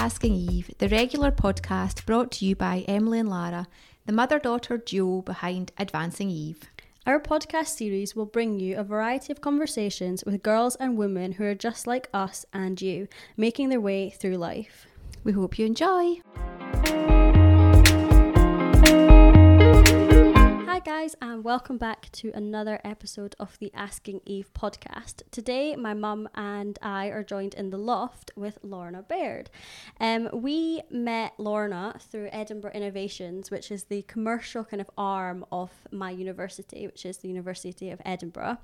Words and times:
Asking 0.00 0.34
Eve, 0.34 0.70
the 0.78 0.88
regular 0.88 1.30
podcast 1.30 2.06
brought 2.06 2.30
to 2.32 2.46
you 2.46 2.56
by 2.56 2.86
Emily 2.88 3.18
and 3.18 3.28
Lara, 3.28 3.66
the 4.06 4.14
mother 4.14 4.38
daughter 4.38 4.78
duo 4.78 5.20
behind 5.20 5.72
Advancing 5.76 6.30
Eve. 6.30 6.62
Our 7.04 7.20
podcast 7.20 7.76
series 7.76 8.16
will 8.16 8.24
bring 8.24 8.58
you 8.58 8.78
a 8.78 8.82
variety 8.82 9.30
of 9.30 9.42
conversations 9.42 10.24
with 10.24 10.42
girls 10.42 10.74
and 10.76 10.96
women 10.96 11.32
who 11.32 11.44
are 11.44 11.54
just 11.54 11.86
like 11.86 12.08
us 12.14 12.46
and 12.54 12.80
you, 12.80 13.08
making 13.36 13.68
their 13.68 13.78
way 13.82 14.08
through 14.08 14.38
life. 14.38 14.86
We 15.22 15.32
hope 15.32 15.58
you 15.58 15.66
enjoy. 15.66 16.22
Guys, 20.84 21.14
and 21.20 21.44
welcome 21.44 21.76
back 21.76 22.10
to 22.12 22.32
another 22.34 22.80
episode 22.84 23.36
of 23.38 23.58
the 23.58 23.70
Asking 23.74 24.22
Eve 24.24 24.50
podcast. 24.54 25.22
Today, 25.30 25.76
my 25.76 25.92
mum 25.92 26.26
and 26.34 26.78
I 26.80 27.08
are 27.08 27.22
joined 27.22 27.52
in 27.52 27.68
the 27.68 27.76
loft 27.76 28.30
with 28.34 28.58
Lorna 28.62 29.02
Baird. 29.02 29.50
Um, 30.00 30.30
we 30.32 30.80
met 30.90 31.34
Lorna 31.36 31.96
through 32.00 32.30
Edinburgh 32.32 32.72
Innovations, 32.72 33.50
which 33.50 33.70
is 33.70 33.84
the 33.84 34.02
commercial 34.02 34.64
kind 34.64 34.80
of 34.80 34.90
arm 34.96 35.44
of 35.52 35.70
my 35.90 36.10
university, 36.10 36.86
which 36.86 37.04
is 37.04 37.18
the 37.18 37.28
University 37.28 37.90
of 37.90 38.00
Edinburgh. 38.06 38.56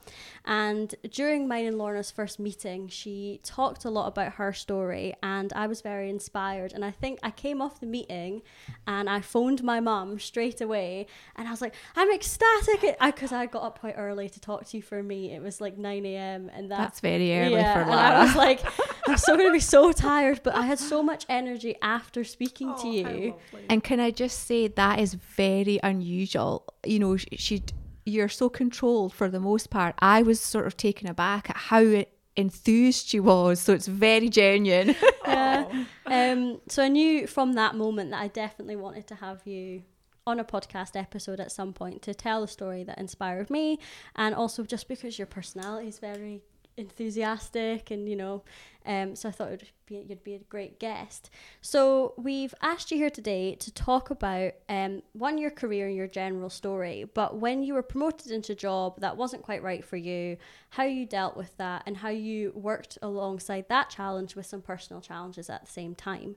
And 0.46 0.94
during 1.10 1.46
mine 1.46 1.66
and 1.66 1.76
Lorna's 1.76 2.10
first 2.10 2.38
meeting, 2.40 2.88
she 2.88 3.40
talked 3.44 3.84
a 3.84 3.90
lot 3.90 4.06
about 4.08 4.32
her 4.34 4.54
story, 4.54 5.14
and 5.22 5.52
I 5.52 5.66
was 5.66 5.82
very 5.82 6.08
inspired. 6.08 6.72
And 6.72 6.82
I 6.84 6.90
think 6.90 7.18
I 7.22 7.30
came 7.30 7.60
off 7.60 7.78
the 7.78 7.86
meeting 7.86 8.40
and 8.86 9.08
I 9.10 9.20
phoned 9.20 9.62
my 9.62 9.80
mum 9.80 10.18
straight 10.18 10.62
away, 10.62 11.06
and 11.36 11.46
I 11.46 11.50
was 11.50 11.60
like, 11.60 11.74
I'm 11.94 12.05
I'm 12.06 12.14
ecstatic 12.14 12.96
because 13.04 13.32
I, 13.32 13.42
I, 13.42 13.46
got 13.46 13.64
up 13.64 13.80
quite 13.80 13.94
early 13.96 14.28
to 14.28 14.40
talk 14.40 14.64
to 14.66 14.76
you 14.76 14.82
for 14.82 15.02
me. 15.02 15.32
It 15.32 15.42
was 15.42 15.60
like 15.60 15.76
9 15.76 16.06
a.m. 16.06 16.50
and 16.54 16.70
that, 16.70 16.78
that's 16.78 17.00
very 17.00 17.36
early 17.36 17.54
yeah, 17.54 17.82
for 17.82 17.90
Lara. 17.90 18.06
And 18.06 18.14
I 18.14 18.24
was 18.24 18.36
like, 18.36 18.60
I'm 19.08 19.16
so 19.16 19.36
going 19.36 19.48
to 19.48 19.52
be 19.52 19.58
so 19.58 19.90
tired, 19.90 20.40
but 20.44 20.54
I 20.54 20.66
had 20.66 20.78
so 20.78 21.02
much 21.02 21.26
energy 21.28 21.74
after 21.82 22.22
speaking 22.22 22.72
oh, 22.76 22.82
to 22.82 22.88
you. 22.88 23.34
And 23.68 23.82
can 23.82 23.98
I 23.98 24.12
just 24.12 24.46
say 24.46 24.68
that 24.68 25.00
is 25.00 25.14
very 25.14 25.80
unusual. 25.82 26.64
You 26.84 27.00
know, 27.00 27.16
she, 27.16 27.64
you're 28.04 28.28
so 28.28 28.48
controlled 28.48 29.12
for 29.12 29.28
the 29.28 29.40
most 29.40 29.70
part. 29.70 29.96
I 29.98 30.22
was 30.22 30.40
sort 30.40 30.68
of 30.68 30.76
taken 30.76 31.08
aback 31.08 31.50
at 31.50 31.56
how 31.56 32.04
enthused 32.36 33.08
she 33.08 33.18
was 33.18 33.58
so 33.58 33.72
it's 33.72 33.86
very 33.86 34.28
genuine 34.28 34.94
yeah 35.26 35.84
um 36.04 36.60
so 36.68 36.82
i 36.82 36.88
knew 36.88 37.26
from 37.26 37.54
that 37.54 37.74
moment 37.74 38.10
that 38.10 38.20
i 38.20 38.28
definitely 38.28 38.76
wanted 38.76 39.06
to 39.06 39.14
have 39.14 39.40
you 39.46 39.82
on 40.26 40.40
a 40.40 40.44
podcast 40.44 40.96
episode 40.96 41.38
at 41.38 41.52
some 41.52 41.72
point 41.72 42.02
to 42.02 42.12
tell 42.12 42.40
the 42.40 42.48
story 42.48 42.82
that 42.82 42.98
inspired 42.98 43.48
me 43.48 43.78
and 44.16 44.34
also 44.34 44.64
just 44.64 44.88
because 44.88 45.18
your 45.18 45.26
personality 45.26 45.88
is 45.88 45.98
very 45.98 46.42
enthusiastic 46.76 47.90
and 47.90 48.08
you 48.08 48.16
know 48.16 48.42
um, 48.84 49.16
so 49.16 49.28
I 49.28 49.32
thought 49.32 49.48
it'd 49.48 49.68
be, 49.86 49.96
you'd 50.08 50.22
be 50.22 50.34
a 50.34 50.38
great 50.38 50.78
guest. 50.78 51.28
So 51.60 52.14
we've 52.16 52.54
asked 52.62 52.92
you 52.92 52.98
here 52.98 53.10
today 53.10 53.56
to 53.56 53.72
talk 53.72 54.10
about 54.10 54.52
um, 54.68 55.02
one 55.12 55.38
your 55.38 55.50
career 55.50 55.88
and 55.88 55.96
your 55.96 56.06
general 56.06 56.50
story, 56.50 57.04
but 57.12 57.36
when 57.38 57.64
you 57.64 57.74
were 57.74 57.82
promoted 57.82 58.30
into 58.30 58.52
a 58.52 58.54
job 58.54 59.00
that 59.00 59.16
wasn't 59.16 59.42
quite 59.42 59.62
right 59.64 59.84
for 59.84 59.96
you, 59.96 60.36
how 60.70 60.84
you 60.84 61.04
dealt 61.04 61.36
with 61.36 61.56
that 61.56 61.82
and 61.86 61.96
how 61.96 62.10
you 62.10 62.52
worked 62.54 62.96
alongside 63.02 63.64
that 63.70 63.90
challenge 63.90 64.36
with 64.36 64.46
some 64.46 64.62
personal 64.62 65.02
challenges 65.02 65.50
at 65.50 65.64
the 65.64 65.72
same 65.72 65.96
time. 65.96 66.36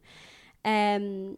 Um, 0.66 1.38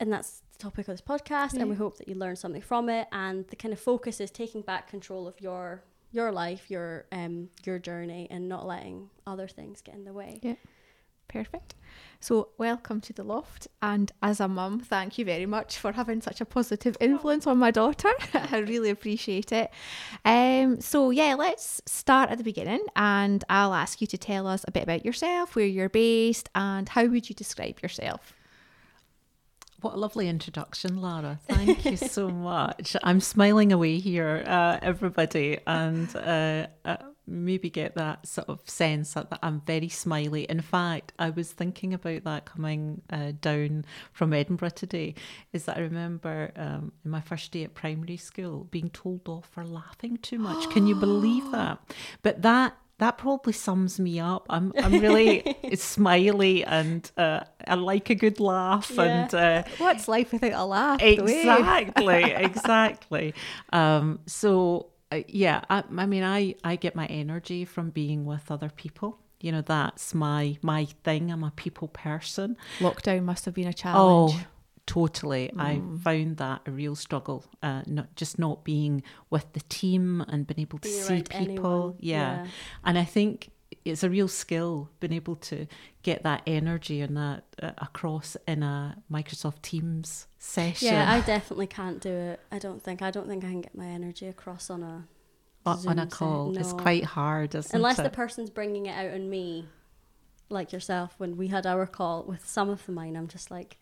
and 0.00 0.10
that's 0.10 0.42
topic 0.58 0.88
of 0.88 0.94
this 0.94 1.00
podcast 1.00 1.54
yeah. 1.54 1.60
and 1.60 1.70
we 1.70 1.76
hope 1.76 1.98
that 1.98 2.08
you 2.08 2.16
learn 2.16 2.34
something 2.34 2.60
from 2.60 2.88
it 2.88 3.06
and 3.12 3.46
the 3.48 3.56
kind 3.56 3.72
of 3.72 3.78
focus 3.78 4.20
is 4.20 4.30
taking 4.30 4.60
back 4.60 4.88
control 4.88 5.28
of 5.28 5.40
your 5.40 5.84
your 6.10 6.32
life 6.32 6.68
your 6.68 7.06
um 7.12 7.48
your 7.64 7.78
journey 7.78 8.26
and 8.30 8.48
not 8.48 8.66
letting 8.66 9.08
other 9.26 9.46
things 9.46 9.80
get 9.80 9.94
in 9.94 10.04
the 10.04 10.12
way. 10.12 10.40
Yeah. 10.42 10.54
Perfect. 11.28 11.74
So 12.20 12.48
welcome 12.56 13.02
to 13.02 13.12
the 13.12 13.22
loft 13.22 13.68
and 13.82 14.10
as 14.22 14.40
a 14.40 14.48
mum 14.48 14.80
thank 14.80 15.18
you 15.18 15.24
very 15.24 15.46
much 15.46 15.76
for 15.76 15.92
having 15.92 16.22
such 16.22 16.40
a 16.40 16.46
positive 16.46 16.96
influence 17.00 17.46
on 17.46 17.58
my 17.58 17.70
daughter. 17.70 18.10
I 18.34 18.58
really 18.66 18.90
appreciate 18.90 19.52
it. 19.52 19.70
Um 20.24 20.80
so 20.80 21.10
yeah 21.10 21.34
let's 21.34 21.82
start 21.86 22.30
at 22.30 22.38
the 22.38 22.44
beginning 22.44 22.84
and 22.96 23.44
i'll 23.48 23.74
ask 23.74 24.00
you 24.00 24.08
to 24.08 24.18
tell 24.18 24.48
us 24.48 24.64
a 24.66 24.72
bit 24.72 24.82
about 24.82 25.04
yourself 25.04 25.54
where 25.54 25.66
you're 25.66 25.88
based 25.88 26.48
and 26.54 26.88
how 26.88 27.04
would 27.04 27.28
you 27.28 27.34
describe 27.34 27.80
yourself 27.80 28.34
what 29.80 29.94
a 29.94 29.96
lovely 29.96 30.28
introduction, 30.28 31.00
Lara. 31.00 31.38
Thank 31.46 31.84
you 31.84 31.96
so 31.96 32.28
much. 32.30 32.96
I'm 33.02 33.20
smiling 33.20 33.72
away 33.72 33.98
here, 33.98 34.42
uh, 34.46 34.78
everybody, 34.82 35.58
and 35.66 36.14
uh, 36.16 36.66
uh, 36.84 36.96
maybe 37.26 37.70
get 37.70 37.94
that 37.94 38.26
sort 38.26 38.48
of 38.48 38.60
sense 38.68 39.14
that 39.14 39.38
I'm 39.42 39.60
very 39.60 39.88
smiley. 39.88 40.44
In 40.44 40.60
fact, 40.60 41.12
I 41.18 41.30
was 41.30 41.52
thinking 41.52 41.94
about 41.94 42.24
that 42.24 42.46
coming 42.46 43.02
uh, 43.10 43.32
down 43.40 43.84
from 44.12 44.32
Edinburgh 44.32 44.70
today. 44.70 45.14
Is 45.52 45.66
that 45.66 45.76
I 45.76 45.80
remember 45.80 46.52
um, 46.56 46.92
in 47.04 47.10
my 47.10 47.20
first 47.20 47.52
day 47.52 47.64
at 47.64 47.74
primary 47.74 48.16
school 48.16 48.64
being 48.70 48.90
told 48.90 49.28
off 49.28 49.48
for 49.50 49.64
laughing 49.64 50.16
too 50.18 50.38
much. 50.38 50.68
Can 50.70 50.86
you 50.86 50.94
believe 50.94 51.50
that? 51.52 51.78
But 52.22 52.42
that 52.42 52.76
that 52.98 53.16
probably 53.16 53.52
sums 53.52 54.00
me 54.00 54.18
up. 54.18 54.46
I'm 54.50 54.72
I'm 54.76 54.92
really 55.00 55.56
smiley 55.74 56.64
and 56.64 57.10
uh, 57.16 57.40
I 57.68 57.74
like 57.74 58.10
a 58.10 58.14
good 58.14 58.40
laugh. 58.40 58.90
Yeah. 58.94 59.02
And 59.02 59.34
uh, 59.34 59.62
what's 59.78 60.08
life 60.08 60.32
without 60.32 60.52
a 60.52 60.64
laugh? 60.64 61.02
Exactly, 61.02 62.22
exactly. 62.32 63.34
Um, 63.72 64.20
so 64.26 64.90
uh, 65.12 65.20
yeah, 65.28 65.62
I, 65.70 65.84
I 65.96 66.06
mean, 66.06 66.24
I 66.24 66.54
I 66.64 66.76
get 66.76 66.94
my 66.94 67.06
energy 67.06 67.64
from 67.64 67.90
being 67.90 68.24
with 68.24 68.50
other 68.50 68.70
people 68.70 69.18
you 69.40 69.52
know 69.52 69.62
that's 69.62 70.14
my 70.14 70.56
my 70.62 70.84
thing 71.04 71.30
i'm 71.30 71.44
a 71.44 71.50
people 71.52 71.88
person 71.88 72.56
lockdown 72.78 73.22
must 73.22 73.44
have 73.44 73.54
been 73.54 73.68
a 73.68 73.72
challenge 73.72 74.32
oh 74.34 74.46
totally 74.86 75.50
mm. 75.54 75.60
i 75.60 75.80
found 76.02 76.38
that 76.38 76.62
a 76.66 76.70
real 76.70 76.96
struggle 76.96 77.44
uh, 77.62 77.82
not 77.86 78.14
just 78.16 78.38
not 78.38 78.64
being 78.64 79.02
with 79.30 79.52
the 79.52 79.60
team 79.68 80.24
and 80.28 80.46
being 80.46 80.60
able 80.60 80.78
to 80.78 80.88
see 80.88 81.22
people 81.22 81.94
yeah. 82.00 82.42
yeah. 82.42 82.50
and 82.84 82.98
i 82.98 83.04
think 83.04 83.50
it's 83.84 84.02
a 84.02 84.10
real 84.10 84.28
skill 84.28 84.90
being 85.00 85.12
able 85.12 85.36
to 85.36 85.66
get 86.02 86.22
that 86.22 86.42
energy 86.46 87.00
and 87.00 87.16
that 87.16 87.44
uh, 87.62 87.72
across 87.78 88.36
in 88.46 88.62
a 88.62 88.96
microsoft 89.10 89.62
teams 89.62 90.26
session 90.38 90.88
yeah 90.88 91.12
i 91.12 91.20
definitely 91.20 91.66
can't 91.66 92.00
do 92.00 92.10
it 92.10 92.40
i 92.52 92.58
don't 92.58 92.82
think 92.82 93.02
i 93.02 93.10
don't 93.10 93.28
think 93.28 93.44
i 93.44 93.48
can 93.48 93.60
get 93.60 93.76
my 93.76 93.86
energy 93.86 94.26
across 94.26 94.70
on 94.70 94.82
a 94.82 95.06
Zoom 95.76 95.90
on 95.90 95.98
a 95.98 96.06
call 96.06 96.52
no. 96.52 96.60
it's 96.60 96.72
quite 96.72 97.04
hard 97.04 97.54
unless 97.72 97.98
it? 97.98 98.02
the 98.02 98.10
person's 98.10 98.48
bringing 98.48 98.86
it 98.86 98.92
out 98.92 99.12
on 99.12 99.28
me 99.28 99.66
like 100.48 100.72
yourself 100.72 101.14
when 101.18 101.36
we 101.36 101.48
had 101.48 101.66
our 101.66 101.86
call 101.86 102.22
with 102.22 102.46
some 102.48 102.70
of 102.70 102.84
the 102.86 102.92
mine 102.92 103.16
i'm 103.16 103.28
just 103.28 103.50
like 103.50 103.78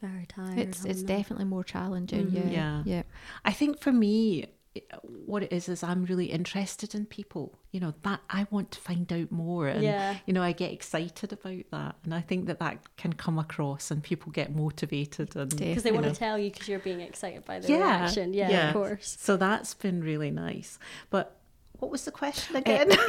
very 0.00 0.26
tired. 0.26 0.58
It's 0.58 0.84
it's 0.84 1.02
definitely 1.02 1.46
more 1.46 1.64
challenging. 1.64 2.26
Mm-hmm. 2.26 2.48
Yeah. 2.48 2.52
yeah, 2.52 2.82
yeah. 2.84 3.02
I 3.44 3.52
think 3.52 3.80
for 3.80 3.92
me, 3.92 4.46
what 5.02 5.42
it 5.42 5.52
is 5.52 5.68
is 5.68 5.82
I'm 5.82 6.04
really 6.04 6.26
interested 6.26 6.94
in 6.94 7.06
people. 7.06 7.58
You 7.72 7.80
know 7.80 7.94
that 8.02 8.20
I 8.30 8.46
want 8.50 8.70
to 8.72 8.80
find 8.80 9.10
out 9.12 9.30
more, 9.30 9.68
and 9.68 9.82
yeah. 9.82 10.16
you 10.26 10.32
know 10.32 10.42
I 10.42 10.52
get 10.52 10.72
excited 10.72 11.32
about 11.32 11.64
that, 11.70 11.96
and 12.04 12.14
I 12.14 12.20
think 12.20 12.46
that 12.46 12.58
that 12.60 12.96
can 12.96 13.12
come 13.12 13.38
across, 13.38 13.90
and 13.90 14.02
people 14.02 14.32
get 14.32 14.54
motivated, 14.54 15.36
and 15.36 15.50
because 15.56 15.82
they 15.82 15.92
want 15.92 16.06
know. 16.06 16.12
to 16.12 16.18
tell 16.18 16.38
you 16.38 16.50
because 16.50 16.68
you're 16.68 16.78
being 16.78 17.00
excited 17.00 17.44
by 17.44 17.60
the 17.60 17.68
yeah, 17.68 18.00
reaction. 18.00 18.34
Yeah, 18.34 18.50
yeah, 18.50 18.68
of 18.68 18.74
course. 18.74 19.16
So 19.20 19.36
that's 19.36 19.74
been 19.74 20.02
really 20.02 20.30
nice. 20.30 20.78
But 21.10 21.37
what 21.78 21.90
was 21.90 22.04
the 22.04 22.10
question 22.10 22.56
uh, 22.56 22.60
again? 22.60 22.90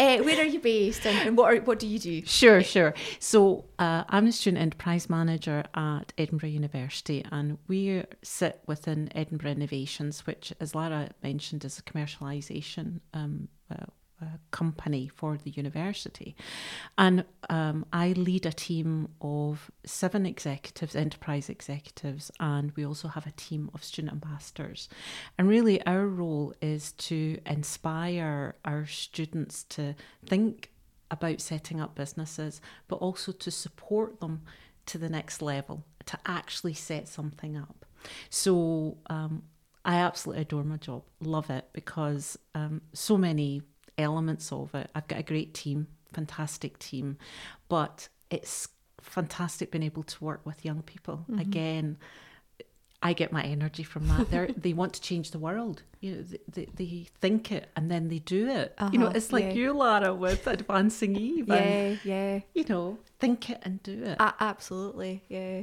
Uh, 0.00 0.04
uh, 0.20 0.22
where 0.22 0.40
are 0.40 0.44
you 0.44 0.60
based 0.60 1.06
and, 1.06 1.28
and 1.28 1.36
what, 1.36 1.52
are, 1.52 1.60
what 1.60 1.78
do 1.78 1.86
you 1.86 1.98
do? 1.98 2.24
Sure, 2.24 2.62
sure. 2.62 2.94
So 3.18 3.66
uh, 3.78 4.04
I'm 4.08 4.26
a 4.26 4.32
student 4.32 4.62
enterprise 4.62 5.10
manager 5.10 5.64
at 5.74 6.12
Edinburgh 6.16 6.50
University 6.50 7.24
and 7.30 7.58
we 7.68 8.04
sit 8.22 8.60
within 8.66 9.10
Edinburgh 9.14 9.52
Innovations, 9.52 10.26
which, 10.26 10.52
as 10.58 10.74
Lara 10.74 11.10
mentioned, 11.22 11.64
is 11.64 11.78
a 11.78 11.82
commercialisation 11.82 13.00
um, 13.12 13.48
company 14.50 15.08
for 15.08 15.36
the 15.36 15.50
university. 15.50 16.34
And 16.96 17.24
um, 17.48 17.86
I 17.92 18.12
lead 18.12 18.46
a 18.46 18.52
team 18.52 19.08
of 19.20 19.70
seven 19.84 20.26
executives, 20.26 20.94
enterprise 20.96 21.48
executives, 21.48 22.30
and 22.40 22.72
we 22.76 22.84
also 22.84 23.08
have 23.08 23.26
a 23.26 23.32
team 23.32 23.70
of 23.74 23.84
student 23.84 24.12
ambassadors. 24.12 24.88
And 25.38 25.48
really, 25.48 25.84
our 25.86 26.06
role 26.06 26.54
is 26.60 26.92
to 26.92 27.38
inspire 27.46 28.56
our 28.64 28.86
students 28.86 29.64
to 29.64 29.94
think 30.24 30.70
about 31.10 31.40
setting 31.40 31.80
up 31.80 31.94
businesses, 31.94 32.60
but 32.88 32.96
also 32.96 33.32
to 33.32 33.50
support 33.50 34.20
them 34.20 34.42
to 34.86 34.98
the 34.98 35.08
next 35.08 35.42
level, 35.42 35.84
to 36.06 36.18
actually 36.26 36.74
set 36.74 37.08
something 37.08 37.56
up. 37.56 37.84
So, 38.30 38.98
um, 39.08 39.42
I 39.84 39.96
absolutely 39.96 40.42
adore 40.42 40.64
my 40.64 40.76
job, 40.76 41.04
love 41.20 41.48
it 41.50 41.66
because 41.72 42.38
um, 42.54 42.82
so 42.92 43.16
many 43.16 43.62
elements 44.02 44.52
of 44.52 44.74
it. 44.74 44.90
I've 44.94 45.08
got 45.08 45.18
a 45.18 45.22
great 45.22 45.54
team, 45.54 45.86
fantastic 46.12 46.78
team, 46.78 47.16
but 47.68 48.08
it's 48.30 48.68
fantastic 49.00 49.70
being 49.70 49.82
able 49.84 50.02
to 50.04 50.24
work 50.24 50.44
with 50.44 50.64
young 50.64 50.82
people. 50.82 51.24
Mm-hmm. 51.30 51.38
Again, 51.40 51.96
I 53.02 53.14
get 53.14 53.32
my 53.32 53.42
energy 53.42 53.82
from 53.82 54.06
that. 54.08 54.30
They 54.30 54.46
they 54.56 54.72
want 54.74 54.92
to 54.94 55.00
change 55.00 55.30
the 55.30 55.38
world. 55.38 55.82
You 56.00 56.16
know, 56.16 56.24
they, 56.52 56.66
they, 56.74 57.06
think 57.20 57.50
it 57.52 57.70
and 57.76 57.90
then 57.90 58.08
they 58.08 58.18
do 58.18 58.48
it. 58.48 58.74
You 58.92 58.98
know, 58.98 59.06
Uh-huh, 59.06 59.16
it's 59.16 59.32
like 59.32 59.44
yeah. 59.46 59.52
you, 59.52 59.72
Lara, 59.72 60.14
with 60.14 60.46
advancing 60.46 61.16
Eve. 61.16 61.50
And, 61.50 61.98
Yeah, 62.04 62.14
yeah. 62.34 62.40
you 62.54 62.64
know, 62.68 62.98
think 63.18 63.50
it 63.50 63.58
and 63.62 63.82
do 63.82 64.02
it. 64.04 64.16
A- 64.20 64.34
absolutely, 64.40 65.22
yeah. 65.28 65.62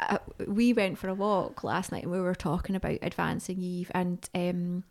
Uh, 0.00 0.18
we 0.46 0.72
went 0.72 0.98
for 0.98 1.08
a 1.08 1.14
walk 1.14 1.62
last 1.62 1.92
night 1.92 2.02
and 2.02 2.10
we 2.12 2.20
were 2.20 2.34
talking 2.34 2.74
about 2.74 2.98
advancing 3.02 3.60
Eve 3.62 3.90
and 3.94 4.28
um, 4.34 4.84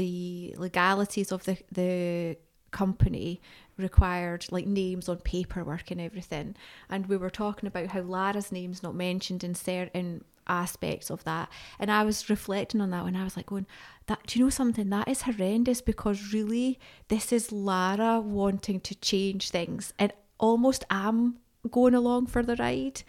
the 0.00 0.54
legalities 0.56 1.30
of 1.30 1.44
the 1.44 1.58
the 1.70 2.38
company 2.70 3.38
required 3.76 4.46
like 4.50 4.66
names 4.66 5.08
on 5.10 5.18
paperwork 5.18 5.90
and 5.90 6.00
everything. 6.00 6.56
And 6.88 7.06
we 7.06 7.18
were 7.18 7.28
talking 7.30 7.66
about 7.66 7.88
how 7.88 8.00
Lara's 8.00 8.50
name's 8.50 8.82
not 8.82 8.94
mentioned 8.94 9.44
in 9.44 9.54
certain 9.54 10.24
aspects 10.46 11.10
of 11.10 11.22
that. 11.24 11.50
And 11.78 11.90
I 11.90 12.02
was 12.02 12.30
reflecting 12.30 12.80
on 12.80 12.90
that 12.90 13.04
when 13.04 13.16
I 13.16 13.24
was 13.24 13.36
like 13.36 13.46
going, 13.46 13.66
that 14.06 14.20
do 14.26 14.38
you 14.38 14.46
know 14.46 14.50
something? 14.50 14.88
That 14.88 15.08
is 15.08 15.22
horrendous 15.22 15.82
because 15.82 16.32
really 16.32 16.78
this 17.08 17.30
is 17.30 17.52
Lara 17.52 18.20
wanting 18.20 18.80
to 18.80 18.94
change 18.94 19.50
things 19.50 19.92
and 19.98 20.14
almost 20.38 20.84
am 20.88 21.36
going 21.70 21.94
along 21.94 22.28
for 22.28 22.42
the 22.42 22.56
ride. 22.56 23.02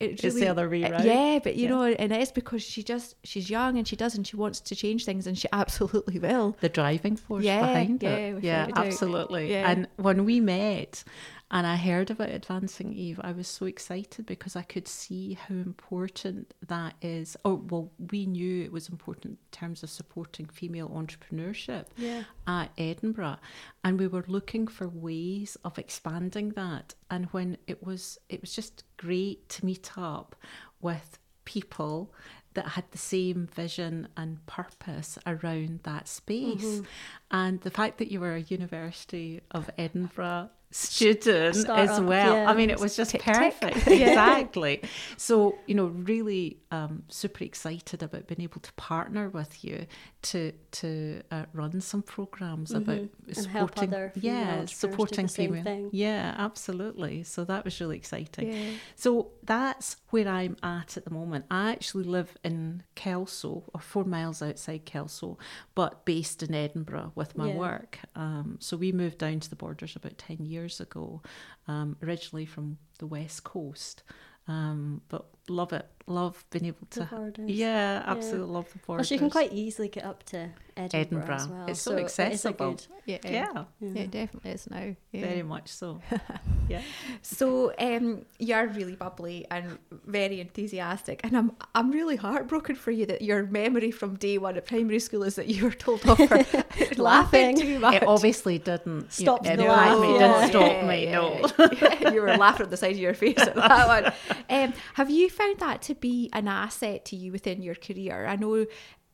It 0.00 0.22
It's 0.24 0.34
the 0.34 0.48
other 0.48 0.68
way 0.68 0.84
uh. 0.84 1.02
Yeah, 1.02 1.38
but 1.42 1.56
you 1.56 1.64
Yeah. 1.64 1.70
know, 1.70 1.82
and 1.84 2.12
it's 2.12 2.32
because 2.32 2.62
she 2.62 2.82
just 2.82 3.14
she's 3.24 3.48
young 3.50 3.78
and 3.78 3.86
she 3.86 3.96
does 3.96 4.14
and 4.14 4.26
she 4.26 4.36
wants 4.36 4.60
to 4.60 4.74
change 4.76 5.04
things 5.04 5.26
and 5.26 5.36
she 5.38 5.48
absolutely 5.52 6.18
will. 6.18 6.56
the 6.60 6.68
driving 6.68 7.16
force 7.16 7.44
Yeah, 7.44 7.60
behind 7.60 8.02
yeah, 8.02 8.16
it. 8.16 8.44
Yeah, 8.44 8.68
absolutely. 8.76 9.50
Yeah. 9.50 9.70
And 9.70 9.88
when 9.96 10.24
we 10.24 10.40
met 10.40 11.04
and 11.50 11.66
I 11.66 11.76
heard 11.76 12.10
about 12.10 12.28
Advancing 12.28 12.92
Eve, 12.92 13.18
I 13.22 13.32
was 13.32 13.48
so 13.48 13.66
excited 13.66 14.26
because 14.26 14.54
I 14.54 14.62
could 14.62 14.86
see 14.86 15.34
how 15.34 15.54
important 15.54 16.52
that 16.66 16.94
is. 17.00 17.36
Oh, 17.44 17.64
well, 17.68 17.90
we 18.10 18.26
knew 18.26 18.62
it 18.64 18.72
was 18.72 18.88
important 18.88 19.24
in 19.24 19.38
terms 19.50 19.82
of 19.82 19.90
supporting 19.90 20.46
female 20.46 20.88
entrepreneurship 20.90 21.86
Yeah. 21.96 22.24
at 22.46 22.70
Edinburgh, 22.76 23.38
and 23.82 23.98
we 23.98 24.06
were 24.06 24.24
looking 24.28 24.66
for 24.66 24.88
ways 24.88 25.56
of 25.64 25.78
expanding 25.78 26.50
that. 26.50 26.94
And 27.10 27.26
when 27.26 27.56
it 27.66 27.82
was, 27.82 28.18
it 28.28 28.40
was 28.42 28.54
just 28.54 28.84
great 28.98 29.48
to 29.50 29.64
meet 29.64 29.92
up 29.96 30.36
with 30.80 31.18
people 31.44 32.12
that 32.54 32.68
had 32.68 32.84
the 32.90 32.98
same 32.98 33.46
vision 33.46 34.08
and 34.16 34.44
purpose 34.46 35.18
around 35.26 35.80
that 35.84 36.08
space. 36.08 36.64
Mm-hmm. 36.64 36.84
And 37.30 37.60
the 37.62 37.70
fact 37.70 37.98
that 37.98 38.10
you 38.10 38.20
were 38.20 38.34
a 38.34 38.40
University 38.40 39.40
of 39.50 39.70
Edinburgh 39.78 40.50
student 40.70 41.26
as 41.56 41.60
Startup, 41.62 42.04
well. 42.04 42.34
yeah. 42.34 42.50
I 42.50 42.54
mean, 42.54 42.70
it 42.70 42.78
was 42.78 42.96
just 42.96 43.10
Tick, 43.12 43.22
tick. 43.22 43.34
perfect. 43.60 43.86
Exactly. 43.88 44.82
So, 45.16 45.58
you 45.66 45.74
know, 45.74 45.86
really 45.86 46.58
um, 46.70 47.04
super 47.08 47.44
excited 47.44 48.02
about 48.02 48.26
being 48.26 48.42
able 48.42 48.60
to 48.60 48.72
partner 48.74 49.28
with 49.30 49.64
you 49.64 49.86
to 50.22 50.52
to 50.72 51.22
uh, 51.30 51.44
run 51.52 51.80
some 51.80 52.02
programs 52.02 52.72
about 52.72 52.98
Mm-hmm. 53.28 53.50
Help 53.50 53.78
supporting, 53.78 54.22
yeah, 54.22 54.64
supporting 54.64 55.28
female. 55.28 55.62
thing. 55.62 55.90
Yeah, 55.92 56.34
absolutely. 56.38 57.22
So 57.24 57.44
that 57.44 57.62
was 57.64 57.78
really 57.78 57.96
exciting. 57.96 58.52
Yeah. 58.52 58.70
So 58.96 59.32
that's 59.44 59.96
where 60.10 60.26
I'm 60.26 60.56
at 60.62 60.96
at 60.96 61.04
the 61.04 61.10
moment. 61.10 61.44
I 61.50 61.70
actually 61.72 62.04
live 62.04 62.36
in 62.42 62.82
Kelso, 62.94 63.64
or 63.74 63.80
four 63.80 64.04
miles 64.04 64.40
outside 64.42 64.86
Kelso, 64.86 65.36
but 65.74 66.06
based 66.06 66.42
in 66.42 66.54
Edinburgh 66.54 67.12
with 67.14 67.36
my 67.36 67.48
Yeah. 67.48 67.56
work. 67.56 67.98
Um, 68.14 68.56
so 68.60 68.76
we 68.78 68.92
moved 68.92 69.18
down 69.18 69.40
to 69.40 69.50
the 69.50 69.56
borders 69.56 69.94
about 69.94 70.16
10 70.16 70.46
years 70.46 70.57
ago, 70.66 71.22
um, 71.66 71.96
originally 72.02 72.46
from 72.46 72.78
the 72.98 73.06
west 73.06 73.44
coast. 73.44 74.02
Um, 74.46 75.02
but 75.08 75.26
love 75.48 75.72
it. 75.72 75.86
Love 76.08 76.44
being 76.50 76.64
able 76.66 76.86
to. 76.90 77.04
borders. 77.04 77.50
Yeah, 77.50 78.02
absolutely 78.06 78.52
love 78.52 78.64
the 78.72 78.78
Well, 78.78 78.96
borders. 78.96 79.06
she 79.08 79.18
can 79.18 79.28
quite 79.30 79.52
easily 79.52 79.88
get 79.88 80.04
up 80.04 80.22
to 80.24 80.48
Edinburgh, 80.76 81.00
Edinburgh. 81.00 81.34
as 81.34 81.48
well. 81.48 81.66
It's 81.68 81.80
so 81.80 81.92
it 81.92 82.04
is 82.06 82.18
a 82.18 82.22
accessible. 82.24 82.70
good- 82.72 82.86
Yeah. 83.04 83.18
Yeah, 83.24 83.64
Yeah, 83.80 84.02
it 84.02 84.10
definitely 84.10 84.50
is 84.52 84.70
now. 84.70 84.94
Yeah. 85.12 85.20
very 85.26 85.42
much 85.42 85.68
so. 85.68 86.00
yeah. 86.68 86.82
So 87.22 87.72
um, 87.78 88.24
you're 88.38 88.66
really 88.68 88.94
bubbly 88.94 89.46
and 89.50 89.78
very 90.06 90.40
enthusiastic, 90.40 91.20
and 91.24 91.36
I'm 91.36 91.52
I'm 91.74 91.90
really 91.90 92.16
heartbroken 92.16 92.76
for 92.76 92.90
you 92.90 93.06
that 93.06 93.22
your 93.22 93.44
memory 93.46 93.90
from 93.90 94.16
day 94.16 94.38
one 94.38 94.56
at 94.56 94.66
primary 94.66 95.00
school 95.00 95.22
is 95.24 95.34
that 95.36 95.46
you 95.48 95.64
were 95.64 95.72
told 95.72 96.06
off 96.08 96.18
for 96.18 96.36
laughing 96.96 96.98
Laughing. 96.98 97.56
too 97.56 97.78
much. 97.80 97.94
It 97.96 98.04
obviously 98.06 98.58
didn't 98.58 99.12
Stopped 99.12 99.46
you 99.46 99.56
the 99.56 99.64
know, 99.64 99.68
laugh, 99.72 100.00
me, 100.00 100.12
yeah. 100.14 100.18
didn't 100.18 100.48
stop 100.50 100.72
Yeah, 100.72 100.86
me. 100.88 101.04
yeah, 101.04 102.00
No. 102.02 102.10
you 102.12 102.20
were 102.22 102.36
laughing 102.36 102.64
at 102.64 102.70
the 102.70 102.76
side 102.76 102.92
of 102.92 102.98
your 102.98 103.14
face 103.14 103.38
at 103.38 103.54
that 103.56 103.88
one. 103.88 104.12
Um, 104.50 104.72
have 104.94 105.10
you 105.10 105.28
found 105.30 105.58
that 105.58 105.82
to 105.82 105.94
be 106.00 106.30
an 106.32 106.48
asset 106.48 107.04
to 107.06 107.16
you 107.16 107.32
within 107.32 107.62
your 107.62 107.74
career? 107.74 108.26
I 108.26 108.36
know, 108.36 108.66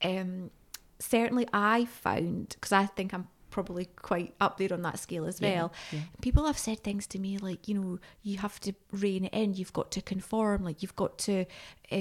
um, 0.03 0.51
certainly 0.99 1.47
I 1.53 1.85
found 1.87 2.51
because 2.55 2.73
I 2.73 2.87
think 2.87 3.13
I'm 3.15 3.29
probably 3.51 3.85
quite 3.85 4.35
up 4.41 4.59
there 4.59 4.73
on 4.73 4.83
that 4.83 4.99
scale 4.99 5.27
as 5.27 5.41
well. 5.41 5.73
yeah. 5.93 6.01
People 6.23 6.45
have 6.47 6.59
said 6.59 6.83
things 6.83 7.07
to 7.07 7.19
me 7.21 7.39
like, 7.39 7.69
you 7.69 7.75
know, 7.75 7.99
you 8.23 8.39
have 8.39 8.59
to 8.61 8.73
rein 8.91 9.27
it 9.27 9.33
in. 9.33 9.55
You've 9.55 9.73
got 9.73 9.93
to 9.93 10.03
conform. 10.03 10.65
Like 10.65 10.83
you've 10.83 10.97
got 10.97 11.19
to, 11.19 11.45
uh, 11.93 11.97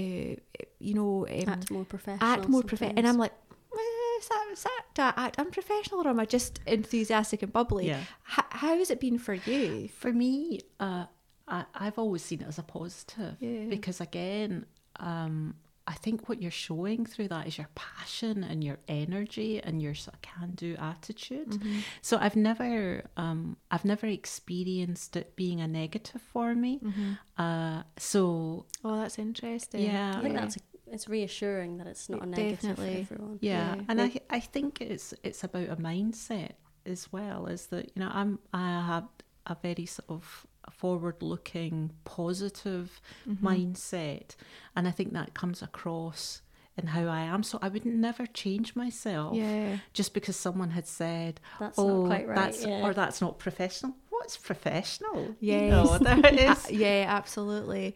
you 0.80 0.94
know, 0.96 1.28
um, 1.30 1.50
act 1.50 1.70
more 1.70 1.86
professional. 1.86 2.28
act 2.28 2.50
more 2.50 2.64
professional. 2.64 2.98
And. 2.98 3.08
I'm 3.08 3.18
like, 3.20 3.34
eh, 3.72 4.20
is 4.20 4.28
that, 4.30 4.50
is 4.52 4.64
that, 4.64 4.82
do 4.96 5.02
I 5.04 5.14
act 5.28 5.38
unprofessional 5.38 6.02
or 6.02 6.08
am 6.10 6.20
I 6.20 6.26
just 6.26 6.60
enthusiastic 6.66 7.44
and 7.44 7.54
bubbly? 7.54 7.88
Yeah. 7.88 8.00
H- 8.36 8.46
how 8.50 8.76
has 8.78 8.90
it 8.90 9.00
been 9.00 9.20
for 9.20 9.36
you? 9.36 9.90
For 9.90 10.12
me, 10.12 10.60
uh, 10.80 11.06
I, 11.48 11.66
I've 11.76 12.00
always 12.00 12.24
seen 12.24 12.42
it 12.42 12.48
as 12.48 12.58
a 12.58 12.64
positive 12.64 13.36
Yeah. 13.40 13.66
because, 13.70 14.02
again, 14.02 14.66
um, 15.00 15.56
I 15.86 15.94
think 15.96 16.30
what 16.30 16.42
you're 16.42 16.50
showing 16.52 17.06
through 17.06 17.28
that 17.28 17.46
is 17.46 17.58
your 17.58 17.68
passion 17.76 18.42
and 18.44 18.64
your 18.64 18.78
energy 18.88 19.62
and 19.62 19.82
your 19.82 19.94
sort 19.96 20.16
of 20.16 20.22
can-do 20.22 20.78
attitude. 20.80 21.50
Mm-hmm. 21.50 21.80
So 22.02 22.18
I've 22.18 22.38
never, 22.38 23.04
um, 23.18 23.58
I've 23.70 23.84
never 23.84 24.08
experienced 24.08 25.18
it 25.18 25.36
being 25.36 25.60
a 25.60 25.68
negative 25.68 26.22
for 26.22 26.56
me. 26.56 26.80
Uh, 27.38 27.84
so 27.98 28.66
Oh, 28.84 28.98
that's 29.02 29.20
interesting. 29.20 29.82
Yeah. 29.82 30.16
I 30.18 30.22
think 30.22 30.36
that's 30.36 30.56
a, 30.56 30.60
it's 30.88 31.10
reassuring 31.10 31.78
that 31.80 31.88
it's 31.88 32.08
not 32.08 32.24
a 32.24 32.28
negative 32.28 32.62
Definitely. 32.62 33.04
for 33.04 33.16
everyone. 33.16 33.40
yeah, 33.42 33.76
Yeah. 33.76 33.82
and 33.90 34.02
I 34.02 34.22
I 34.30 34.40
think 34.40 34.80
it's 34.80 35.14
it's 35.24 35.44
about 35.44 35.70
a 35.70 35.76
mindset 35.76 36.52
as 36.86 37.12
well. 37.12 37.48
Is 37.48 37.66
that 37.68 37.86
you 37.96 38.00
know 38.02 38.12
I'm 38.14 38.40
I 38.54 38.68
have 38.86 39.08
a 39.48 39.58
very 39.62 39.86
sort 39.88 40.10
of 40.10 40.46
forward 40.72 41.22
looking 41.22 41.92
positive 42.06 43.02
Mm-hmm. 43.28 43.48
mindset 43.48 44.36
and 44.76 44.88
I 44.88 44.92
think 44.92 45.14
that 45.14 45.34
comes 45.34 45.62
across 45.62 46.42
in 46.78 46.88
how 46.88 47.06
I 47.08 47.20
am. 47.22 47.44
So 47.44 47.60
I 47.62 47.68
would 47.70 47.86
never 47.86 48.26
change 48.26 48.76
myself 48.76 49.36
Yeah. 49.36 49.78
just 49.94 50.14
because 50.14 50.36
someone 50.36 50.72
had 50.72 50.88
said, 50.88 51.40
That's 51.60 51.78
"Oh, 51.78 52.02
not 52.02 52.08
quite 52.08 52.28
right. 52.28 52.36
that's 52.36 52.66
yeah. 52.66 52.82
or 52.84 52.94
that's 52.94 53.22
not 53.22 53.38
professional." 53.38 53.96
What's 54.10 54.38
professional? 54.38 55.36
Yeah. 55.40 55.62
You 55.62 55.70
know, 55.70 55.98
there 56.02 56.52
is. 56.52 56.72
yeah, 56.72 57.06
absolutely. 57.08 57.96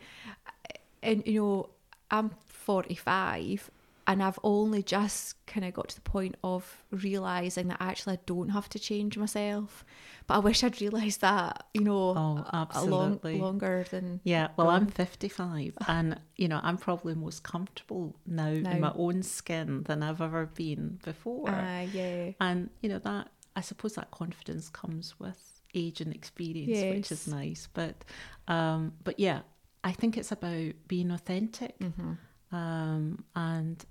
And 1.02 1.26
you 1.26 1.42
know, 1.42 1.70
I'm 2.12 2.32
45 2.48 3.72
and 4.08 4.24
I've 4.24 4.40
only 4.44 4.82
just 4.84 5.46
kind 5.48 5.66
of 5.66 5.74
got 5.74 5.90
to 5.90 5.96
the 5.96 6.02
point 6.02 6.36
of 6.44 6.84
realizing 6.92 7.68
that 7.68 7.78
actually 7.82 8.14
I 8.14 8.20
don't 8.26 8.50
have 8.50 8.70
to 8.70 8.80
change 8.80 9.18
myself. 9.18 9.84
But 10.28 10.36
I 10.36 10.40
wish 10.40 10.64
I'd 10.64 10.80
realized 10.82 11.22
that, 11.22 11.64
you 11.74 11.82
know, 11.82 12.10
Oh, 12.18 12.38
a- 12.52 12.68
a 12.74 12.84
long, 12.86 13.12
absolutely. 13.14 13.40
longer 13.40 13.86
than 13.92 14.22
Yeah, 14.24 14.48
well, 14.58 14.70
I'm 14.70 14.88
55, 14.88 15.78
and 15.88 16.20
you 16.38 16.48
know, 16.48 16.60
I'm 16.64 16.78
probably 16.78 17.16
most 17.16 17.44
comfortable 17.44 18.16
now, 18.26 18.50
Now. 18.52 18.72
in 18.72 18.80
my 18.82 18.94
own 18.96 19.24
skin 19.24 19.84
than 19.84 20.02
I've 20.04 20.22
ever 20.22 20.46
been 20.48 21.00
before. 21.04 21.50
uh, 21.50 21.82
yeah. 21.82 22.32
and 22.40 22.70
you 22.82 22.90
know 22.90 23.00
that 23.00 23.30
I 23.56 23.62
suppose 23.62 23.96
that 23.96 24.12
confidence 24.12 24.70
comes 24.70 25.20
with 25.20 25.40
age 25.74 26.00
and 26.02 26.14
experience, 26.14 26.96
which 26.96 27.12
is 27.12 27.28
nice. 27.28 27.68
But, 27.74 28.04
um, 28.48 28.94
but 29.04 29.20
yeah, 29.20 29.42
I 29.84 29.92
think 29.92 30.18
it's 30.18 30.32
about 30.32 30.74
being 30.88 31.12
authentic, 31.12 31.78
Mm-hmm. 31.80 32.14
um, 32.56 33.24
and 33.36 33.84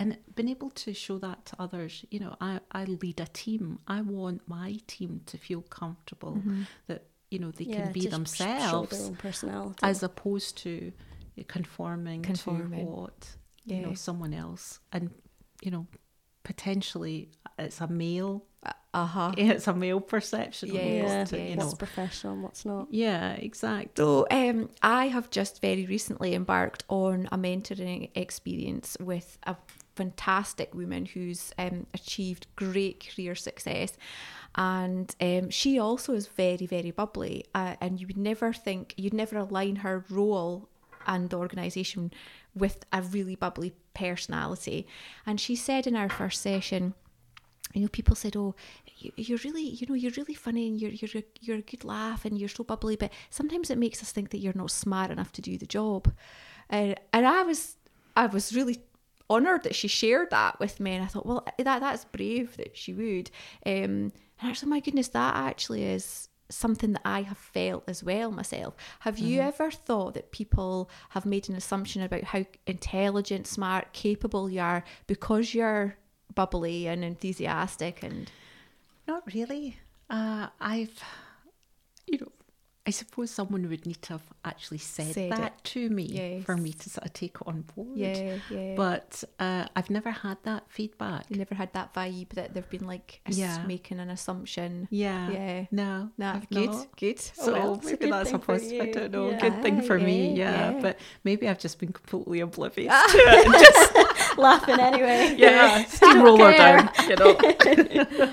and 0.00 0.16
being 0.34 0.48
able 0.56 0.70
to 0.84 0.92
show 1.04 1.18
that 1.18 1.38
to 1.48 1.54
others. 1.64 2.04
You 2.10 2.20
know, 2.20 2.34
I 2.40 2.60
I 2.80 2.82
lead 3.02 3.18
a 3.20 3.26
team. 3.42 3.64
I 3.86 4.00
want 4.00 4.38
my 4.48 4.70
team 4.94 5.12
to 5.30 5.36
feel 5.46 5.62
comfortable 5.80 6.34
Mm-hmm. 6.38 6.62
that 6.88 7.00
you 7.32 7.38
know 7.42 7.50
they 7.52 7.66
Yeah, 7.66 7.76
can 7.76 7.92
be 7.92 8.06
themselves 8.16 9.10
personality. 9.18 9.78
as 9.90 10.02
opposed 10.02 10.52
to 10.64 10.72
conforming, 11.48 12.22
Conforming. 12.22 12.86
to 12.86 12.90
what 12.90 13.36
you 13.66 13.80
know 13.84 13.94
someone 13.94 14.34
else 14.34 14.80
and 14.94 15.10
you 15.64 15.70
know 15.70 15.86
potentially 16.42 17.30
it's 17.58 17.80
a 17.80 17.86
male 17.86 18.44
Uh 18.92 19.06
huh. 19.06 19.32
yeah 19.36 19.52
it's 19.52 19.68
a 19.68 19.72
male 19.74 20.00
perception 20.00 20.74
Yeah, 20.74 20.82
yeah, 20.82 21.26
you 21.36 21.54
know 21.56 21.64
what's 21.64 21.74
professional 21.74 22.32
and 22.34 22.42
what's 22.42 22.64
not. 22.64 22.88
yeah 22.90 23.32
exactly 23.34 23.92
So, 23.96 24.26
um, 24.30 24.68
I 24.82 25.06
have 25.08 25.30
just 25.30 25.60
very 25.60 25.86
recently 25.86 26.34
embarked 26.34 26.82
on 26.88 27.28
a 27.30 27.38
mentoring 27.38 28.10
experience 28.16 28.96
with 29.00 29.38
a 29.44 29.54
fantastic 29.94 30.74
woman 30.74 31.04
who's 31.06 31.52
um, 31.58 31.86
achieved 31.94 32.46
great 32.56 33.06
career 33.14 33.34
success. 33.34 33.92
And 34.56 35.14
um, 35.20 35.50
she 35.50 35.78
also 35.78 36.14
is 36.14 36.26
very, 36.26 36.66
very 36.66 36.90
bubbly. 36.90 37.44
Uh, 37.54 37.76
and 37.80 38.00
you 38.00 38.06
would 38.06 38.16
never 38.16 38.52
think, 38.52 38.94
you'd 38.96 39.14
never 39.14 39.36
align 39.38 39.76
her 39.76 40.04
role 40.10 40.68
and 41.06 41.30
the 41.30 41.36
organisation 41.38 42.12
with 42.54 42.84
a 42.92 43.02
really 43.02 43.36
bubbly 43.36 43.72
personality. 43.94 44.86
And 45.26 45.38
she 45.40 45.54
said 45.54 45.86
in 45.86 45.94
our 45.96 46.08
first 46.08 46.40
session, 46.40 46.94
you 47.74 47.82
know, 47.82 47.88
people 47.88 48.16
said, 48.16 48.36
"Oh, 48.36 48.54
you, 48.98 49.12
you're 49.16 49.38
really, 49.44 49.62
you 49.62 49.86
know, 49.88 49.94
you're 49.94 50.12
really 50.16 50.34
funny 50.34 50.68
and 50.68 50.80
you're 50.80 50.90
you're 50.90 51.22
a, 51.22 51.24
you're 51.40 51.58
a 51.58 51.62
good 51.62 51.84
laugh 51.84 52.24
and 52.24 52.38
you're 52.38 52.48
so 52.48 52.64
bubbly." 52.64 52.96
But 52.96 53.12
sometimes 53.30 53.70
it 53.70 53.78
makes 53.78 54.02
us 54.02 54.12
think 54.12 54.30
that 54.30 54.38
you're 54.38 54.54
not 54.54 54.70
smart 54.70 55.10
enough 55.10 55.32
to 55.32 55.42
do 55.42 55.56
the 55.58 55.66
job. 55.66 56.12
Uh, 56.70 56.94
and 57.12 57.26
I 57.26 57.42
was, 57.42 57.76
I 58.16 58.26
was 58.26 58.54
really 58.54 58.78
honoured 59.28 59.62
that 59.64 59.74
she 59.74 59.88
shared 59.88 60.30
that 60.30 60.58
with 60.60 60.80
me, 60.80 60.92
and 60.92 61.04
I 61.04 61.06
thought, 61.06 61.26
well, 61.26 61.46
that 61.58 61.80
that's 61.80 62.04
brave 62.04 62.56
that 62.56 62.76
she 62.76 62.92
would. 62.92 63.30
Um, 63.66 64.12
and 64.40 64.50
actually, 64.50 64.70
my 64.70 64.80
goodness, 64.80 65.08
that 65.08 65.36
actually 65.36 65.84
is 65.84 66.28
something 66.48 66.92
that 66.92 67.02
I 67.04 67.22
have 67.22 67.38
felt 67.38 67.84
as 67.88 68.02
well 68.02 68.32
myself. 68.32 68.74
Have 69.00 69.18
you 69.18 69.40
Mm-hmm. 69.40 69.40
ever 69.40 69.70
thought 69.70 70.14
that 70.14 70.32
people 70.32 70.90
have 71.10 71.24
made 71.24 71.48
an 71.48 71.54
assumption 71.54 72.02
about 72.02 72.24
how 72.24 72.44
intelligent, 72.66 73.46
smart, 73.46 73.92
capable 73.92 74.50
you 74.50 74.60
are 74.60 74.82
because 75.06 75.54
you're 75.54 75.96
bubbly 76.34 76.86
and 76.86 77.04
enthusiastic 77.04 78.02
and 78.02 78.30
Not 79.08 79.22
really. 79.34 79.76
Uh, 80.08 80.48
I've, 80.60 80.98
you 82.06 82.18
know, 82.18 82.28
I 82.86 82.90
suppose 82.92 83.30
someone 83.30 83.68
would 83.68 83.86
need 83.86 84.00
to 84.02 84.14
have 84.14 84.22
actually 84.44 84.78
said, 84.78 85.12
Said 85.14 85.30
that 85.32 85.52
it. 85.58 85.64
to 85.64 85.90
me 85.90 86.42
for 86.44 86.56
me 86.56 86.72
to 86.72 86.90
sort 86.90 87.06
of 87.06 87.12
take 87.12 87.36
it 87.36 87.42
on 87.46 87.60
board. 87.76 87.96
yeah, 87.96 88.38
yeah. 88.50 88.74
But 88.74 89.22
uh, 89.38 89.66
I've 89.76 89.90
never 89.90 90.10
had 90.10 90.38
that 90.44 90.64
feedback. 90.68 91.26
you 91.28 91.36
never 91.36 91.54
had 91.54 91.72
that 91.74 91.92
vibe 91.94 92.30
that 92.30 92.54
they've 92.54 92.68
been 92.70 92.86
like 92.86 93.20
Yeah. 93.28 93.62
making 93.66 94.00
an 94.00 94.08
assumption. 94.10 94.88
Yeah. 94.90 95.30
Yeah. 95.30 95.64
No. 95.70 96.08
I've 96.20 96.48
good, 96.48 96.70
not. 96.70 96.96
good. 96.96 97.20
So 97.20 97.54
oh, 97.54 97.58
well, 97.60 97.74
a 97.74 97.84
maybe 97.84 98.10
that's 98.10 98.32
a 98.32 98.38
positive. 98.38 98.80
I 98.80 98.90
don't 98.90 99.12
know. 99.12 99.30
Yeah. 99.30 99.40
Good 99.40 99.62
thing 99.62 99.82
for 99.82 99.98
me. 99.98 100.34
Yeah, 100.34 100.72
But 100.80 100.98
maybe 101.22 101.48
I've 101.48 101.58
just 101.60 101.78
been 101.78 101.92
completely 101.92 102.40
oblivious 102.40 102.92
to 103.12 103.18
it. 103.18 103.46
just 103.60 104.09
Laughing 104.40 104.80
anyway. 104.90 105.34
yeah, 105.38 105.84
steamroller 105.84 106.52
care. 106.52 106.76
down. 106.78 106.90
You 107.08 107.16
know. 107.16 107.32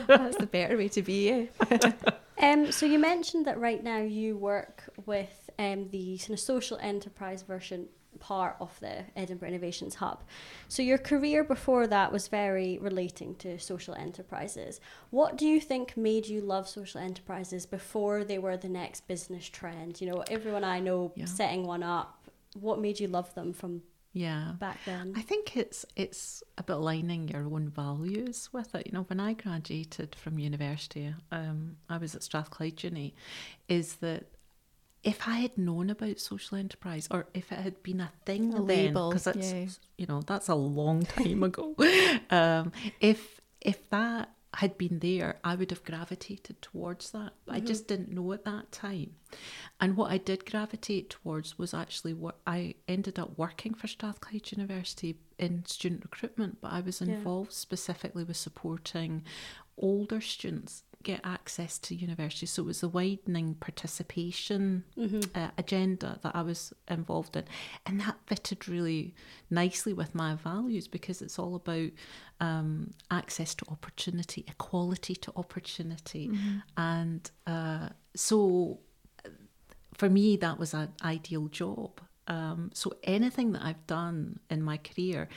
That's 0.08 0.38
the 0.38 0.48
better 0.52 0.78
way 0.78 0.88
to 0.90 1.02
be. 1.02 1.30
eh? 1.32 1.46
Um, 2.40 2.72
so 2.72 2.86
you 2.86 3.00
mentioned 3.00 3.48
that 3.48 3.60
right 3.60 3.84
now 3.84 3.98
you 3.98 4.38
work 4.38 4.84
with 5.08 5.50
um, 5.58 5.90
the 5.90 6.20
kind 6.20 6.34
of 6.34 6.40
social 6.40 6.78
enterprise 6.78 7.42
version 7.42 7.88
part 8.20 8.58
of 8.60 8.80
the 8.80 9.06
Edinburgh 9.16 9.48
Innovations 9.50 9.96
Hub. 9.96 10.24
So 10.68 10.84
your 10.84 11.00
career 11.00 11.44
before 11.44 11.88
that 11.88 12.12
was 12.12 12.28
very 12.28 12.78
relating 12.78 13.34
to 13.38 13.58
social 13.58 13.96
enterprises. 13.96 14.80
What 15.10 15.36
do 15.36 15.48
you 15.48 15.60
think 15.60 15.98
made 15.98 16.28
you 16.28 16.42
love 16.42 16.70
social 16.70 17.02
enterprises 17.02 17.66
before 17.66 18.24
they 18.24 18.38
were 18.38 18.56
the 18.56 18.70
next 18.70 19.08
business 19.08 19.50
trend? 19.50 20.00
You 20.00 20.12
know, 20.12 20.24
everyone 20.30 20.64
I 20.64 20.80
know 20.80 21.14
Yeah. 21.16 21.26
setting 21.26 21.66
one 21.66 21.82
up. 21.82 22.30
What 22.54 22.80
made 22.80 23.00
you 23.00 23.08
love 23.08 23.34
them 23.34 23.52
from 23.52 23.82
Yeah. 24.18 24.54
back 24.60 24.80
then? 24.86 25.14
I 25.16 25.22
think 25.22 25.56
it's 25.56 25.86
it's 25.96 26.44
about 26.58 26.78
aligning 26.80 27.28
your 27.28 27.44
own 27.46 27.70
values 27.70 28.50
with 28.52 28.74
it. 28.76 28.88
You 28.88 28.94
know, 28.94 29.04
when 29.04 29.20
I 29.20 29.34
graduated 29.34 30.16
from 30.16 30.40
university, 30.40 31.14
um, 31.32 31.78
I 31.90 31.98
was 31.98 32.16
at 32.16 32.24
Strathclyde 32.24 32.84
Uni, 32.84 33.14
is 33.68 33.96
that 33.98 34.26
if 35.04 35.28
I 35.28 35.36
had 35.36 35.58
known 35.58 35.90
about 35.90 36.20
social 36.20 36.58
enterprise 36.58 37.08
or 37.12 37.28
if 37.34 37.52
it 37.52 37.60
had 37.60 37.82
been 37.84 38.02
a 38.02 38.12
thing 38.26 38.54
A 38.54 38.62
then, 38.64 38.94
because 38.94 39.28
it's 39.28 39.54
yeah. 39.54 39.66
you 39.98 40.08
know 40.08 40.22
that's 40.22 40.50
a 40.50 40.56
long 40.56 41.06
time 41.18 41.44
ago. 41.44 41.76
um, 42.32 42.72
if 43.00 43.40
if 43.62 43.90
that 43.92 44.30
had 44.56 44.78
been 44.78 45.00
there, 45.00 45.40
I 45.44 45.56
would 45.56 45.72
have 45.72 45.84
gravitated 45.84 46.62
towards 46.62 47.12
that. 47.12 47.34
But 47.46 47.56
I 47.56 47.58
mm-hmm. 47.58 47.68
just 47.68 47.88
didn't 47.88 48.12
know 48.12 48.32
at 48.32 48.46
that 48.46 48.72
time. 48.72 49.16
And 49.80 49.98
what 49.98 50.12
I 50.12 50.18
did 50.18 50.50
gravitate 50.50 51.10
towards 51.10 51.58
was 51.58 51.74
actually 51.74 52.14
what 52.14 52.38
I 52.48 52.76
ended 52.88 53.20
up 53.20 53.38
working 53.38 53.74
for 53.74 53.88
Strathclyde 53.88 54.52
University 54.52 55.18
in 55.38 55.66
student 55.66 56.04
recruitment, 56.04 56.62
but 56.62 56.72
I 56.72 56.82
was 56.82 57.02
Yeah. 57.02 57.16
involved 57.16 57.54
specifically 57.54 58.24
with 58.24 58.38
supporting 58.38 59.24
older 59.78 60.22
students 60.22 60.84
get 61.04 61.22
access 61.24 61.78
to 61.80 61.96
university. 61.96 62.46
So 62.46 62.64
it 62.64 62.66
was 62.66 62.82
the 62.82 62.90
widening 62.90 63.56
participation 63.56 64.84
uh, 65.36 65.50
agenda 65.58 66.20
that 66.24 66.36
I 66.36 66.42
was 66.42 66.74
involved 66.90 67.36
in. 67.36 67.46
And 67.86 68.02
that 68.02 68.18
fitted 68.26 68.68
really 68.68 69.14
nicely 69.50 69.94
with 69.94 70.14
my 70.16 70.36
values 70.36 70.88
because 70.88 71.22
it's 71.22 71.40
all 71.40 71.56
about 71.56 71.92
um, 72.40 72.92
access 73.10 73.56
to 73.56 73.66
opportunity, 73.70 74.44
equality 74.48 75.16
to 75.16 75.32
opportunity. 75.36 76.30
And 76.76 77.30
uh, 77.46 77.90
so 78.16 78.80
for 79.94 80.10
me, 80.10 80.38
that 80.38 80.60
was 80.60 80.74
an 80.74 80.94
ideal 81.04 81.48
job. 81.48 82.02
Um, 82.28 82.72
so 82.74 82.92
anything 83.04 83.54
that 83.54 83.64
I've 83.64 83.88
done 83.88 84.40
in 84.50 84.62
my 84.62 84.78
career, 84.78 85.30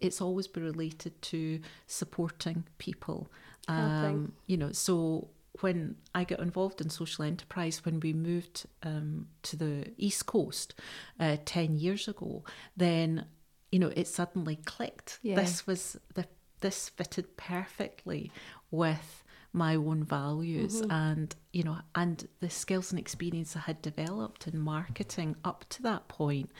it's 0.00 0.20
always 0.20 0.46
been 0.46 0.64
related 0.64 1.20
to 1.22 1.60
supporting 1.86 2.64
people. 2.78 3.30
Um, 3.68 4.32
you 4.46 4.56
know, 4.56 4.72
so 4.72 5.28
when 5.60 5.96
I 6.14 6.24
got 6.24 6.40
involved 6.40 6.80
in 6.80 6.90
social 6.90 7.24
enterprise, 7.24 7.84
when 7.84 8.00
we 8.00 8.12
moved 8.12 8.66
um, 8.82 9.28
to 9.42 9.56
the 9.56 9.92
East 9.96 10.26
Coast 10.26 10.74
uh, 11.20 11.36
10 11.44 11.76
years 11.76 12.08
ago, 12.08 12.42
then, 12.76 13.26
you 13.70 13.78
know, 13.78 13.92
it 13.94 14.08
suddenly 14.08 14.56
clicked. 14.64 15.18
Yeah. 15.22 15.36
This 15.36 15.66
was 15.66 15.96
the, 16.14 16.26
this 16.60 16.88
fitted 16.88 17.36
perfectly 17.36 18.32
with 18.70 19.22
my 19.52 19.76
own 19.76 20.02
values 20.02 20.80
and 20.88 21.36
you 21.52 21.62
know 21.62 21.76
and 21.94 22.26
the 22.40 22.48
skills 22.48 22.90
and 22.90 22.98
experience 22.98 23.54
I 23.54 23.58
had 23.58 23.82
developed 23.82 24.48
in 24.48 24.58
marketing 24.58 25.36
up 25.44 25.66
to 25.70 25.82
that 25.82 26.08
point 26.08 26.50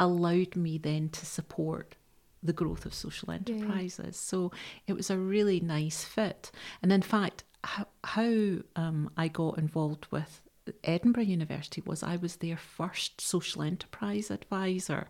allowed 0.00 0.56
me 0.56 0.76
then 0.76 1.08
to 1.10 1.24
support 1.24 1.94
the 2.42 2.52
growth 2.52 2.84
of 2.84 2.94
social 2.94 3.30
enterprises 3.30 4.16
so 4.16 4.50
it 4.86 4.94
was 4.94 5.10
a 5.10 5.18
really 5.18 5.60
nice 5.60 6.04
fit 6.04 6.50
and 6.82 6.92
in 6.92 7.02
fact 7.02 7.44
how, 7.64 7.86
how 8.02 8.56
um, 8.74 9.10
I 9.16 9.28
got 9.28 9.58
involved 9.58 10.06
with 10.10 10.40
Edinburgh 10.84 11.24
University 11.24 11.82
was 11.84 12.02
I 12.02 12.16
was 12.16 12.36
their 12.36 12.56
first 12.56 13.20
social 13.20 13.62
enterprise 13.62 14.30
advisor 14.30 15.08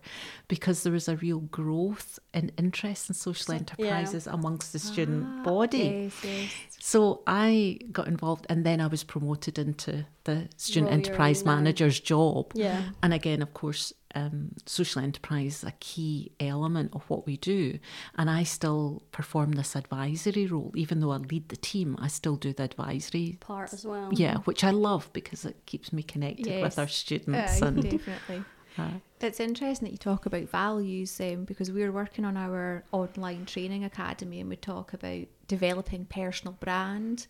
because 0.48 0.82
there 0.82 0.92
was 0.92 1.08
a 1.08 1.16
real 1.16 1.40
growth 1.40 2.18
in 2.32 2.52
interest 2.56 3.10
in 3.10 3.14
social 3.14 3.54
enterprises 3.54 4.26
amongst 4.26 4.72
the 4.72 4.78
student 4.78 5.44
body. 5.44 6.10
Yes, 6.10 6.24
yes. 6.24 6.50
So 6.78 7.22
I 7.26 7.78
got 7.90 8.08
involved 8.08 8.46
and 8.48 8.64
then 8.64 8.80
I 8.80 8.86
was 8.86 9.04
promoted 9.04 9.58
into 9.58 10.06
the 10.24 10.48
student 10.56 10.92
enterprise 10.92 11.44
manager's 11.44 11.98
job. 12.00 12.52
Yeah. 12.54 12.82
And 13.02 13.12
again, 13.12 13.42
of 13.42 13.54
course, 13.54 13.92
um, 14.14 14.52
social 14.66 15.02
enterprise 15.02 15.58
is 15.58 15.64
a 15.64 15.72
key 15.80 16.32
element 16.38 16.90
of 16.94 17.08
what 17.08 17.26
we 17.26 17.36
do. 17.36 17.78
And 18.16 18.30
I 18.30 18.42
still 18.42 19.02
perform 19.10 19.52
this 19.52 19.74
advisory 19.74 20.46
role. 20.46 20.72
Even 20.74 21.00
though 21.00 21.12
I 21.12 21.16
lead 21.16 21.48
the 21.48 21.56
team, 21.56 21.96
I 22.00 22.08
still 22.08 22.36
do 22.36 22.52
the 22.52 22.64
advisory. 22.64 23.38
Part 23.40 23.72
as 23.72 23.84
well. 23.84 24.10
Yeah, 24.12 24.38
which 24.38 24.64
I 24.64 24.70
love 24.70 25.10
because 25.12 25.44
it 25.44 25.64
keeps 25.66 25.92
me 25.92 26.02
connected 26.02 26.62
with 26.62 26.78
our 26.78 26.88
students. 26.88 27.60
And 27.60 27.82
definitely. 27.82 28.44
uh, 28.78 28.90
It's 29.20 29.40
interesting 29.40 29.86
that 29.86 29.92
you 29.92 29.98
talk 29.98 30.26
about 30.26 30.48
values 30.48 31.20
um, 31.20 31.44
because 31.44 31.70
we're 31.70 31.92
working 31.92 32.24
on 32.24 32.36
our 32.36 32.84
online 32.92 33.46
training 33.46 33.84
academy 33.84 34.40
and 34.40 34.48
we 34.48 34.56
talk 34.56 34.92
about 34.92 35.26
developing 35.48 36.04
personal 36.04 36.54
brand 36.60 37.26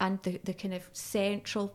and 0.00 0.22
the, 0.22 0.40
the 0.44 0.54
kind 0.54 0.74
of 0.74 0.88
central 0.92 1.74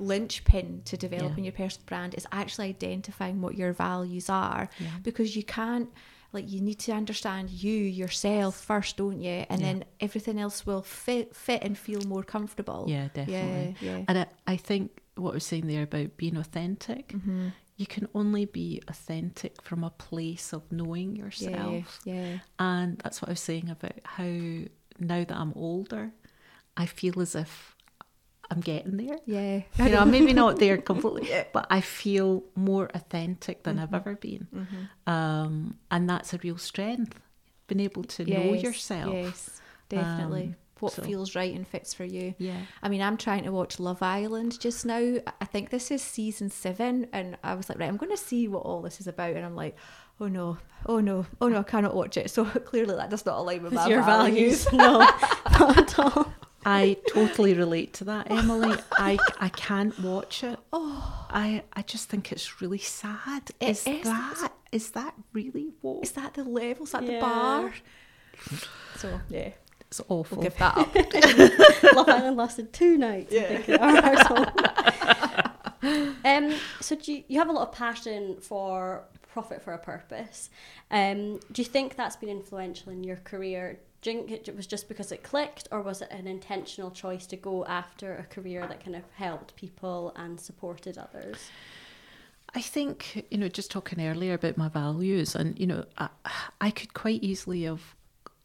linchpin 0.00 0.82
to 0.84 0.96
developing 0.96 1.44
your 1.44 1.52
personal 1.52 1.84
brand 1.86 2.14
is 2.14 2.26
actually 2.32 2.68
identifying 2.68 3.40
what 3.40 3.54
your 3.56 3.72
values 3.72 4.28
are 4.28 4.68
Yeah. 4.78 4.88
because 5.02 5.36
you 5.36 5.42
can't 5.44 5.88
like 6.32 6.48
you 6.48 6.60
need 6.60 6.78
to 6.78 6.92
understand 6.92 7.50
you 7.50 7.72
yourself 7.72 8.54
first 8.56 8.96
don't 8.96 9.20
you 9.20 9.44
and 9.50 9.60
Yeah. 9.60 9.66
then 9.72 9.84
everything 10.00 10.38
else 10.40 10.64
will 10.66 10.82
fit 10.82 11.34
fit 11.34 11.62
and 11.62 11.76
feel 11.76 12.02
more 12.02 12.22
comfortable 12.22 12.84
yeah, 12.88 13.08
definitely. 13.12 13.76
yeah 13.80 13.96
yeah 13.98 14.04
And 14.08 14.18
I, 14.18 14.26
I 14.46 14.56
think 14.56 15.00
what 15.16 15.32
I 15.32 15.34
was 15.34 15.44
saying 15.44 15.66
there 15.66 15.82
about 15.82 16.16
being 16.16 16.36
authentic, 16.36 17.08
Mm-hmm. 17.08 17.48
you 17.76 17.86
can 17.86 18.06
only 18.14 18.44
be 18.46 18.80
authentic 18.88 19.60
from 19.62 19.82
a 19.84 19.90
place 19.90 20.52
of 20.56 20.62
knowing 20.70 21.16
yeah 21.16 21.24
yourself. 21.24 22.00
yeah 22.04 22.38
And 22.58 22.98
that's 23.02 23.20
what 23.20 23.28
I 23.28 23.32
was 23.32 23.40
saying 23.40 23.68
about 23.68 23.98
how 24.04 24.24
now 24.98 25.24
that 25.24 25.36
I'm 25.36 25.52
older, 25.56 26.12
I 26.76 26.86
feel 26.86 27.20
as 27.20 27.34
if 27.34 27.74
I'm 28.50 28.60
getting 28.60 28.96
there. 28.96 29.18
yeah 29.26 29.62
You 29.78 29.90
know, 29.90 30.04
maybe 30.16 30.32
not 30.32 30.58
there 30.58 30.76
completely, 30.78 31.30
but 31.52 31.66
I 31.70 31.80
feel 31.80 32.42
more 32.56 32.90
authentic 32.94 33.62
than 33.62 33.76
Mm-hmm. 33.76 33.82
I've 33.84 33.94
ever 33.94 34.14
been. 34.16 34.48
Um, 35.06 35.78
and 35.90 36.08
that's 36.10 36.34
a 36.34 36.38
real 36.38 36.58
strength, 36.58 37.20
being 37.68 37.80
able 37.80 38.04
to 38.04 38.24
know 38.24 38.52
yourself. 38.54 39.12
Yes, 39.14 39.60
definitely. 39.88 40.42
Um, 40.44 40.56
what 40.80 40.92
so- 40.94 41.02
feels 41.02 41.34
right 41.36 41.54
and 41.54 41.68
fits 41.68 41.92
for 41.94 42.04
you. 42.04 42.34
Yeah. 42.38 42.56
I 42.82 42.88
mean, 42.88 43.02
I'm 43.02 43.16
trying 43.18 43.44
to 43.44 43.52
watch 43.52 43.78
Love 43.78 44.02
Island 44.02 44.58
just 44.58 44.86
now. 44.86 45.18
I 45.40 45.44
think 45.44 45.68
this 45.70 45.90
is 45.90 46.02
season 46.02 46.48
seven, 46.50 47.06
and 47.12 47.36
I 47.44 47.54
was 47.54 47.68
like, 47.68 47.78
right, 47.78 47.88
I'm 47.88 47.98
going 47.98 48.10
to 48.10 48.16
see 48.16 48.48
what 48.48 48.62
all 48.64 48.80
this 48.82 48.98
is 49.00 49.06
about, 49.06 49.36
and 49.36 49.44
I'm 49.44 49.54
like, 49.54 49.76
oh 50.20 50.26
no, 50.28 50.56
oh 50.86 51.00
no, 51.00 51.26
oh 51.40 51.48
no, 51.48 51.58
I 51.58 51.62
cannot 51.64 51.94
watch 51.94 52.16
it. 52.16 52.30
So 52.34 52.44
clearly 52.46 52.96
that 52.96 53.10
does 53.10 53.26
not 53.26 53.38
align 53.38 53.62
with 53.62 53.74
my 53.74 53.86
Your 53.88 54.02
values. 54.02 54.64
values. 54.64 54.72
no, 54.72 54.98
not 55.58 55.78
at 55.78 55.98
all. 55.98 56.32
I 56.64 56.96
totally 57.08 57.54
relate 57.54 57.94
to 57.94 58.04
that, 58.04 58.30
Emily. 58.30 58.76
I 58.92 59.18
I 59.40 59.48
can't 59.48 59.98
watch 60.00 60.44
it. 60.44 60.58
Oh, 60.72 61.26
I 61.30 61.62
I 61.72 61.82
just 61.82 62.08
think 62.08 62.32
it's 62.32 62.60
really 62.60 62.78
sad. 62.78 63.50
It 63.60 63.68
is 63.70 63.86
is. 63.86 64.02
that 64.04 64.52
is 64.72 64.90
that 64.90 65.14
really 65.32 65.72
what? 65.80 66.02
Is 66.02 66.12
that 66.12 66.34
the 66.34 66.44
levels 66.44 66.94
at 66.94 67.06
the 67.06 67.12
Yeah. 67.12 67.20
bar? 67.20 67.74
So 68.96 69.20
yeah, 69.28 69.50
It's 69.82 70.00
awful. 70.08 70.38
we'll 70.38 70.42
give 70.44 70.56
that 70.58 70.76
up. 70.76 70.94
Love 71.96 72.08
Island 72.08 72.36
lasted 72.36 72.72
two 72.72 72.96
nights. 72.98 73.34
I 73.34 73.42
think, 73.42 73.68
in 73.68 73.76
our 73.78 74.02
household. 74.02 74.48
um, 76.24 76.54
so 76.80 76.94
do 76.96 77.12
you, 77.12 77.24
you 77.28 77.38
have 77.38 77.48
a 77.48 77.52
lot 77.52 77.68
of 77.68 77.74
passion 77.74 78.36
for 78.40 79.04
profit 79.32 79.62
for 79.62 79.72
a 79.72 79.78
purpose. 79.78 80.50
Um, 80.90 81.40
do 81.52 81.62
you 81.62 81.66
think 81.66 81.96
that's 81.96 82.16
been 82.16 82.28
influential 82.28 82.92
in 82.92 83.02
your 83.04 83.16
career? 83.16 83.78
Think 84.02 84.30
it 84.30 84.56
was 84.56 84.66
just 84.66 84.88
because 84.88 85.12
it 85.12 85.22
clicked, 85.22 85.68
or 85.70 85.82
was 85.82 86.00
it 86.00 86.10
an 86.10 86.26
intentional 86.26 86.90
choice 86.90 87.26
to 87.26 87.36
go 87.36 87.66
after 87.66 88.16
a 88.16 88.24
career 88.24 88.66
that 88.66 88.82
kind 88.82 88.96
of 88.96 89.02
helped 89.14 89.56
people 89.56 90.14
and 90.16 90.40
supported 90.40 90.96
others? 90.96 91.36
I 92.54 92.62
think, 92.62 93.26
you 93.30 93.36
know, 93.36 93.48
just 93.48 93.70
talking 93.70 94.00
earlier 94.00 94.34
about 94.34 94.56
my 94.56 94.68
values, 94.68 95.34
and, 95.34 95.58
you 95.58 95.66
know, 95.66 95.84
I, 95.98 96.08
I 96.60 96.70
could 96.70 96.94
quite 96.94 97.22
easily 97.22 97.64
have, 97.64 97.94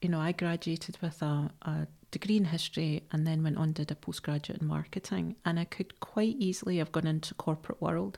you 0.02 0.10
know, 0.10 0.20
I 0.20 0.34
graduated 0.34 0.98
with 1.02 1.22
a, 1.22 1.50
a 1.62 1.88
degree 2.12 2.38
in 2.38 2.46
history 2.46 3.04
and 3.12 3.26
then 3.26 3.42
went 3.42 3.58
on 3.58 3.72
did 3.72 3.92
a 3.92 3.96
postgraduate 3.96 4.62
in 4.62 4.68
marketing, 4.68 5.38
and 5.46 5.58
I 5.58 5.64
could 5.64 6.02
quite 6.02 6.36
easily 6.38 6.78
have 6.78 6.92
gone 6.92 7.08
into 7.08 7.34
corporate 7.34 7.82
world. 7.82 8.18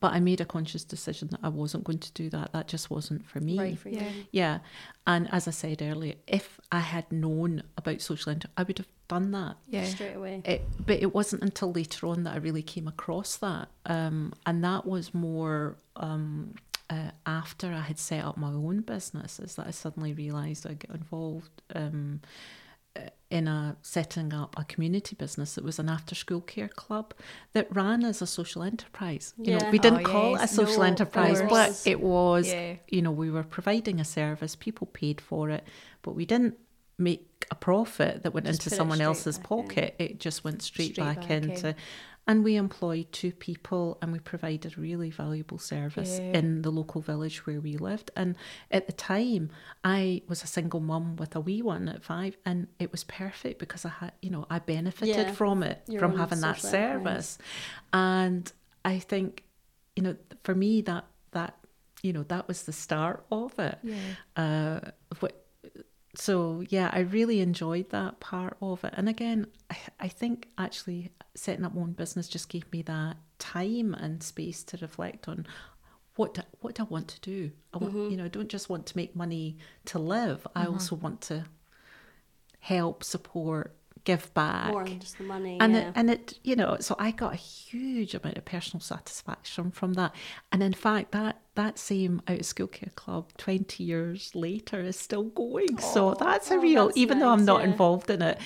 But 0.00 0.14
I 0.14 0.20
made 0.20 0.40
a 0.40 0.46
conscious 0.46 0.82
decision 0.82 1.28
that 1.32 1.40
I 1.42 1.48
wasn't 1.48 1.84
going 1.84 1.98
to 1.98 2.12
do 2.12 2.30
that. 2.30 2.52
That 2.52 2.68
just 2.68 2.90
wasn't 2.90 3.26
for 3.26 3.38
me. 3.40 3.58
Right 3.58 3.78
for 3.78 3.90
you. 3.90 3.98
Yeah. 3.98 4.12
Yeah. 4.32 4.58
And 5.06 5.28
as 5.32 5.46
I 5.46 5.50
said 5.50 5.82
earlier, 5.82 6.14
if 6.26 6.58
I 6.72 6.80
had 6.80 7.10
known 7.12 7.62
about 7.76 8.00
social 8.00 8.30
enterprise, 8.30 8.54
I 8.56 8.62
would 8.62 8.78
have 8.78 8.88
done 9.08 9.30
that. 9.32 9.56
Yeah. 9.68 9.84
Straight 9.84 10.14
away. 10.14 10.42
It, 10.44 10.62
but 10.84 11.02
it 11.02 11.14
wasn't 11.14 11.42
until 11.42 11.72
later 11.72 12.06
on 12.06 12.24
that 12.24 12.34
I 12.34 12.38
really 12.38 12.62
came 12.62 12.88
across 12.88 13.36
that. 13.36 13.68
Um, 13.84 14.32
and 14.46 14.64
that 14.64 14.86
was 14.86 15.12
more 15.12 15.76
um, 15.96 16.54
uh, 16.88 17.10
after 17.26 17.68
I 17.68 17.80
had 17.80 17.98
set 17.98 18.24
up 18.24 18.36
my 18.36 18.48
own 18.48 18.80
business, 18.80 19.38
is 19.38 19.54
that 19.56 19.66
I 19.66 19.70
suddenly 19.70 20.12
realised 20.14 20.66
I 20.66 20.74
got 20.74 20.96
involved 20.96 21.62
um, 21.74 22.20
in 23.30 23.46
a 23.46 23.76
setting 23.80 24.34
up 24.34 24.54
a 24.58 24.64
community 24.64 25.14
business 25.14 25.54
that 25.54 25.62
was 25.64 25.78
an 25.78 25.88
after 25.88 26.14
school 26.16 26.40
care 26.40 26.68
club 26.68 27.14
that 27.52 27.68
ran 27.74 28.04
as 28.04 28.20
a 28.20 28.26
social 28.26 28.62
enterprise. 28.62 29.34
You 29.38 29.56
know, 29.58 29.70
we 29.70 29.78
didn't 29.78 30.00
Oh, 30.06 30.10
call 30.10 30.34
it 30.36 30.42
a 30.42 30.48
social 30.48 30.78
No, 30.78 30.82
enterprise, 30.82 31.40
but 31.48 31.80
it 31.86 32.00
was 32.00 32.48
Yeah. 32.48 32.76
you 32.88 33.02
know, 33.02 33.12
we 33.12 33.30
were 33.30 33.44
providing 33.44 34.00
a 34.00 34.04
service, 34.04 34.56
people 34.56 34.88
paid 34.88 35.20
for 35.20 35.48
it, 35.50 35.64
but 36.02 36.12
we 36.16 36.26
didn't 36.26 36.56
make 36.98 37.46
a 37.50 37.54
profit 37.54 38.22
that 38.24 38.34
went 38.34 38.46
Just 38.46 38.66
into 38.66 38.76
someone 38.76 39.00
else's 39.00 39.38
back 39.38 39.44
in. 39.44 39.48
pocket. 39.48 39.94
It 39.98 40.20
just 40.20 40.44
went 40.44 40.60
straight, 40.62 40.92
Straight 40.92 41.04
back, 41.04 41.20
back 41.20 41.30
into. 41.30 41.68
in. 41.68 41.74
And 42.26 42.44
we 42.44 42.54
employed 42.56 43.10
two 43.12 43.32
people 43.32 43.98
and 44.00 44.12
we 44.12 44.18
provided 44.20 44.78
really 44.78 45.10
valuable 45.10 45.58
service 45.58 46.18
Yeah. 46.20 46.38
in 46.38 46.62
the 46.62 46.70
local 46.70 47.00
village 47.00 47.44
where 47.46 47.60
we 47.60 47.76
lived. 47.76 48.10
And 48.14 48.36
at 48.70 48.86
the 48.86 48.92
time, 48.92 49.50
I 49.82 50.22
was 50.28 50.44
a 50.44 50.46
single 50.46 50.80
mum 50.80 51.16
with 51.16 51.34
a 51.34 51.40
wee 51.40 51.62
one 51.62 51.88
at 51.88 52.04
five, 52.04 52.36
and 52.44 52.68
it 52.78 52.92
was 52.92 53.02
perfect 53.04 53.58
because 53.58 53.84
I 53.84 53.88
had, 53.88 54.12
you 54.22 54.30
know, 54.30 54.46
I 54.48 54.58
benefited 54.60 55.16
Yeah, 55.16 55.32
from 55.32 55.62
it, 55.62 55.82
your 55.88 55.98
from 55.98 56.16
having 56.16 56.40
that 56.40 56.60
service. 56.60 57.38
And 57.92 58.52
I 58.84 58.98
think, 59.00 59.42
you 59.96 60.02
know, 60.02 60.16
for 60.44 60.54
me, 60.54 60.82
that, 60.82 61.06
that, 61.32 61.56
you 62.02 62.12
know, 62.12 62.22
that 62.24 62.46
was 62.46 62.62
the 62.62 62.72
start 62.72 63.24
of 63.32 63.58
it. 63.58 63.78
Yeah. 63.82 63.96
Uh, 64.36 64.80
so 66.20 66.62
yeah, 66.68 66.90
I 66.92 67.00
really 67.00 67.40
enjoyed 67.40 67.90
that 67.90 68.20
part 68.20 68.56
of 68.60 68.84
it. 68.84 68.92
And 68.96 69.08
again, 69.08 69.46
I, 69.70 69.76
I 70.00 70.08
think 70.08 70.48
actually 70.58 71.10
setting 71.34 71.64
up 71.64 71.74
my 71.74 71.80
own 71.80 71.92
business 71.92 72.28
just 72.28 72.48
gave 72.50 72.70
me 72.72 72.82
that 72.82 73.16
time 73.38 73.94
and 73.94 74.22
space 74.22 74.62
to 74.64 74.76
reflect 74.78 75.28
on 75.28 75.46
what 76.16 76.34
do, 76.34 76.42
what 76.60 76.74
do 76.74 76.82
I 76.82 76.86
want 76.86 77.08
to 77.08 77.20
do. 77.20 77.50
I 77.72 77.78
want, 77.78 77.94
Mm-hmm. 77.94 78.10
you 78.10 78.16
know, 78.18 78.24
I 78.26 78.28
don't 78.28 78.48
just 78.50 78.68
want 78.68 78.84
to 78.86 78.96
make 78.96 79.16
money 79.16 79.56
to 79.86 79.98
live. 79.98 80.46
I 80.54 80.66
also 80.66 80.94
want 80.96 81.22
to 81.22 81.46
help, 82.58 83.02
support, 83.02 83.74
give 84.04 84.32
back 84.34 84.68
More 84.72 84.84
than 84.84 84.98
just 84.98 85.18
the 85.18 85.24
money. 85.24 85.58
and 85.60 85.74
yeah. 85.74 85.88
it, 85.88 85.92
and 85.94 86.10
it 86.10 86.38
you 86.42 86.56
know 86.56 86.76
so 86.80 86.96
i 86.98 87.10
got 87.10 87.32
a 87.32 87.36
huge 87.36 88.14
amount 88.14 88.38
of 88.38 88.44
personal 88.44 88.80
satisfaction 88.80 89.70
from 89.70 89.94
that 89.94 90.14
and 90.52 90.62
in 90.62 90.72
fact 90.72 91.12
that 91.12 91.40
that 91.54 91.78
same 91.78 92.22
out 92.28 92.40
of 92.40 92.46
school 92.46 92.66
care 92.66 92.92
club 92.94 93.32
20 93.36 93.84
years 93.84 94.34
later 94.34 94.80
is 94.80 94.98
still 94.98 95.24
going 95.24 95.78
so 95.78 96.14
that's 96.14 96.50
a 96.50 96.54
oh, 96.54 96.58
real 96.58 96.86
that's 96.86 96.96
even 96.96 97.18
though 97.18 97.28
i'm 97.28 97.44
not 97.44 97.62
yeah. 97.62 97.68
involved 97.68 98.08
in 98.10 98.22
it 98.22 98.38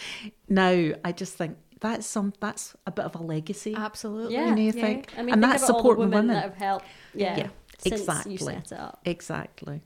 now 0.49 0.91
i 1.05 1.13
just 1.13 1.35
think 1.35 1.57
that's 1.81 2.07
some 2.07 2.33
that's 2.41 2.75
a 2.87 2.91
bit 2.91 3.05
of 3.05 3.15
a 3.15 3.23
legacy 3.23 3.75
Absolutely. 3.77 4.35
Yeah. 4.35 4.49
you 4.49 4.51
know 4.53 4.57
you 4.57 4.65
yeah. 4.67 4.73
think 4.73 5.13
I 5.17 5.23
mean, 5.23 5.35
and 5.35 5.43
think 5.43 5.53
that's 5.53 5.65
about 5.65 5.75
all 5.75 5.77
the 5.77 5.81
supporting 5.81 6.05
women, 6.05 6.29
women 6.29 6.35
that 6.35 6.45
have 6.45 6.55
helped. 6.55 6.87
Yeah, 7.13 7.37
Yeah, 7.37 7.49
exactly. 7.85 8.33
you 8.33 8.39
set 8.39 8.73
it 8.73 8.79
up. 8.79 9.01
exactly 9.05 9.83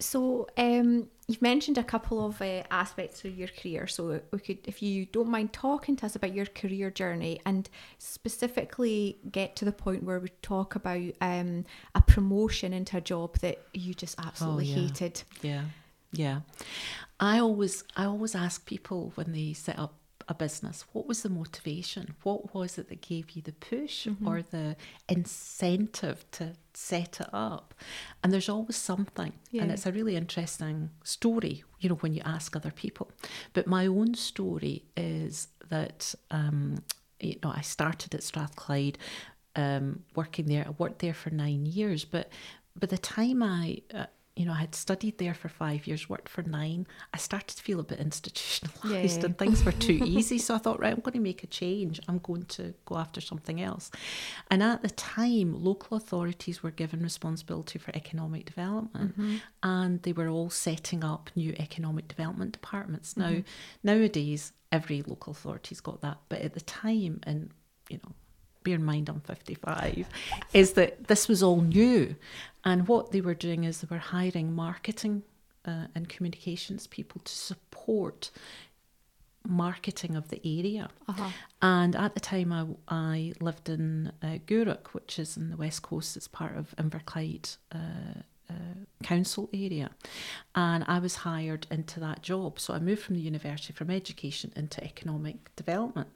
So, 0.00 0.46
um, 0.56 1.08
you've 1.26 1.42
mentioned 1.42 1.76
a 1.76 1.82
couple 1.82 2.24
of 2.24 2.40
uh, 2.40 2.62
aspects 2.70 3.24
of 3.24 3.36
your 3.36 3.48
career. 3.48 3.88
So, 3.88 4.20
we 4.30 4.38
could, 4.38 4.58
if 4.66 4.80
you 4.80 5.06
don't 5.06 5.28
mind 5.28 5.52
talking 5.52 5.96
to 5.96 6.06
us 6.06 6.14
about 6.14 6.32
your 6.32 6.46
career 6.46 6.90
journey 6.90 7.40
and 7.44 7.68
specifically 7.98 9.18
get 9.30 9.56
to 9.56 9.64
the 9.64 9.72
point 9.72 10.04
where 10.04 10.20
we 10.20 10.28
talk 10.40 10.76
about 10.76 11.02
um, 11.20 11.64
a 11.94 12.00
promotion 12.02 12.72
into 12.72 12.96
a 12.96 13.00
job 13.00 13.38
that 13.38 13.60
you 13.74 13.92
just 13.92 14.18
absolutely 14.20 14.66
yeah. 14.66 14.76
hated. 14.76 15.22
Yeah, 15.42 15.62
yeah. 16.12 16.40
I 17.20 17.40
always 17.40 17.82
I 17.96 18.04
always 18.04 18.34
ask 18.34 18.64
people 18.66 19.12
when 19.16 19.32
they 19.32 19.52
set 19.52 19.78
up 19.78 19.94
a 20.28 20.34
business, 20.34 20.84
what 20.92 21.06
was 21.08 21.22
the 21.22 21.30
motivation? 21.30 22.14
What 22.22 22.54
was 22.54 22.76
it 22.78 22.88
that 22.90 23.00
gave 23.00 23.30
you 23.30 23.40
the 23.42 23.52
push 23.52 24.06
or 24.26 24.42
the 24.42 24.76
incentive 25.08 26.30
to 26.32 26.52
set 26.74 27.20
it 27.20 27.28
up? 27.32 27.74
And 28.22 28.32
there's 28.32 28.48
always 28.50 28.76
something, 28.76 29.32
and 29.62 29.70
it's 29.72 29.86
a 29.86 29.92
really 29.92 30.16
interesting 30.16 30.90
story. 31.02 31.64
You 31.80 31.88
know, 31.88 31.94
when 31.96 32.12
you 32.12 32.20
ask 32.24 32.54
other 32.54 32.70
people. 32.70 33.10
But 33.54 33.66
my 33.66 33.86
own 33.86 34.14
story 34.14 34.84
is 34.96 35.48
that 35.70 36.14
um, 36.30 36.82
you 37.20 37.36
know 37.42 37.52
I 37.54 37.62
started 37.62 38.14
at 38.14 38.22
Strathclyde. 38.22 38.98
Um, 39.56 40.04
working 40.14 40.46
there, 40.46 40.64
I 40.68 40.70
worked 40.70 41.00
there 41.00 41.14
for 41.14 41.30
nine 41.30 41.66
years, 41.66 42.04
but 42.04 42.30
by 42.78 42.86
the 42.86 42.98
time 42.98 43.42
I 43.42 43.82
uh, 43.92 44.06
you 44.38 44.44
know, 44.46 44.52
I 44.52 44.58
had 44.58 44.74
studied 44.76 45.18
there 45.18 45.34
for 45.34 45.48
five 45.48 45.88
years, 45.88 46.08
worked 46.08 46.28
for 46.28 46.42
nine. 46.42 46.86
I 47.12 47.16
started 47.16 47.56
to 47.56 47.62
feel 47.62 47.80
a 47.80 47.82
bit 47.82 47.98
institutionalized 47.98 49.18
Yeah. 49.18 49.24
and 49.24 49.36
things 49.36 49.64
were 49.64 49.72
too 49.72 50.00
easy. 50.04 50.38
So 50.38 50.54
I 50.54 50.58
thought, 50.58 50.78
right, 50.78 50.92
I'm 50.94 51.00
going 51.00 51.14
to 51.14 51.18
make 51.18 51.42
a 51.42 51.48
change. 51.48 51.98
I'm 52.06 52.18
going 52.18 52.44
to 52.44 52.72
go 52.84 52.98
after 52.98 53.20
something 53.20 53.60
else. 53.60 53.90
And 54.48 54.62
at 54.62 54.82
the 54.82 54.90
time, 54.90 55.64
local 55.64 55.96
authorities 55.96 56.62
were 56.62 56.70
given 56.70 57.02
responsibility 57.02 57.80
for 57.80 57.90
economic 57.96 58.46
development 58.46 59.18
mm-hmm. 59.18 59.36
and 59.64 60.02
they 60.04 60.12
were 60.12 60.28
all 60.28 60.50
setting 60.50 61.02
up 61.02 61.30
new 61.34 61.52
economic 61.58 62.06
development 62.06 62.52
departments. 62.52 63.16
Now, 63.16 63.30
mm-hmm. 63.30 63.40
nowadays, 63.82 64.52
every 64.70 65.02
local 65.02 65.32
authority's 65.32 65.80
got 65.80 66.00
that. 66.02 66.18
But 66.28 66.42
at 66.42 66.54
the 66.54 66.60
time, 66.60 67.18
and, 67.24 67.50
you 67.88 67.98
know, 68.04 68.12
bear 68.64 68.74
in 68.74 68.84
mind 68.84 69.08
I'm 69.08 69.20
55, 69.20 70.06
is 70.52 70.72
that 70.72 71.08
this 71.08 71.28
was 71.28 71.42
all 71.42 71.60
new. 71.60 72.16
And 72.64 72.88
what 72.88 73.12
they 73.12 73.20
were 73.20 73.34
doing 73.34 73.64
is 73.64 73.80
they 73.80 73.88
were 73.90 73.98
hiring 73.98 74.54
marketing 74.54 75.22
uh, 75.64 75.86
and 75.94 76.08
communications 76.08 76.86
people 76.86 77.20
to 77.24 77.32
support 77.32 78.30
marketing 79.46 80.16
of 80.16 80.28
the 80.28 80.40
area. 80.44 80.88
Uh-huh. 81.08 81.30
And 81.62 81.96
at 81.96 82.14
the 82.14 82.20
time, 82.20 82.52
I, 82.52 82.66
I 82.88 83.32
lived 83.40 83.68
in 83.68 84.12
uh, 84.22 84.38
Gourock, 84.46 84.88
which 84.88 85.18
is 85.18 85.36
in 85.36 85.50
the 85.50 85.56
west 85.56 85.82
coast. 85.82 86.16
It's 86.16 86.28
part 86.28 86.56
of 86.56 86.74
Inverclyde 86.76 87.56
uh, 87.72 88.22
uh, 88.50 88.54
council 89.02 89.48
area. 89.52 89.90
And 90.54 90.84
I 90.86 90.98
was 90.98 91.16
hired 91.16 91.66
into 91.70 92.00
that 92.00 92.22
job. 92.22 92.58
So 92.58 92.74
I 92.74 92.78
moved 92.78 93.02
from 93.02 93.14
the 93.14 93.20
university 93.20 93.72
from 93.72 93.90
education 93.90 94.52
into 94.56 94.82
economic 94.82 95.54
development. 95.56 96.08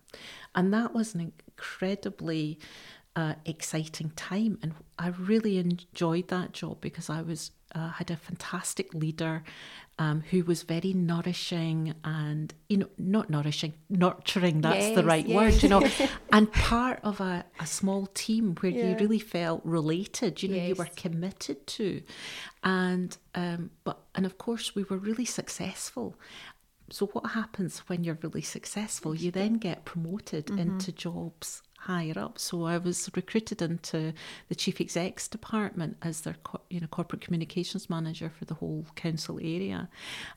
And 0.54 0.72
that 0.72 0.94
was 0.94 1.14
an 1.14 1.20
incredibly 1.20 2.58
uh, 3.14 3.34
exciting 3.44 4.10
time. 4.16 4.58
And 4.62 4.74
I 4.98 5.08
really 5.08 5.58
enjoyed 5.58 6.28
that 6.28 6.52
job 6.52 6.80
because 6.80 7.10
I 7.10 7.22
was 7.22 7.50
uh, 7.74 7.90
had 7.90 8.10
a 8.10 8.16
fantastic 8.16 8.92
leader 8.94 9.42
um, 9.98 10.22
who 10.30 10.42
was 10.44 10.62
very 10.62 10.92
nourishing 10.92 11.94
and 12.02 12.54
you 12.68 12.78
know 12.78 12.88
not 12.98 13.28
nourishing 13.30 13.74
nurturing 13.90 14.60
that's 14.60 14.94
the 14.94 15.04
right 15.04 15.26
yes. 15.26 15.36
word 15.36 15.62
you 15.62 15.68
know 15.68 15.86
and 16.32 16.50
part 16.52 16.98
of 17.02 17.20
a, 17.20 17.44
a 17.60 17.66
small 17.66 18.06
team 18.06 18.54
where 18.60 18.72
you 18.72 18.96
really 18.98 19.18
felt 19.18 19.60
related 19.64 20.42
you 20.42 20.48
know 20.48 20.56
you 20.56 20.74
were 20.74 20.88
committed 20.96 21.66
to. 21.66 22.02
And 22.64 23.16
um, 23.34 23.70
but 23.84 23.98
and 24.14 24.24
of 24.24 24.38
course 24.38 24.74
we 24.74 24.84
were 24.84 24.96
really 24.96 25.24
successful 25.24 26.14
so 26.92 27.06
what 27.06 27.30
happens 27.32 27.78
when 27.88 28.04
you're 28.04 28.18
really 28.22 28.42
successful 28.42 29.14
you 29.14 29.30
then 29.30 29.54
get 29.54 29.84
promoted 29.84 30.50
into 30.50 30.92
jobs 30.92 31.62
higher 31.78 32.16
up 32.16 32.38
so 32.38 32.64
i 32.64 32.78
was 32.78 33.10
recruited 33.16 33.60
into 33.62 34.12
the 34.48 34.54
chief 34.54 34.80
execs 34.80 35.26
department 35.26 35.96
as 36.02 36.20
their 36.20 36.36
co- 36.44 36.60
you 36.70 36.78
know 36.80 36.86
corporate 36.86 37.20
communications 37.22 37.88
manager 37.90 38.30
for 38.38 38.44
the 38.44 38.54
whole 38.54 38.84
council 38.94 39.38
area 39.42 39.88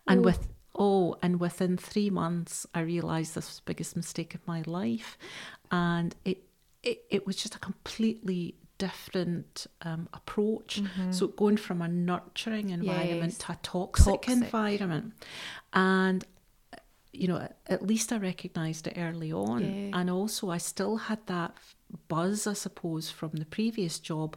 and 0.07 0.21
Ooh. 0.21 0.23
with 0.23 0.47
oh, 0.77 1.15
and 1.21 1.39
within 1.39 1.77
three 1.77 2.09
months, 2.09 2.67
I 2.75 2.81
realised 2.81 3.33
this 3.33 3.47
was 3.47 3.55
the 3.59 3.61
biggest 3.71 3.95
mistake 3.95 4.35
of 4.35 4.45
my 4.45 4.61
life, 4.65 5.17
and 5.71 6.13
it 6.25 6.39
it, 6.83 7.03
it 7.09 7.25
was 7.25 7.37
just 7.37 7.55
a 7.55 7.59
completely 7.59 8.55
different 8.77 9.67
um, 9.83 10.09
approach. 10.13 10.81
So 11.11 11.27
going 11.27 11.55
from 11.55 11.81
a 11.81 11.87
nurturing 11.87 12.71
environment 12.71 13.33
Yes. 13.33 13.37
to 13.45 13.51
a 13.53 13.59
toxic, 13.63 14.05
Toxic. 14.23 14.33
environment, 14.33 15.13
and 15.71 16.25
you 17.15 17.27
know, 17.27 17.47
at 17.67 17.81
least 17.85 18.11
I 18.13 18.17
recognised 18.17 18.87
it 18.87 18.93
early 18.97 19.31
on, 19.31 19.61
Yeah. 19.63 19.99
and 19.99 20.09
also 20.09 20.49
I 20.49 20.57
still 20.59 20.97
had 20.97 21.19
that 21.27 21.53
buzz, 22.07 22.47
I 22.47 22.53
suppose, 22.53 23.09
from 23.11 23.31
the 23.33 23.45
previous 23.45 23.99
job 23.99 24.35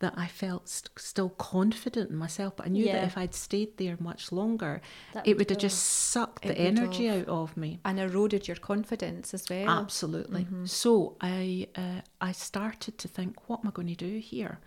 that 0.00 0.14
I 0.16 0.26
felt 0.28 0.68
st- 0.68 0.90
still 0.98 1.28
confident 1.30 2.10
in 2.10 2.16
myself. 2.16 2.56
But 2.56 2.66
I 2.66 2.68
knew 2.70 2.84
Yeah. 2.84 2.92
that 3.00 3.04
if 3.04 3.18
I'd 3.18 3.34
stayed 3.34 3.76
there 3.76 3.96
much 4.00 4.32
longer, 4.32 4.80
That 5.14 5.26
it 5.26 5.36
would 5.36 5.50
have 5.50 5.58
just 5.58 5.78
sucked 5.82 6.42
the 6.44 6.56
energy 6.58 7.06
have. 7.06 7.22
out 7.22 7.28
of 7.28 7.56
me. 7.56 7.80
And 7.84 7.98
eroded 7.98 8.48
your 8.48 8.56
confidence 8.56 9.34
as 9.34 9.44
well. 9.50 9.68
Absolutely. 9.68 10.44
Mm-hmm. 10.44 10.66
So 10.66 11.16
I 11.20 11.68
uh, 11.76 12.00
I 12.20 12.32
started 12.32 12.96
to 12.98 13.08
think, 13.08 13.48
what 13.48 13.60
am 13.60 13.68
I 13.68 13.72
going 13.72 13.88
to 13.96 14.04
do 14.10 14.18
here? 14.18 14.58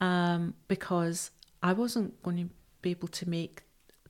Um, 0.00 0.54
because 0.68 1.30
I 1.62 1.72
wasn't 1.72 2.20
going 2.22 2.38
to 2.48 2.54
be 2.80 2.90
able 2.90 3.08
to 3.08 3.28
make 3.28 3.62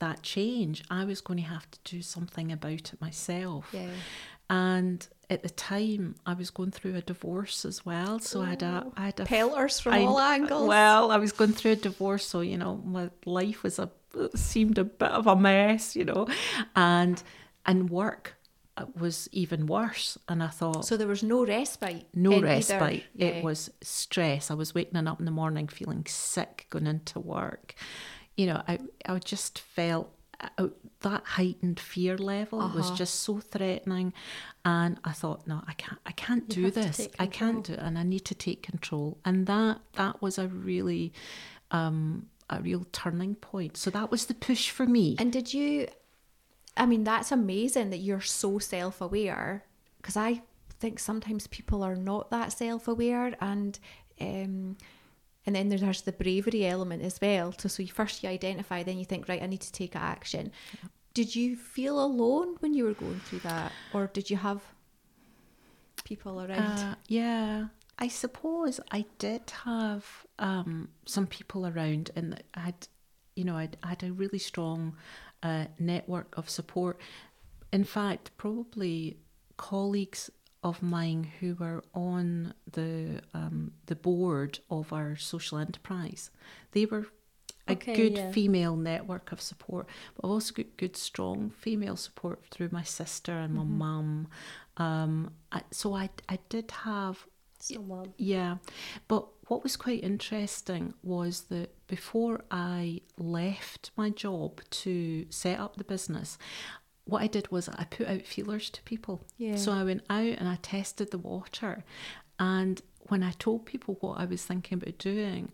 that 0.04 0.22
change. 0.22 0.76
I 0.90 1.04
was 1.04 1.20
going 1.20 1.38
to 1.44 1.48
have 1.56 1.66
to 1.70 1.78
do 1.84 2.02
something 2.02 2.50
about 2.52 2.72
it 2.92 3.00
myself. 3.00 3.64
Yeah. 3.72 3.90
And 4.50 5.06
at 5.30 5.42
the 5.42 5.48
time, 5.50 6.16
I 6.26 6.34
was 6.34 6.50
going 6.50 6.72
through 6.72 6.94
a 6.96 7.00
divorce 7.00 7.64
as 7.64 7.86
well. 7.86 8.18
So 8.18 8.42
I 8.42 8.50
had 8.50 8.62
a, 8.62 8.86
I 8.96 9.04
had 9.06 9.20
a 9.20 9.24
Pelters 9.24 9.80
from 9.80 9.94
I- 9.94 10.02
all 10.04 10.18
angles. 10.20 10.68
Well, 10.68 11.10
I 11.10 11.16
was 11.16 11.32
going 11.32 11.52
through 11.52 11.72
a 11.72 11.76
divorce, 11.76 12.26
so 12.26 12.40
you 12.40 12.58
know, 12.58 12.72
my 12.84 13.10
life 13.24 13.62
was 13.62 13.78
a 13.78 13.88
seemed 14.36 14.76
a 14.78 14.84
bit 14.84 15.10
of 15.10 15.26
a 15.26 15.36
mess, 15.36 15.96
you 15.96 16.04
know, 16.04 16.26
and 16.76 17.22
and 17.64 17.88
work 17.88 18.34
uh, 18.76 18.84
was 18.98 19.28
even 19.32 19.66
worse. 19.66 20.18
And 20.28 20.42
I 20.42 20.48
thought, 20.48 20.84
So 20.84 20.96
there 20.98 21.06
was 21.08 21.22
no 21.22 21.46
respite. 21.46 22.06
no 22.14 22.38
respite. 22.40 23.04
yeah. 23.14 23.28
It 23.28 23.44
was 23.44 23.70
stress. 23.80 24.50
I 24.50 24.54
was 24.54 24.74
waking 24.74 25.06
up 25.06 25.18
in 25.20 25.24
the 25.24 25.30
morning 25.42 25.68
feeling 25.68 26.04
sick, 26.06 26.66
going 26.70 26.86
into 26.86 27.20
work. 27.20 27.74
You 28.36 28.46
know, 28.46 28.62
I 28.66 28.78
I 29.06 29.18
just 29.18 29.58
felt 29.58 30.08
uh, 30.58 30.68
that 31.00 31.22
heightened 31.24 31.78
fear 31.78 32.16
level 32.18 32.58
was 32.58 32.86
Uh-huh. 32.86 32.96
just 32.96 33.14
so 33.20 33.40
threatening, 33.40 34.12
and 34.64 34.98
I 35.04 35.12
thought, 35.12 35.46
no, 35.46 35.62
I 35.66 35.74
can't, 35.74 36.00
I 36.06 36.12
can't 36.12 36.44
You 36.56 36.64
do 36.64 36.70
this. 36.70 37.08
I 37.18 37.26
can't 37.26 37.64
do 37.66 37.74
it, 37.74 37.78
and 37.78 37.98
I 37.98 38.02
need 38.02 38.24
to 38.24 38.34
take 38.34 38.62
control. 38.62 39.18
And 39.24 39.46
that 39.46 39.80
that 39.92 40.22
was 40.22 40.38
a 40.38 40.48
really, 40.48 41.12
um, 41.70 42.28
a 42.48 42.60
real 42.60 42.86
turning 42.92 43.34
point. 43.36 43.76
So 43.76 43.90
that 43.90 44.10
was 44.10 44.26
the 44.26 44.34
push 44.34 44.70
for 44.70 44.86
me. 44.86 45.16
And 45.18 45.32
did 45.32 45.52
you? 45.54 45.86
I 46.76 46.86
mean, 46.86 47.04
that's 47.04 47.30
amazing 47.32 47.90
that 47.90 47.98
you're 47.98 48.20
so 48.22 48.58
self-aware. 48.58 49.64
Because 49.98 50.16
I 50.16 50.42
think 50.80 50.98
sometimes 50.98 51.46
people 51.46 51.82
are 51.84 51.96
not 51.96 52.30
that 52.30 52.52
self-aware, 52.52 53.36
and 53.40 53.78
um, 54.20 54.76
and 55.46 55.54
then 55.54 55.68
there's 55.68 56.02
the 56.02 56.12
bravery 56.12 56.66
element 56.66 57.02
as 57.02 57.20
well. 57.20 57.52
So, 57.58 57.68
so 57.68 57.82
you 57.82 57.88
first 57.88 58.22
you 58.22 58.28
identify, 58.28 58.82
then 58.82 58.98
you 58.98 59.04
think, 59.04 59.28
right, 59.28 59.42
I 59.42 59.46
need 59.46 59.60
to 59.62 59.72
take 59.72 59.96
action. 59.96 60.52
Did 61.14 61.34
you 61.34 61.56
feel 61.56 62.02
alone 62.02 62.56
when 62.60 62.74
you 62.74 62.84
were 62.84 62.94
going 62.94 63.20
through 63.20 63.40
that, 63.40 63.72
or 63.92 64.06
did 64.06 64.30
you 64.30 64.36
have 64.38 64.62
people 66.04 66.40
around? 66.40 66.78
Uh, 66.78 66.94
yeah, 67.08 67.66
I 67.98 68.08
suppose 68.08 68.80
I 68.90 69.04
did 69.18 69.50
have 69.64 70.06
um, 70.38 70.88
some 71.04 71.26
people 71.26 71.66
around, 71.66 72.10
and 72.16 72.42
I 72.54 72.60
had, 72.60 72.88
you 73.36 73.44
know, 73.44 73.56
I'd, 73.56 73.76
I 73.82 73.88
had 73.88 74.02
a 74.02 74.12
really 74.12 74.38
strong 74.38 74.96
uh, 75.42 75.66
network 75.78 76.36
of 76.38 76.48
support. 76.48 76.98
In 77.72 77.84
fact, 77.84 78.30
probably 78.36 79.18
colleagues 79.56 80.30
of 80.62 80.82
mine 80.82 81.24
who 81.40 81.54
were 81.56 81.82
on 81.94 82.54
the 82.70 83.20
um, 83.34 83.72
the 83.86 83.96
board 83.96 84.60
of 84.70 84.92
our 84.92 85.16
social 85.16 85.58
enterprise, 85.58 86.30
they 86.72 86.86
were 86.86 87.06
a 87.68 87.72
Okay, 87.72 87.94
good 87.94 88.16
yeah. 88.16 88.30
female 88.32 88.76
network 88.76 89.30
of 89.32 89.40
support, 89.40 89.86
but 90.14 90.26
I've 90.26 90.30
also 90.32 90.52
got 90.52 90.76
good, 90.76 90.96
strong 90.96 91.50
female 91.50 91.96
support 91.96 92.44
through 92.50 92.70
my 92.72 92.82
sister 92.82 93.32
and 93.32 93.54
my 93.54 93.62
mum. 93.64 94.28
Um, 94.76 95.32
I, 95.52 95.62
so 95.70 95.94
I, 95.94 96.10
I 96.28 96.38
did 96.48 96.70
have, 96.72 97.24
Someone. 97.60 98.14
yeah. 98.18 98.56
But 99.06 99.28
what 99.46 99.62
was 99.62 99.76
quite 99.76 100.02
interesting 100.02 100.94
was 101.04 101.42
that 101.50 101.70
before 101.86 102.42
I 102.50 103.02
left 103.16 103.92
my 103.96 104.10
job 104.10 104.60
to 104.82 105.26
set 105.30 105.60
up 105.60 105.76
the 105.76 105.84
business, 105.84 106.38
what 107.04 107.22
I 107.22 107.26
did 107.26 107.50
was 107.50 107.68
I 107.68 107.84
put 107.84 108.06
out 108.06 108.22
feelers 108.22 108.70
to 108.70 108.82
people. 108.82 109.24
Yeah. 109.36 109.56
So 109.56 109.72
I 109.72 109.84
went 109.84 110.02
out 110.08 110.38
and 110.38 110.48
I 110.48 110.56
tested 110.62 111.10
the 111.10 111.18
water. 111.18 111.84
And 112.38 112.80
when 113.08 113.22
I 113.22 113.32
told 113.32 113.66
people 113.66 113.96
what 114.00 114.18
I 114.20 114.24
was 114.24 114.44
thinking 114.44 114.78
about 114.78 114.98
doing, 114.98 115.50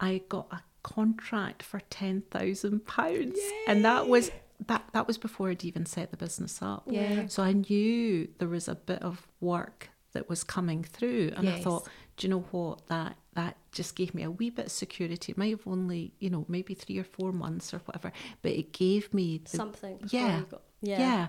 I 0.00 0.22
got 0.28 0.48
a 0.50 0.62
contract 0.82 1.62
for 1.62 1.80
ten 1.90 2.22
thousand 2.30 2.86
pounds, 2.86 3.38
and 3.68 3.84
that 3.84 4.08
was 4.08 4.30
that 4.66 4.84
that 4.92 5.06
was 5.06 5.18
before 5.18 5.50
I'd 5.50 5.64
even 5.64 5.86
set 5.86 6.10
the 6.10 6.16
business 6.16 6.60
up. 6.62 6.84
Yeah. 6.86 7.26
So 7.28 7.42
I 7.42 7.52
knew 7.52 8.28
there 8.38 8.48
was 8.48 8.68
a 8.68 8.74
bit 8.74 9.02
of 9.02 9.26
work 9.40 9.90
that 10.12 10.28
was 10.28 10.42
coming 10.42 10.82
through, 10.82 11.32
and 11.36 11.48
I 11.48 11.60
thought, 11.60 11.88
do 12.16 12.26
you 12.26 12.30
know 12.30 12.44
what 12.50 12.86
that 12.88 13.16
that 13.34 13.56
just 13.72 13.94
gave 13.94 14.14
me 14.14 14.22
a 14.24 14.30
wee 14.30 14.50
bit 14.50 14.66
of 14.66 14.72
security. 14.72 15.32
It 15.32 15.38
might 15.38 15.50
have 15.50 15.66
only 15.66 16.12
you 16.18 16.30
know 16.30 16.44
maybe 16.48 16.74
three 16.74 16.98
or 16.98 17.04
four 17.04 17.32
months 17.32 17.72
or 17.72 17.78
whatever, 17.78 18.12
but 18.42 18.52
it 18.52 18.72
gave 18.72 19.12
me 19.14 19.38
the, 19.38 19.56
Something. 19.56 20.00
yeah, 20.10 20.42
yeah. 20.82 20.98
yeah, 20.98 21.26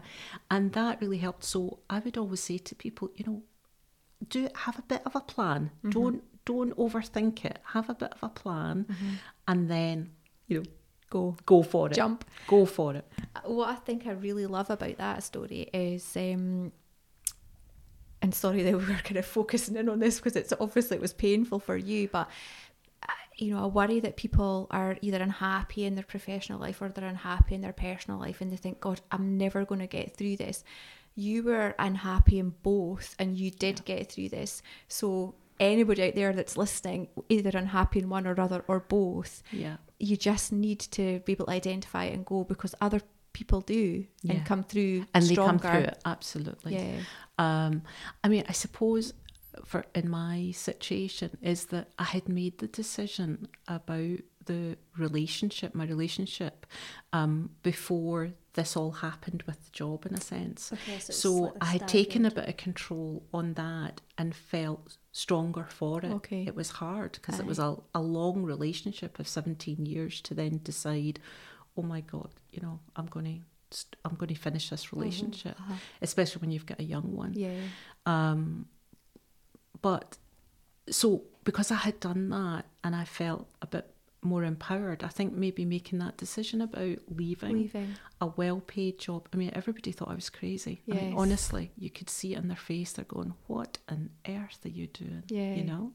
and 0.49 0.73
that 0.73 1.01
really 1.01 1.17
helped. 1.17 1.43
So 1.43 1.79
I 1.89 1.99
would 1.99 2.17
always 2.17 2.41
say 2.41 2.57
to 2.57 2.75
people, 2.75 3.09
you 3.15 3.25
know, 3.25 3.41
do 4.29 4.47
have 4.55 4.77
a 4.79 4.83
bit 4.83 5.01
of 5.05 5.15
a 5.15 5.21
plan. 5.21 5.71
Mm-hmm. 5.79 5.89
Don't 5.89 6.23
don't 6.45 6.75
overthink 6.77 7.45
it. 7.45 7.59
Have 7.73 7.89
a 7.89 7.95
bit 7.95 8.13
of 8.13 8.23
a 8.23 8.29
plan, 8.29 8.85
and 9.47 9.69
then 9.69 10.11
you 10.47 10.59
know 10.59 10.65
Go. 11.11 11.35
go 11.45 11.61
for 11.61 11.87
it. 11.87 11.93
Jump. 11.93 12.23
Go 12.47 12.65
for 12.65 12.95
it. 12.95 13.05
what 13.43 13.69
I 13.69 13.75
think 13.75 14.07
I 14.07 14.11
really 14.11 14.45
love 14.45 14.69
about 14.69 14.97
that 14.97 15.23
story 15.23 15.69
is, 15.73 16.15
um, 16.15 16.71
and 18.21 18.33
sorry 18.33 18.63
that 18.63 18.71
we 18.71 18.85
were 18.93 19.01
kind 19.03 19.17
of 19.17 19.25
focusing 19.25 19.75
in 19.75 19.89
on 19.89 19.99
this 19.99 20.17
because 20.17 20.37
it's 20.37 20.53
obviously 20.59 20.95
it 20.95 21.01
was 21.01 21.11
painful 21.11 21.59
for 21.59 21.75
you, 21.75 22.07
but 22.07 22.29
uh, 22.29 22.31
you 23.41 23.53
know, 23.53 23.63
I 23.63 23.67
worry 23.67 23.99
that 24.01 24.15
people 24.17 24.67
are 24.71 24.97
either 25.01 25.21
unhappy 25.21 25.85
in 25.85 25.95
their 25.95 26.03
professional 26.03 26.59
life 26.59 26.81
or 26.81 26.89
they're 26.89 27.07
unhappy 27.07 27.55
in 27.55 27.61
their 27.61 27.73
personal 27.73 28.19
life, 28.19 28.39
and 28.41 28.51
they 28.51 28.55
think, 28.57 28.79
God, 28.79 29.01
I'm 29.11 29.37
never 29.37 29.65
going 29.65 29.81
to 29.81 29.87
get 29.87 30.15
through 30.15 30.37
this. 30.37 30.63
You 31.15 31.43
were 31.43 31.73
unhappy 31.79 32.37
in 32.39 32.53
both, 32.63 33.15
and 33.19 33.37
you 33.37 33.49
did 33.51 33.83
get 33.83 34.11
through 34.11 34.29
this. 34.29 34.61
So 34.87 35.35
anybody 35.59 36.03
out 36.03 36.15
there 36.15 36.33
that's 36.33 36.55
listening, 36.55 37.07
either 37.29 37.57
unhappy 37.57 37.99
in 37.99 38.09
one 38.09 38.25
or 38.27 38.39
other 38.39 38.63
or 38.67 38.79
both, 38.79 39.41
Yeah. 39.51 39.77
you 39.99 40.15
just 40.17 40.51
need 40.53 40.79
to 40.97 41.19
be 41.25 41.33
able 41.33 41.45
to 41.47 41.51
identify 41.51 42.05
it 42.05 42.13
and 42.13 42.25
go 42.25 42.43
because 42.43 42.73
other 42.79 43.01
people 43.33 43.61
do 43.61 44.05
Yeah. 44.23 44.33
and 44.33 44.45
come 44.45 44.63
through 44.63 45.05
And 45.13 45.23
stronger. 45.23 45.57
they 45.57 45.59
come 45.59 45.59
through 45.71 45.87
it 45.91 46.01
absolutely. 46.05 46.73
Yeah. 46.75 46.99
Um, 47.37 47.81
I 48.23 48.27
mean, 48.27 48.43
I 48.49 48.51
suppose 48.51 49.13
for 49.65 49.85
in 49.93 50.09
my 50.09 50.51
situation 50.51 51.37
is 51.41 51.65
that 51.65 51.89
I 51.99 52.05
had 52.05 52.29
made 52.29 52.59
the 52.59 52.67
decision 52.67 53.47
about 53.67 54.19
the 54.45 54.77
relationship, 54.97 55.75
my 55.75 55.85
relationship, 55.85 56.65
um, 57.13 57.51
before 57.63 58.31
this 58.53 58.75
all 58.75 58.91
happened 58.91 59.43
with 59.45 59.63
the 59.65 59.71
job, 59.71 60.05
in 60.05 60.13
a 60.15 60.21
sense. 60.21 60.73
Okay, 60.73 60.99
so, 60.99 61.13
So 61.13 61.37
slightly 61.37 61.57
I 61.61 61.65
had 61.65 61.87
taken 61.87 62.25
a 62.25 62.31
bit 62.31 62.49
of 62.49 62.57
control 62.57 63.23
on 63.33 63.53
that 63.53 64.01
and 64.17 64.35
felt 64.35 64.97
stronger 65.11 65.67
for 65.69 65.99
it. 65.99 66.11
Okay. 66.11 66.45
It 66.45 66.55
was 66.55 66.71
hard 66.71 67.13
because 67.13 67.39
it 67.39 67.45
was 67.45 67.59
a, 67.59 67.77
a 67.93 68.01
long 68.01 68.43
relationship 68.43 69.19
of 69.19 69.27
17 69.27 69.85
years 69.85 70.21
to 70.21 70.33
then 70.33 70.59
decide, 70.63 71.19
oh 71.77 71.83
my 71.83 72.01
God, 72.01 72.29
you 72.51 72.61
know, 72.61 72.79
I'm 72.95 73.07
going 73.07 73.25
to 73.25 73.39
I'm 74.03 74.15
going 74.15 74.27
to 74.27 74.35
finish 74.35 74.69
this 74.69 74.91
relationship, 74.91 75.57
especially 76.01 76.41
when 76.41 76.51
you've 76.51 76.65
got 76.65 76.81
a 76.81 76.83
young 76.83 77.15
one. 77.15 77.31
Yeah. 77.33 77.55
Um, 78.05 78.65
but 79.81 80.17
so 80.89 81.23
because 81.43 81.71
I 81.71 81.75
had 81.75 81.99
done 81.99 82.29
that 82.29 82.65
and 82.83 82.95
I 82.95 83.05
felt 83.05 83.47
a 83.61 83.67
bit 83.67 83.93
more 84.23 84.43
empowered, 84.43 85.03
I 85.03 85.07
think 85.07 85.33
maybe 85.33 85.65
making 85.65 85.99
that 85.99 86.17
decision 86.17 86.61
about 86.61 86.99
leaving, 87.09 87.53
Leaving. 87.53 87.95
a 88.19 88.27
well-paid 88.27 88.99
job. 88.99 89.27
I 89.33 89.37
mean, 89.37 89.51
everybody 89.53 89.91
thought 89.91 90.09
I 90.09 90.15
was 90.15 90.29
crazy. 90.29 90.83
I 90.91 90.95
mean, 90.95 91.13
honestly, 91.17 91.71
you 91.75 91.89
could 91.89 92.09
see 92.09 92.35
it 92.35 92.37
in 92.37 92.47
their 92.47 92.57
face. 92.57 92.93
They're 92.93 93.05
going, 93.05 93.33
"What 93.47 93.79
on 93.89 94.11
earth 94.27 94.59
are 94.65 94.69
you 94.69 94.87
doing?" 94.87 95.23
Yeah. 95.27 95.55
You 95.55 95.63
know. 95.63 95.93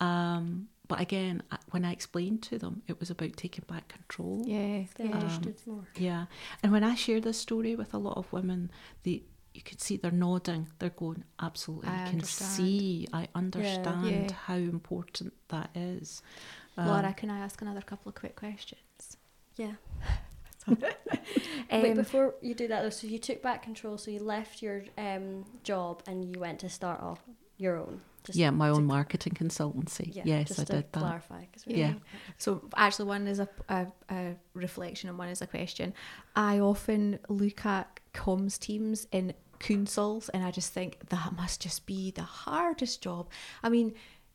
Um, 0.00 0.68
but 0.88 1.00
again, 1.00 1.42
when 1.70 1.84
I 1.84 1.92
explained 1.92 2.42
to 2.44 2.58
them, 2.58 2.82
it 2.86 3.00
was 3.00 3.10
about 3.10 3.36
taking 3.36 3.64
back 3.68 3.88
control. 3.88 4.42
Yeah. 4.44 4.84
They 4.96 5.04
yeah. 5.04 5.12
understood 5.12 5.56
more. 5.66 5.86
Yeah, 5.96 6.26
and 6.62 6.72
when 6.72 6.82
I 6.84 6.94
share 6.96 7.20
this 7.20 7.38
story 7.38 7.76
with 7.76 7.94
a 7.94 7.98
lot 7.98 8.16
of 8.16 8.32
women, 8.32 8.70
they 9.04 9.22
you 9.56 9.62
could 9.62 9.80
see 9.80 9.96
they're 9.96 10.10
nodding. 10.10 10.68
They're 10.78 10.90
going, 10.90 11.24
absolutely. 11.40 11.88
I 11.88 11.94
I 12.02 12.04
can 12.06 12.14
understand. 12.14 12.50
see. 12.52 13.08
I 13.12 13.28
understand 13.34 14.10
Yeah. 14.30 14.32
how 14.46 14.54
important 14.56 15.32
that 15.48 15.70
is. 15.74 16.22
Um, 16.76 16.86
Laura, 16.88 17.12
can 17.14 17.30
I 17.30 17.38
ask 17.38 17.60
another 17.62 17.80
couple 17.80 18.10
of 18.10 18.14
quick 18.14 18.36
questions? 18.36 19.16
Yeah. 19.56 19.72
Wait, 20.68 21.90
Um, 21.90 21.94
before 21.94 22.34
you 22.42 22.54
do 22.54 22.68
that 22.68 22.82
though, 22.82 22.90
so 22.90 23.06
you 23.06 23.18
took 23.18 23.42
back 23.42 23.62
control, 23.62 23.98
so 23.98 24.10
you 24.10 24.20
left 24.20 24.62
your 24.62 24.84
um, 24.98 25.44
job 25.62 26.02
and 26.06 26.24
you 26.24 26.38
went 26.40 26.58
to 26.60 26.68
start 26.68 27.00
off 27.00 27.20
your 27.56 27.76
own. 27.78 28.00
Just 28.24 28.36
yeah, 28.38 28.50
my 28.50 28.66
to- 28.68 28.74
own 28.74 28.84
marketing 28.84 29.34
consultancy. 29.34 30.14
Yeah, 30.14 30.22
yes, 30.26 30.48
just 30.48 30.60
I 30.60 30.64
to 30.64 30.72
did 30.72 30.92
that. 30.92 30.98
clarify. 30.98 31.44
'cause 31.46 31.64
we 31.66 31.76
Yeah. 31.76 31.92
don't- 31.92 32.02
So 32.38 32.68
actually, 32.76 33.06
one 33.08 33.26
is 33.28 33.38
a, 33.38 33.48
a, 33.68 33.86
a 34.10 34.36
reflection 34.54 35.08
and 35.08 35.16
one 35.18 35.28
is 35.28 35.40
a 35.40 35.46
question. 35.46 35.94
I 36.34 36.58
often 36.58 37.20
look 37.28 37.64
at 37.64 38.00
comms 38.12 38.58
teams 38.58 39.06
in 39.12 39.34
councils 39.58 40.28
and 40.30 40.44
I 40.44 40.50
just 40.50 40.72
think 40.72 40.98
that 41.08 41.32
must 41.36 41.60
just 41.60 41.86
be 41.86 42.10
the 42.10 42.22
hardest 42.22 43.02
job. 43.02 43.28
I 43.62 43.68
mean, 43.68 43.94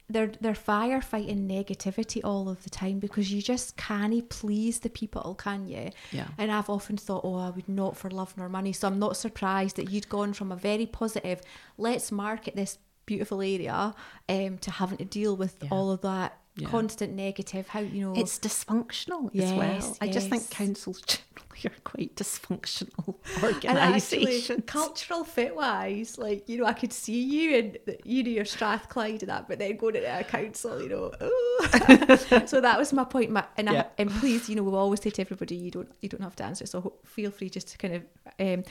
they're 0.09 0.31
they're 0.41 0.53
firefighting 0.53 1.47
negativity 1.47 2.19
all 2.23 2.49
of 2.49 2.63
the 2.63 2.69
time 2.69 2.99
because 2.99 3.31
you 3.31 3.41
just 3.41 3.77
can't 3.77 4.27
please 4.29 4.79
the 4.79 4.89
people, 4.89 5.35
can 5.35 5.67
you? 5.67 5.91
Yeah. 6.11 6.27
And 6.37 6.51
I've 6.51 6.69
often 6.69 6.97
thought, 6.97 7.21
oh, 7.23 7.35
I 7.35 7.49
would 7.49 7.69
not 7.69 7.95
for 7.95 8.09
love 8.09 8.33
nor 8.37 8.49
money. 8.49 8.73
So 8.73 8.87
I'm 8.89 8.99
not 8.99 9.15
surprised 9.15 9.77
that 9.77 9.89
you'd 9.89 10.09
gone 10.09 10.33
from 10.33 10.51
a 10.51 10.57
very 10.57 10.85
positive, 10.85 11.39
let's 11.77 12.11
market 12.11 12.57
this 12.57 12.77
beautiful 13.05 13.41
area, 13.41 13.95
um, 14.27 14.57
to 14.57 14.71
having 14.71 14.97
to 14.97 15.05
deal 15.05 15.37
with 15.37 15.55
Yeah. 15.61 15.69
all 15.71 15.91
of 15.91 16.01
that 16.01 16.37
Yeah. 16.57 16.67
constant 16.67 17.13
negative. 17.13 17.69
How 17.69 17.79
you 17.79 18.01
know 18.09 18.13
It's 18.21 18.37
dysfunctional 18.37 19.27
as 19.27 19.35
Yes, 19.35 19.57
well. 19.57 19.97
I 20.01 20.09
just 20.09 20.29
think 20.29 20.49
councils 20.49 21.01
generally 21.01 21.65
are 21.65 21.81
quite 21.85 22.15
dysfunctional 22.17 23.15
and 23.65 23.77
actually 23.77 24.17
organisations. 24.25 24.63
cultural 24.65 25.23
fit 25.23 25.55
wise, 25.55 26.17
like 26.17 26.49
you 26.49 26.57
know, 26.57 26.65
I 26.65 26.73
could 26.73 26.91
see 26.91 27.21
you 27.21 27.55
in 27.55 27.77
the- 27.85 27.99
you 28.03 28.21
know 28.23 28.29
your 28.31 28.43
Strathclyde 28.45 29.21
and 29.23 29.29
that, 29.29 29.47
but 29.47 29.59
then 29.59 29.77
going 29.77 29.93
to 29.93 30.01
a 30.19 30.23
council, 30.25 30.81
you 30.83 30.89
know. 30.89 31.11
ooh. 31.23 32.47
so 32.47 32.59
that 32.59 32.77
was 32.77 32.91
my 32.91 33.05
point. 33.05 33.31
My, 33.31 33.45
and, 33.55 33.69
Yeah. 33.69 33.83
I, 33.83 34.01
and 34.01 34.09
please, 34.11 34.49
you 34.49 34.55
know, 34.57 34.63
we'll 34.63 34.75
always 34.75 35.01
say 35.01 35.09
to 35.09 35.21
everybody, 35.21 35.55
you 35.55 35.71
don't 35.71 35.89
you 36.01 36.09
don't 36.09 36.21
have 36.21 36.35
to 36.37 36.43
answer. 36.43 36.65
So 36.65 36.95
feel 37.05 37.31
free 37.31 37.49
just 37.49 37.69
to 37.69 37.77
kind 37.77 37.93
of. 37.95 38.03
Um, 38.39 38.63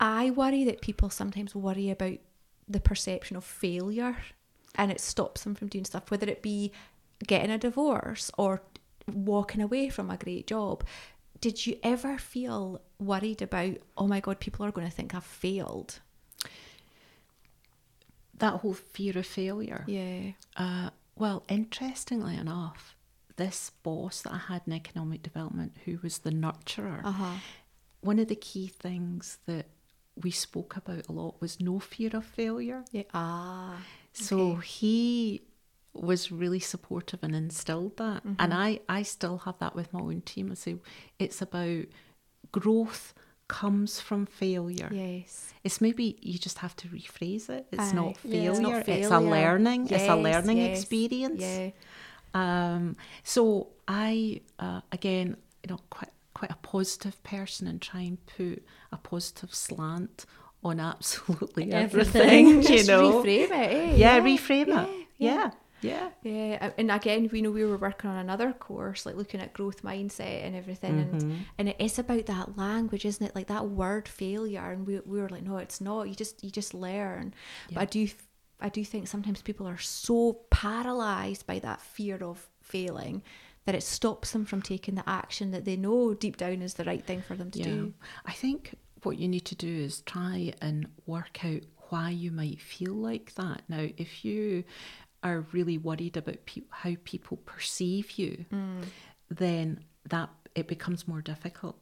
I 0.00 0.30
worry 0.32 0.64
that 0.64 0.82
people 0.82 1.08
sometimes 1.08 1.54
worry 1.54 1.88
about 1.88 2.18
the 2.68 2.80
perception 2.80 3.36
of 3.38 3.44
failure, 3.44 4.16
and 4.76 4.90
it 4.90 5.00
stops 5.00 5.44
them 5.44 5.54
from 5.54 5.68
doing 5.68 5.84
stuff, 5.84 6.10
whether 6.10 6.26
it 6.28 6.42
be 6.42 6.72
getting 7.26 7.50
a 7.50 7.58
divorce 7.58 8.30
or 8.36 8.62
walking 9.12 9.60
away 9.62 9.88
from 9.88 10.10
a 10.10 10.16
great 10.16 10.46
job. 10.46 10.84
Did 11.40 11.66
you 11.66 11.78
ever 11.82 12.16
feel 12.18 12.80
worried 12.98 13.42
about, 13.42 13.76
oh 13.98 14.06
my 14.06 14.20
God, 14.20 14.40
people 14.40 14.64
are 14.64 14.72
going 14.72 14.86
to 14.88 14.92
think 14.92 15.14
I've 15.14 15.24
failed? 15.24 16.00
that 18.38 18.54
whole 18.60 18.74
fear 18.74 19.16
of 19.16 19.26
failure. 19.26 19.84
Yeah. 19.86 20.32
Uh, 20.56 20.90
well, 21.16 21.44
interestingly 21.48 22.36
enough, 22.36 22.96
this 23.36 23.70
boss 23.82 24.22
that 24.22 24.32
I 24.32 24.38
had 24.38 24.62
in 24.66 24.72
economic 24.72 25.22
development, 25.22 25.76
who 25.84 25.98
was 26.02 26.18
the 26.18 26.30
nurturer, 26.30 27.00
Uh 27.04 27.12
huh. 27.12 27.34
one 28.00 28.18
of 28.18 28.28
the 28.28 28.34
key 28.34 28.66
things 28.66 29.38
that 29.46 29.66
we 30.20 30.30
spoke 30.32 30.76
about 30.76 31.06
a 31.08 31.12
lot 31.12 31.40
was 31.40 31.60
no 31.60 31.78
fear 31.78 32.10
of 32.12 32.24
failure. 32.24 32.84
Yeah. 32.90 33.04
Ah. 33.14 33.76
So 34.14 34.52
okay. 34.52 34.66
he 34.66 35.42
was 35.92 36.32
really 36.32 36.60
supportive 36.60 37.20
and 37.22 37.34
instilled 37.34 37.96
that. 37.98 38.24
Mm-hmm. 38.24 38.34
And 38.38 38.54
I, 38.54 38.80
I 38.88 39.02
still 39.02 39.38
have 39.38 39.58
that 39.58 39.74
with 39.74 39.92
my 39.92 40.00
own 40.00 40.22
team. 40.22 40.50
I 40.50 40.54
say 40.54 40.76
it's 41.18 41.42
about 41.42 41.84
growth 42.52 43.14
comes 43.48 44.00
from 44.00 44.26
failure. 44.26 44.88
Yes. 44.92 45.52
It's 45.62 45.80
maybe 45.80 46.18
you 46.22 46.38
just 46.38 46.58
have 46.58 46.74
to 46.76 46.88
rephrase 46.88 47.50
it. 47.50 47.66
It's 47.72 47.92
Aye. 47.92 47.92
not 47.92 48.16
Yeah. 48.24 48.30
failure. 48.30 48.50
It's 48.50 48.60
not 48.60 48.72
It's 48.88 49.06
a 49.06 49.10
failure. 49.10 49.30
learning. 49.30 49.88
it's 49.90 50.08
a 50.08 50.16
learning 50.16 50.58
yes, 50.58 50.78
experience. 50.78 51.42
Yeah. 51.42 51.70
Um, 52.34 52.96
so 53.22 53.68
I 53.86 54.40
uh, 54.58 54.80
again, 54.90 55.36
you 55.62 55.70
know, 55.70 55.80
quite 55.90 56.10
quite 56.34 56.50
a 56.50 56.56
positive 56.56 57.22
person 57.22 57.68
and 57.68 57.80
try 57.80 58.00
and 58.00 58.18
put 58.26 58.64
a 58.90 58.96
positive 58.96 59.54
slant 59.54 60.26
on 60.64 60.80
absolutely 60.80 61.72
Everything. 61.84 62.22
everything. 62.58 62.76
you 62.78 62.84
know, 62.84 63.22
reframe 63.22 63.50
it. 63.50 63.52
Eh? 63.52 63.94
yeah, 63.96 64.20
reframe 64.20 64.66
yeah, 64.68 64.84
it. 64.84 65.06
Yeah, 65.18 65.50
yeah. 65.82 66.08
Yeah, 66.22 66.70
and 66.78 66.90
again, 66.90 67.28
we 67.30 67.42
know 67.42 67.50
we 67.50 67.64
were 67.64 67.76
working 67.76 68.08
on 68.08 68.16
another 68.16 68.52
course, 68.54 69.04
like 69.04 69.16
looking 69.16 69.40
at 69.40 69.52
growth 69.52 69.82
mindset 69.82 70.44
and 70.46 70.56
everything, 70.56 70.94
Mm-hmm. 70.94 71.16
and 71.30 71.46
and 71.58 71.68
it 71.68 71.76
is 71.78 71.98
about 71.98 72.24
that 72.26 72.56
language, 72.56 73.04
isn't 73.04 73.26
it? 73.26 73.34
Like 73.34 73.48
that 73.48 73.68
word 73.68 74.08
failure, 74.08 74.70
and 74.72 74.86
we, 74.86 75.00
we 75.00 75.20
were 75.20 75.28
like, 75.28 75.42
no, 75.42 75.58
it's 75.58 75.80
not. 75.82 76.08
You 76.08 76.14
just 76.14 76.42
you 76.42 76.50
just 76.50 76.72
learn. 76.72 77.34
But 77.72 77.80
I 77.80 77.84
do 77.84 78.08
I 78.60 78.68
do 78.70 78.82
think 78.84 79.08
sometimes 79.08 79.42
people 79.42 79.66
are 79.66 79.76
so 79.78 80.32
paralyzed 80.50 81.46
by 81.46 81.58
that 81.58 81.80
fear 81.82 82.16
of 82.24 82.48
failing 82.62 83.22
that 83.66 83.74
it 83.74 83.82
stops 83.82 84.30
them 84.32 84.44
from 84.44 84.60
taking 84.62 84.94
the 84.94 85.08
action 85.08 85.50
that 85.50 85.64
they 85.64 85.76
know 85.76 86.14
deep 86.14 86.36
down 86.36 86.62
is 86.62 86.74
the 86.74 86.84
right 86.84 87.04
thing 87.04 87.20
for 87.22 87.34
them 87.36 87.50
to 87.50 87.58
Yeah. 87.58 87.64
do. 87.64 87.94
I 88.26 88.32
think 88.32 88.74
what 89.04 89.18
you 89.18 89.28
need 89.28 89.44
to 89.46 89.54
do 89.54 89.68
is 89.68 90.00
try 90.02 90.52
and 90.60 90.86
work 91.06 91.44
out 91.44 91.60
why 91.90 92.10
you 92.10 92.30
might 92.30 92.60
feel 92.60 92.94
like 92.94 93.34
that. 93.34 93.62
Now, 93.68 93.86
if 93.96 94.24
you 94.24 94.64
are 95.22 95.46
really 95.52 95.78
worried 95.78 96.16
about 96.16 96.44
pe- 96.46 96.62
how 96.70 96.94
people 97.04 97.36
perceive 97.38 98.12
you, 98.18 98.44
Mm. 98.52 98.84
then 99.30 99.84
that 100.08 100.28
it 100.54 100.68
becomes 100.68 101.06
more 101.08 101.22
difficult. 101.22 101.76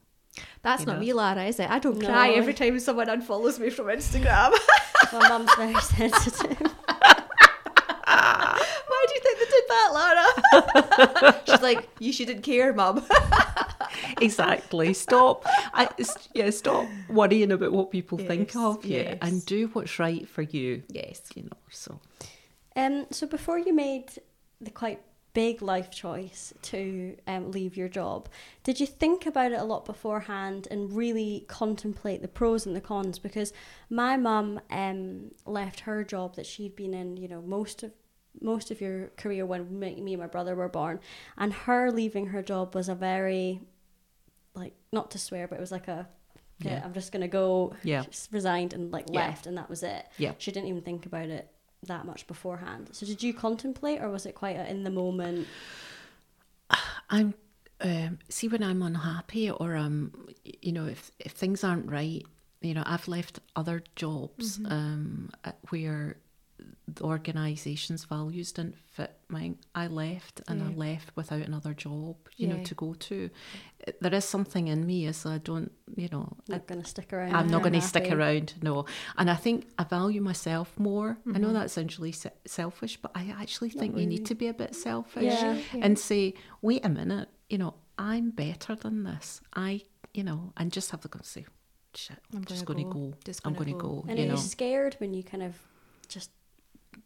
That's 0.63 0.81
You 0.83 0.87
not 0.87 0.95
know? 0.95 1.01
me, 1.01 1.13
Lara, 1.13 1.45
is 1.45 1.61
it? 1.61 1.69
I 1.71 1.79
don't 1.79 2.01
cry 2.03 2.31
every 2.31 2.55
time 2.55 2.79
someone 2.79 3.09
unfollows 3.09 3.59
me 3.59 3.69
from 3.71 3.87
Instagram. 3.87 4.53
My 5.13 5.29
mum's 5.29 5.55
very 5.57 5.75
sensitive. 5.81 6.59
Why 8.07 9.07
do 9.09 9.15
you 9.15 9.21
think 9.21 9.39
they 9.39 9.45
did 9.47 9.65
that, 9.69 9.91
Lara? 9.93 11.41
She's 11.47 11.63
like, 11.63 11.89
you 11.99 12.13
shouldn't 12.13 12.43
care, 12.43 12.73
mum. 12.73 13.05
exactly. 14.21 14.93
Stop. 14.95 15.45
I, 15.73 15.89
yeah, 16.35 16.51
stop 16.51 16.87
worrying 17.09 17.53
about 17.53 17.73
what 17.73 17.91
people 17.91 18.19
think 18.19 18.55
Yes, 18.55 18.57
of 18.57 18.85
you 18.85 18.97
yes. 18.99 19.19
and 19.23 19.45
do 19.47 19.69
what's 19.73 19.99
right 19.99 20.29
for 20.29 20.43
you. 20.43 20.83
yes. 20.89 21.23
You 21.35 21.45
know. 21.45 21.57
So 21.71 22.01
Um, 22.77 23.07
so 23.11 23.27
before 23.27 23.59
you 23.59 23.73
made 23.75 24.07
the 24.61 24.71
quite 24.71 25.01
big 25.35 25.63
life 25.63 25.91
choice 25.91 26.53
to 26.61 27.17
um, 27.27 27.51
leave 27.51 27.75
your 27.77 27.89
job, 27.89 28.29
did 28.65 28.79
you 28.79 28.87
think 28.87 29.25
about 29.25 29.51
it 29.53 29.59
a 29.61 29.65
lot 29.65 29.85
beforehand 29.87 30.69
and 30.71 30.93
really 30.93 31.45
contemplate 31.49 32.21
the 32.21 32.29
pros 32.29 32.67
and 32.67 32.77
the 32.77 32.81
cons? 32.83 33.19
Because 33.19 33.53
my 33.89 34.17
mum 34.19 34.61
um, 34.71 35.31
left 35.47 35.81
her 35.81 36.05
job 36.05 36.37
that 36.37 36.45
she'd 36.47 36.77
been 36.77 36.93
in, 36.95 37.17
you 37.17 37.29
know, 37.29 37.41
most 37.43 37.83
of 37.83 37.93
most 38.41 38.71
of 38.71 38.81
your 38.81 39.09
career 39.19 39.45
when 39.45 39.79
me, 39.79 40.01
me 40.01 40.15
and 40.15 40.21
my 40.23 40.27
brother 40.27 40.55
were 40.55 40.69
born, 40.69 40.99
and 41.37 41.53
her 41.53 41.91
leaving 41.91 42.27
her 42.29 42.43
job 42.43 42.75
was 42.75 42.89
a 42.89 42.95
very 42.95 43.61
not 44.93 45.11
to 45.13 45.19
swear, 45.19 45.49
but 45.49 45.57
it 45.57 45.61
was 45.61 45.73
like 45.73 45.89
a 45.89 46.07
yeah, 46.59 46.75
Yeah. 46.75 46.83
I'm 46.85 46.93
just 46.93 47.11
gonna 47.13 47.29
go. 47.29 47.75
Yeah. 47.83 48.05
Resigned 48.31 48.73
and 48.75 48.93
like 48.93 49.07
Yeah. 49.09 49.21
left, 49.27 49.47
and 49.47 49.57
that 49.57 49.69
was 49.69 49.83
it. 49.83 50.07
Yeah. 50.19 50.33
She 50.39 50.53
didn't 50.53 50.69
even 50.69 50.83
think 50.83 51.07
about 51.07 51.29
it 51.29 51.49
that 51.85 52.07
much 52.07 52.27
beforehand. 52.29 52.91
So 52.93 53.05
did 53.07 53.23
you 53.23 53.35
contemplate, 53.35 54.01
or 54.01 54.11
was 54.11 54.27
it 54.27 54.35
quite 54.35 54.57
a 54.57 54.69
in 54.71 54.85
the 54.85 54.91
moment? 54.91 55.49
I'm 57.11 57.35
um, 57.81 58.19
see 58.29 58.47
when 58.49 58.63
I'm 58.63 58.81
unhappy 58.83 59.51
or 59.51 59.75
I'm 59.75 60.13
you 60.45 60.73
know 60.73 60.87
if 60.87 61.11
if 61.19 61.33
things 61.33 61.65
aren't 61.65 61.91
right, 61.91 62.25
you 62.61 62.75
know 62.75 62.83
I've 62.87 63.09
left 63.09 63.41
other 63.57 63.83
jobs 63.97 64.59
Mm-hmm. 64.59 64.73
um, 64.73 65.31
uh, 65.45 65.53
where 65.71 66.17
the 66.97 67.05
organisation's 67.05 68.05
values 68.05 68.53
didn't 68.53 68.77
fit 68.77 69.13
mine. 69.29 69.59
I 69.75 69.87
left 69.87 70.43
and 70.49 70.63
I 70.63 70.69
left 70.69 71.11
without 71.17 71.41
another 71.43 71.75
job, 71.75 72.17
you 72.37 72.49
Yeah. 72.49 72.57
know, 72.57 72.65
to 72.65 72.75
go 72.75 72.95
to. 72.95 73.31
There 74.01 74.15
is 74.15 74.25
something 74.25 74.69
in 74.69 74.87
me 74.87 75.07
as 75.07 75.27
I 75.27 75.39
don't, 75.39 75.73
you 75.97 76.09
know, 76.13 76.37
I 76.49 76.53
Not 76.53 76.67
gonna 76.67 76.85
stick 76.85 77.13
around. 77.13 77.35
I'm 77.35 77.49
not 77.49 77.63
going 77.63 77.73
to 77.75 77.81
stick 77.81 78.11
around, 78.13 78.55
no. 78.63 78.85
And 79.17 79.29
I 79.31 79.35
think 79.37 79.67
I 79.79 79.85
value 79.85 80.21
myself 80.21 80.79
more. 80.79 81.11
I 81.11 81.31
Mm-hmm. 81.31 81.43
know 81.43 81.53
that 81.53 81.71
sounds 81.71 81.99
really 81.99 82.13
se- 82.13 82.31
selfish, 82.47 82.97
but 83.03 83.11
I 83.15 83.35
actually 83.41 83.71
think 83.71 83.97
you 83.99 84.07
need 84.07 84.27
to 84.27 84.35
be 84.35 84.47
a 84.49 84.55
bit 84.55 84.75
selfish 84.75 85.25
Yeah. 85.25 85.59
and 85.81 85.99
say, 85.99 86.35
wait 86.61 86.85
a 86.85 86.89
minute, 86.89 87.29
you 87.49 87.59
know, 87.59 87.75
I'm 87.99 88.31
better 88.31 88.75
than 88.75 89.03
this. 89.05 89.41
I, 89.55 89.83
you 90.15 90.25
know, 90.25 90.53
and 90.57 90.71
just 90.73 90.91
have 90.93 91.01
the 91.03 91.11
say, 91.23 91.45
shit, 91.95 92.19
I'm, 92.33 92.39
I'm 92.39 92.45
just 92.45 92.65
going 92.65 92.79
to 92.79 92.85
go. 92.85 93.09
go. 93.11 93.15
Just 93.25 93.41
I'm 93.47 93.55
going 93.55 93.67
to 93.73 93.79
go. 93.79 94.03
go. 94.03 94.05
And 94.09 94.19
you 94.19 94.25
are 94.25 94.29
know. 94.29 94.35
you 94.35 94.41
scared 94.41 94.95
when 94.99 95.13
you 95.15 95.23
kind 95.23 95.43
of 95.43 95.55
just 96.09 96.31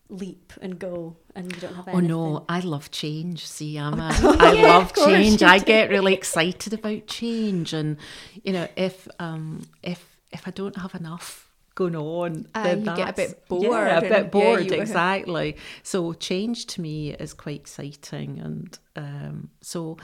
leap 0.09 0.53
and 0.62 0.79
go 0.79 1.16
and 1.35 1.53
you 1.53 1.61
don't 1.61 1.75
have 1.75 1.88
Oh 1.88 1.99
no, 2.01 2.44
I 2.49 2.61
love 2.61 2.90
change. 2.90 3.46
See, 3.46 3.77
I'm 3.79 3.99
a, 3.99 4.11
Oh, 4.22 4.37
I 4.40 4.53
yeah, 4.53 4.62
love 4.68 4.94
change. 4.94 5.42
I 5.42 5.59
get 5.59 5.90
really 5.90 6.14
excited 6.14 6.72
about 6.72 7.07
change, 7.07 7.72
and 7.72 7.96
you 8.44 8.53
know, 8.53 8.68
if 8.77 9.09
um 9.18 9.66
if 9.83 10.16
if 10.33 10.46
I 10.46 10.51
don't 10.51 10.77
have 10.77 10.94
enough 10.94 11.42
going 11.75 11.96
on, 11.96 12.46
Aye, 12.55 12.62
then 12.62 12.79
you 12.85 12.96
get 12.96 13.11
a 13.11 13.12
bit 13.12 13.49
bored 13.49 13.62
Yeah, 13.64 13.99
a 13.99 14.01
bit 14.01 14.31
bored. 14.31 14.64
you- 14.64 14.72
exactly. 14.81 15.57
So 15.83 16.12
change 16.14 16.66
to 16.66 16.81
me 16.81 17.12
is 17.12 17.35
quite 17.35 17.57
exciting, 17.61 18.38
and 18.38 18.79
um, 18.96 19.51
so 19.61 19.99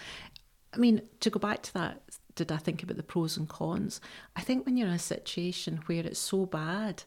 I 0.75 0.79
mean, 0.79 1.03
to 1.21 1.31
go 1.31 1.39
back 1.39 1.63
to 1.63 1.75
that, 1.75 2.03
did 2.35 2.51
I 2.51 2.57
think 2.57 2.83
about 2.83 2.97
the 2.97 3.03
pros 3.03 3.37
and 3.37 3.49
cons? 3.49 4.01
I 4.37 4.41
think 4.41 4.65
when 4.65 4.77
you're 4.77 4.89
in 4.89 4.95
a 4.95 4.99
situation 4.99 5.81
where 5.87 6.07
it's 6.07 6.19
so 6.19 6.47
bad, 6.47 7.05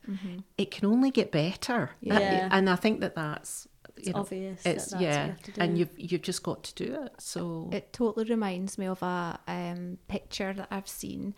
it 0.58 0.72
can 0.72 0.86
only 0.86 1.12
get 1.12 1.32
better. 1.32 1.92
Yeah. 2.02 2.50
and 2.52 2.70
I 2.70 2.76
think 2.76 3.00
that 3.02 3.16
that's 3.16 3.68
you 3.98 4.14
know, 4.14 4.20
obvious 4.20 4.64
that 4.64 4.76
it's 4.76 4.92
you 4.94 5.00
yeah, 5.00 5.34
do. 5.44 5.54
and 5.58 5.78
you've 5.78 5.98
you've 5.98 6.22
just 6.22 6.44
got 6.44 6.64
to 6.64 6.76
do 6.76 7.04
it. 7.04 7.14
So 7.18 7.70
It 7.72 7.94
totally 7.94 8.26
reminds 8.26 8.78
me 8.78 8.88
of 8.88 9.02
a 9.02 9.40
um, 9.48 9.98
picture 10.08 10.54
that 10.54 10.68
I've 10.72 10.88
seen 10.88 11.34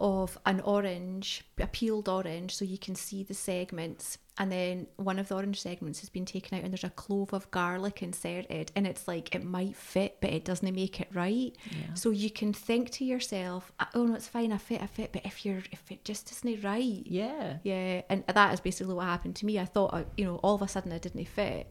of 0.00 0.38
an 0.46 0.60
orange, 0.60 1.44
a 1.58 1.66
peeled 1.66 2.08
orange, 2.08 2.56
so 2.56 2.64
you 2.64 2.78
can 2.78 2.94
see 2.94 3.22
the 3.22 3.34
segments. 3.34 4.18
And 4.38 4.50
then 4.50 4.86
one 4.96 5.18
of 5.18 5.28
the 5.28 5.34
orange 5.34 5.60
segments 5.60 6.00
has 6.00 6.08
been 6.08 6.24
taken 6.24 6.56
out, 6.56 6.64
and 6.64 6.72
there's 6.72 6.84
a 6.84 6.90
clove 6.90 7.34
of 7.34 7.50
garlic 7.50 8.02
inserted. 8.02 8.72
And 8.74 8.86
it's 8.86 9.06
like 9.06 9.34
it 9.34 9.44
might 9.44 9.76
fit, 9.76 10.16
but 10.22 10.30
it 10.30 10.44
doesn't 10.44 10.74
make 10.74 11.00
it 11.00 11.08
right. 11.12 11.54
Yeah. 11.70 11.94
So 11.94 12.08
you 12.10 12.30
can 12.30 12.54
think 12.54 12.90
to 12.92 13.04
yourself, 13.04 13.72
"Oh 13.94 14.06
no, 14.06 14.14
it's 14.14 14.28
fine. 14.28 14.52
I 14.52 14.58
fit, 14.58 14.80
I 14.80 14.86
fit." 14.86 15.12
But 15.12 15.26
if 15.26 15.44
you're, 15.44 15.62
if 15.70 15.92
it 15.92 16.04
just 16.04 16.30
isn't 16.32 16.64
right, 16.64 17.02
yeah, 17.04 17.58
yeah, 17.62 18.02
and 18.08 18.24
that 18.26 18.54
is 18.54 18.60
basically 18.60 18.94
what 18.94 19.04
happened 19.04 19.36
to 19.36 19.46
me. 19.46 19.58
I 19.58 19.66
thought, 19.66 19.92
uh, 19.92 20.04
you 20.16 20.24
know, 20.24 20.36
all 20.36 20.54
of 20.54 20.62
a 20.62 20.68
sudden 20.68 20.92
I 20.92 20.98
didn't 20.98 21.26
fit, 21.26 21.70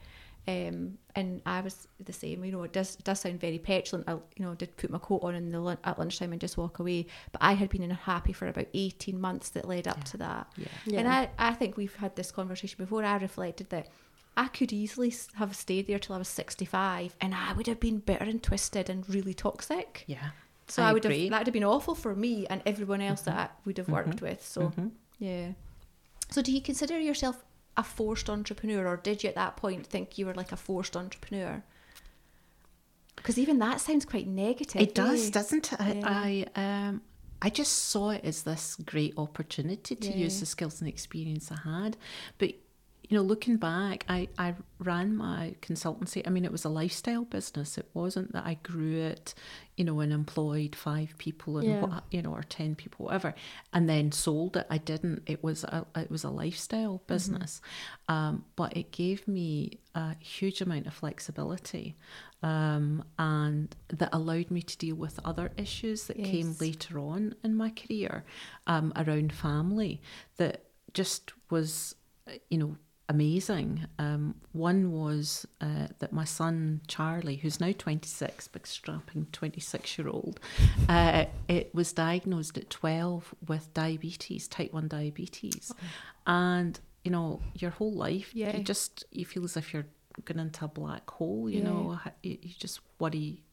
um, 0.50 0.98
and 1.16 1.42
I 1.46 1.62
was 1.62 1.88
the 2.10 2.14
same. 2.14 2.44
You 2.46 2.52
know, 2.54 2.64
it 2.64 2.74
does 2.74 2.96
it 2.96 3.04
does 3.04 3.20
sound 3.22 3.40
very 3.40 3.60
petulant. 3.60 4.08
I, 4.10 4.14
you 4.38 4.46
know, 4.46 4.54
did 4.56 4.76
put 4.78 4.90
my 4.90 5.00
coat 5.00 5.22
on 5.24 5.36
in 5.36 5.52
the 5.52 5.60
lun- 5.60 5.78
at 5.84 6.00
lunchtime 6.00 6.32
and 6.34 6.42
just 6.42 6.58
walk 6.58 6.80
away. 6.80 7.06
But 7.34 7.42
I 7.44 7.54
had 7.54 7.70
been 7.70 7.84
unhappy 7.84 8.34
for 8.34 8.48
about 8.48 8.68
eighteen 8.74 9.18
months 9.22 9.50
that 9.52 9.68
led 9.68 9.88
up 9.88 10.04
to 10.12 10.18
that. 10.18 10.48
yeah, 10.58 10.66
yeah. 10.86 11.00
And 11.00 11.08
I, 11.08 11.30
I 11.38 11.54
think 11.54 11.78
we've 11.78 11.96
had 11.96 12.16
this 12.16 12.32
conversation 12.32 12.78
before. 12.84 13.04
I 13.04 13.18
reflected 13.18 13.70
that 13.70 13.88
I 14.38 14.48
could 14.48 14.72
easily 14.74 15.14
have 15.36 15.56
stayed 15.56 15.88
there 15.88 16.00
till 16.00 16.16
I 16.16 16.20
was 16.20 16.28
sixty 16.42 16.66
five, 16.66 17.16
and 17.22 17.34
I 17.36 17.54
would 17.54 17.68
have 17.68 17.80
been 17.80 18.00
bitter 18.00 18.26
and 18.26 18.42
twisted 18.42 18.90
and 18.90 19.08
really 19.10 19.34
toxic. 19.34 20.04
yeah. 20.08 20.30
So 20.68 20.84
I, 20.84 20.94
would 20.94 21.04
agree. 21.06 21.24
have 21.24 21.32
that 21.32 21.38
would 21.40 21.48
have 21.48 21.54
been 21.54 21.64
awful 21.76 21.96
for 21.96 22.16
me 22.16 22.46
and 22.48 22.62
everyone 22.66 23.02
else 23.02 23.22
that 23.22 23.36
I 23.36 23.50
would 23.66 23.78
have 23.80 23.90
worked 23.90 24.18
Mhm. 24.18 24.22
with. 24.22 24.46
So 24.46 24.62
Mhm. 24.70 24.92
yeah. 25.18 25.48
So 26.30 26.44
do 26.44 26.52
you 26.52 26.62
consider 26.62 27.00
yourself 27.00 27.44
a 27.80 27.84
forced 27.84 28.30
entrepreneur 28.30 28.86
or 28.86 28.98
did 28.98 29.24
you 29.24 29.30
at 29.30 29.36
that 29.36 29.56
point 29.56 29.88
think 29.88 30.18
you 30.18 30.26
were 30.26 30.34
like 30.34 30.52
a 30.52 30.58
forced 30.58 30.98
entrepreneur? 30.98 31.64
Because 33.16 33.40
even 33.40 33.58
that 33.60 33.80
sounds 33.80 34.06
quite 34.06 34.28
negative. 34.28 34.82
It 34.82 34.94
does, 34.94 35.28
eh? 35.28 35.32
doesn't 35.32 35.72
it? 35.72 35.80
Yeah. 35.80 36.02
I, 36.06 36.46
I 36.56 36.62
um 36.62 37.02
I 37.42 37.50
just 37.50 37.72
saw 37.86 38.10
it 38.10 38.26
as 38.26 38.44
this 38.44 38.76
great 38.86 39.14
opportunity 39.18 39.96
to 39.96 40.12
use 40.12 40.42
the 40.42 40.46
skills 40.46 40.82
and 40.82 40.90
experience 40.90 41.50
I 41.52 41.60
had. 41.70 41.96
But 42.38 42.56
you 43.10 43.18
know, 43.18 43.24
looking 43.24 43.58
back, 43.58 44.06
I, 44.08 44.28
I 44.38 44.54
ran 44.78 45.18
my 45.18 45.56
consultancy. 45.64 46.22
I 46.28 46.30
mean, 46.30 46.46
it 46.46 46.52
was 46.52 46.64
a 46.64 46.70
lifestyle 46.70 47.26
business. 47.26 47.76
It 47.76 47.90
wasn't 47.96 48.34
that 48.34 48.46
I 48.46 48.54
grew 48.62 48.98
it, 49.00 49.34
you 49.76 49.84
know, 49.84 50.00
and 50.00 50.14
employed 50.14 50.76
five 50.76 51.16
people 51.18 51.58
and 51.58 51.68
Yeah. 51.68 51.82
what, 51.82 52.04
you 52.12 52.22
know, 52.22 52.32
or 52.32 52.44
ten 52.44 52.76
people, 52.76 53.06
whatever, 53.06 53.34
and 53.74 53.90
then 53.90 54.12
sold 54.12 54.58
it. 54.58 54.68
I 54.70 54.78
didn't. 54.78 55.24
It 55.26 55.44
was 55.44 55.64
a 55.64 55.88
it 55.96 56.12
was 56.12 56.24
a 56.24 56.30
lifestyle 56.30 57.02
business, 57.08 57.62
um, 58.08 58.46
but 58.56 58.78
it 58.78 58.92
gave 58.92 59.28
me 59.28 59.80
a 59.96 60.16
huge 60.20 60.62
amount 60.62 60.86
of 60.86 60.94
flexibility, 60.94 61.96
um, 62.44 63.04
and 63.18 63.76
that 63.88 64.10
allowed 64.14 64.52
me 64.52 64.62
to 64.62 64.78
deal 64.78 64.96
with 64.96 65.20
other 65.26 65.52
issues 65.58 66.06
that 66.06 66.24
came 66.24 66.56
later 66.62 67.00
on 67.00 67.34
in 67.44 67.56
my 67.56 67.72
career, 67.72 68.24
um, 68.68 68.94
around 68.96 69.34
family. 69.34 70.00
That 70.38 70.66
just 70.94 71.34
was, 71.50 71.96
you 72.52 72.60
know, 72.60 72.78
amazing. 73.10 73.86
Um, 73.98 74.36
one 74.54 74.92
was 74.92 75.46
uh, 75.60 75.88
that 76.00 76.14
my 76.14 76.24
son 76.24 76.82
Charlie, 76.88 77.38
who's 77.38 77.60
now 77.60 77.74
26, 77.78 78.48
big 78.50 78.68
strapping 78.68 79.28
26 79.32 79.98
year 79.98 80.08
old, 80.08 80.40
uh, 80.88 81.26
it 81.48 81.74
was 81.74 81.92
diagnosed 81.92 82.58
at 82.58 82.70
12 82.70 83.34
with 83.48 83.74
diabetes, 83.74 84.48
type 84.48 84.72
1 84.72 84.88
diabetes. 84.88 85.74
And, 86.28 86.80
you 87.04 87.12
know, 87.12 87.42
your 87.56 87.72
whole 87.72 87.94
life, 87.94 88.32
Yeah. 88.34 88.56
you 88.56 88.64
just, 88.64 89.04
you 89.12 89.26
feel 89.26 89.44
as 89.44 89.58
if 89.58 89.74
you're 89.74 89.88
going 90.26 90.40
into 90.40 90.66
a 90.66 90.68
black 90.68 91.10
hole, 91.10 91.50
you 91.50 91.58
Yeah. 91.60 91.64
know, 91.66 92.00
you, 92.24 92.38
you 92.42 92.54
just 92.58 92.80
worry, 93.00 93.44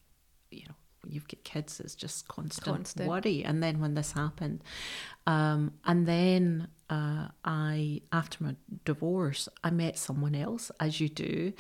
you 0.51 0.63
know, 0.69 0.75
you've 1.09 1.29
got 1.29 1.43
kids, 1.45 1.81
it's 1.81 1.95
just 1.95 2.29
constant, 2.29 2.65
Constant. 2.75 3.09
worry. 3.09 3.43
And 3.45 3.63
then 3.63 3.81
when 3.81 3.95
this 3.95 4.13
happened, 4.13 4.63
um, 5.27 5.73
and 5.85 6.07
then 6.07 6.69
uh, 6.89 7.29
I, 7.45 8.03
after 8.13 8.45
my 8.45 8.57
divorce, 8.85 9.49
I 9.65 9.71
met 9.71 9.99
someone 9.99 10.35
else, 10.35 10.71
as 10.79 11.01
you 11.01 11.09
do, 11.09 11.53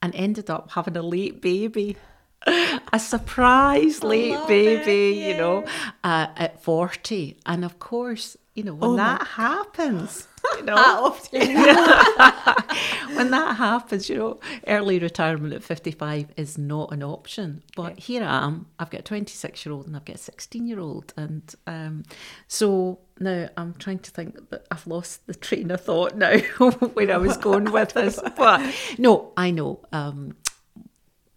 and 0.00 0.14
ended 0.14 0.50
up 0.50 0.72
having 0.72 0.96
a 0.96 1.02
late 1.02 1.40
baby. 1.40 1.96
A 2.92 2.98
surprise 2.98 4.02
late 4.02 4.48
baby, 4.48 5.20
it, 5.20 5.28
you 5.28 5.36
know, 5.36 5.64
uh, 6.02 6.26
at 6.36 6.60
40. 6.60 7.38
And 7.46 7.64
of 7.64 7.78
course, 7.78 8.36
you 8.54 8.62
know, 8.64 8.74
when 8.74 8.90
Oh 8.90 8.96
that 8.96 9.26
happens, 9.26 10.28
you 10.56 10.62
know, 10.64 10.74
often. 10.76 11.40
when 13.16 13.30
that 13.30 13.56
happens, 13.56 14.08
you 14.08 14.16
know, 14.16 14.40
early 14.66 14.98
retirement 14.98 15.54
at 15.54 15.62
55 15.62 16.28
is 16.36 16.58
not 16.58 16.92
an 16.92 17.02
option. 17.02 17.62
But 17.76 17.98
here 17.98 18.22
I 18.22 18.44
am, 18.44 18.66
I've 18.78 18.90
got 18.90 19.00
a 19.00 19.04
26 19.04 19.64
year 19.64 19.72
old 19.74 19.86
and 19.86 19.96
I've 19.96 20.04
got 20.04 20.16
a 20.16 20.18
16 20.18 20.66
year 20.66 20.80
old. 20.80 21.14
And 21.16 21.54
um, 21.66 22.02
so 22.46 22.98
now 23.18 23.48
I'm 23.56 23.74
trying 23.74 24.00
to 24.00 24.10
think 24.10 24.50
that 24.50 24.66
I've 24.70 24.86
lost 24.86 25.26
the 25.26 25.34
train 25.34 25.70
of 25.70 25.80
thought 25.80 26.16
now 26.16 26.36
where 26.38 27.12
I 27.12 27.16
was 27.16 27.36
going 27.38 27.72
with 27.72 27.94
this. 27.94 28.20
But 28.36 28.60
no, 28.98 29.32
I 29.36 29.50
know 29.50 29.80
um, 29.92 30.36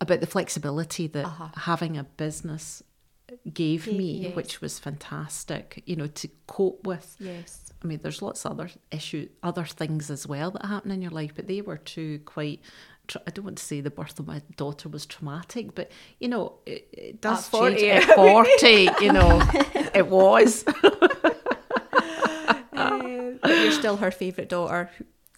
about 0.01 0.19
the 0.19 0.28
flexibility 0.28 1.08
that 1.08 1.25
Uh-huh. 1.25 1.47
having 1.56 1.97
a 1.97 2.04
business 2.04 2.84
gave 3.54 3.88
me, 3.88 4.12
yes. 4.24 4.36
which 4.36 4.62
was 4.62 4.80
fantastic, 4.80 5.82
you 5.86 5.96
know, 5.96 6.08
to 6.08 6.28
cope 6.48 6.86
with 6.86 7.16
yes. 7.20 7.62
I 7.84 7.88
mean, 7.88 8.00
there's 8.02 8.22
lots 8.22 8.46
of 8.46 8.54
other 8.54 8.70
issue, 8.92 9.30
other 9.44 9.66
things 9.66 10.10
as 10.10 10.26
well 10.26 10.50
that 10.52 10.66
happen 10.66 10.92
in 10.92 11.02
your 11.02 11.12
life, 11.12 11.34
but 11.36 11.48
they 11.48 11.62
were 11.62 11.78
two 11.78 12.20
quite. 12.26 12.62
Tra- 13.08 13.22
I 13.28 13.32
don't 13.32 13.46
want 13.46 13.58
to 13.60 13.64
say 13.64 13.82
the 13.82 13.92
birth 13.92 14.20
of 14.20 14.26
my 14.26 14.42
daughter 14.58 14.90
was 14.90 15.06
traumatic, 15.06 15.76
but 15.76 15.92
you 16.20 16.28
know, 16.28 16.54
it, 16.66 16.88
it 16.92 17.22
does 17.22 17.46
At 17.46 17.52
40, 17.52 17.76
change. 17.76 18.10
At 18.10 18.16
forty, 18.16 18.90
you 19.02 19.14
know, 19.14 19.42
it 19.94 20.08
was. 20.08 20.66
Um, 22.76 23.40
but 23.42 23.52
you're 23.52 23.72
still 23.72 23.98
her 23.98 24.12
favourite 24.12 24.50
daughter. 24.50 24.90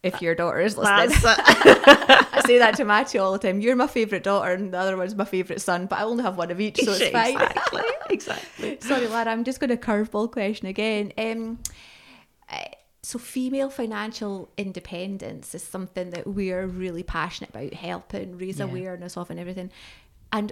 If 0.07 0.21
your 0.21 0.35
daughter 0.35 0.59
is 0.59 0.77
listening, 0.77 1.11
I 1.23 2.41
say 2.45 2.57
that 2.59 2.75
to 2.77 2.85
Matthew 2.85 3.21
all 3.21 3.31
the 3.33 3.39
time. 3.39 3.61
You're 3.61 3.75
my 3.75 3.87
favourite 3.87 4.23
daughter, 4.23 4.51
and 4.51 4.73
the 4.73 4.77
other 4.77 4.97
one's 4.97 5.15
my 5.15 5.25
favourite 5.25 5.61
son. 5.61 5.85
But 5.87 5.99
I 5.99 6.03
only 6.03 6.23
have 6.23 6.37
one 6.37 6.51
of 6.51 6.59
each, 6.59 6.77
so 6.81 6.91
it's 6.93 7.07
fine. 7.11 7.35
exactly, 7.35 7.81
exactly. 8.09 8.77
Sorry, 8.81 9.07
Lara, 9.07 9.31
I'm 9.31 9.43
just 9.43 9.59
going 9.59 9.69
to 9.69 9.77
curveball 9.77 10.31
question 10.31 10.67
again. 10.67 11.13
Um, 11.17 11.59
uh, 12.51 12.57
so, 13.03 13.19
female 13.19 13.69
financial 13.69 14.49
independence 14.57 15.53
is 15.55 15.63
something 15.63 16.09
that 16.11 16.27
we're 16.27 16.65
really 16.65 17.03
passionate 17.03 17.49
about 17.51 17.73
helping, 17.73 18.37
raise 18.37 18.59
Yeah. 18.59 18.65
awareness 18.65 19.15
of, 19.17 19.29
and 19.29 19.39
everything. 19.39 19.71
And 20.31 20.51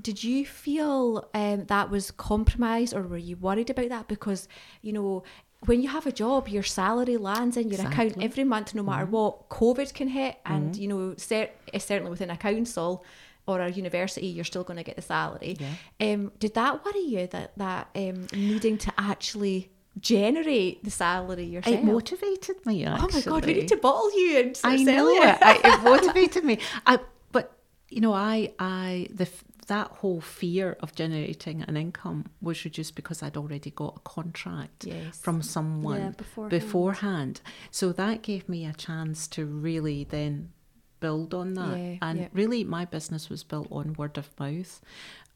did 0.00 0.22
you 0.22 0.44
feel 0.44 1.28
um, 1.34 1.64
that 1.66 1.90
was 1.90 2.10
compromised, 2.10 2.94
or 2.94 3.02
were 3.02 3.16
you 3.16 3.36
worried 3.36 3.70
about 3.70 3.88
that? 3.88 4.08
Because 4.08 4.46
you 4.82 4.92
know, 4.92 5.24
when 5.64 5.82
you 5.82 5.88
have 5.88 6.06
a 6.06 6.12
job, 6.12 6.48
your 6.48 6.62
salary 6.62 7.16
lands 7.16 7.56
in 7.56 7.70
your 7.70 7.80
account 7.80 8.22
every 8.22 8.44
month, 8.44 8.74
no 8.74 8.82
matter 8.82 9.06
what. 9.06 9.48
COVID 9.48 9.94
can 9.94 10.08
hit, 10.08 10.36
and 10.44 10.76
you 10.76 10.88
know, 10.88 11.14
cer- 11.16 11.50
eh, 11.72 11.78
certainly 11.78 12.10
within 12.10 12.30
a 12.30 12.36
council 12.36 13.04
or 13.46 13.60
a 13.60 13.70
university, 13.70 14.26
you're 14.26 14.44
still 14.44 14.64
going 14.64 14.76
to 14.76 14.82
get 14.82 14.96
the 14.96 15.02
salary. 15.02 15.56
Yeah. 15.58 16.12
Um, 16.12 16.32
did 16.38 16.54
that 16.54 16.84
worry 16.84 17.00
you 17.00 17.26
that 17.28 17.56
that 17.56 17.88
um, 17.94 18.26
needing 18.32 18.76
to 18.78 18.92
actually 18.98 19.70
generate 20.00 20.84
the 20.84 20.90
salary 20.90 21.44
yourself? 21.44 21.76
It 21.76 21.84
motivated 21.84 22.64
me. 22.66 22.86
oh 22.86 23.08
my 23.12 23.20
god, 23.20 23.46
we 23.46 23.54
need 23.54 23.68
to 23.68 23.76
bottle 23.76 24.12
you 24.18 24.40
and 24.40 24.60
I 24.64 24.76
know 24.82 25.08
it. 25.08 25.38
I, 25.40 25.60
it 25.64 25.82
motivated 25.84 26.44
me. 26.44 26.58
I, 26.86 26.98
but 27.32 27.52
you 27.88 28.00
know, 28.00 28.12
I, 28.12 28.52
I, 28.58 29.08
the 29.14 29.28
that 29.66 29.88
whole 29.88 30.20
fear 30.20 30.76
of 30.80 30.94
generating 30.94 31.62
an 31.62 31.76
income 31.76 32.26
was 32.40 32.64
reduced 32.64 32.94
because 32.94 33.22
I'd 33.22 33.36
already 33.36 33.70
got 33.70 33.94
a 33.96 34.00
contract 34.00 34.84
Yes. 34.86 35.18
from 35.20 35.42
someone 35.42 35.98
Yeah, 36.00 36.10
beforehand. 36.10 36.50
beforehand. 36.50 37.40
So 37.70 37.92
that 37.92 38.22
gave 38.22 38.48
me 38.48 38.64
a 38.66 38.72
chance 38.72 39.26
to 39.28 39.44
really 39.44 40.04
then 40.04 40.52
build 41.00 41.34
on 41.34 41.54
that. 41.54 41.76
Yeah, 41.78 41.96
and 42.02 42.18
yeah. 42.20 42.28
really, 42.32 42.64
my 42.64 42.84
business 42.84 43.28
was 43.28 43.42
built 43.44 43.68
on 43.70 43.92
word 43.94 44.16
of 44.18 44.30
mouth, 44.38 44.80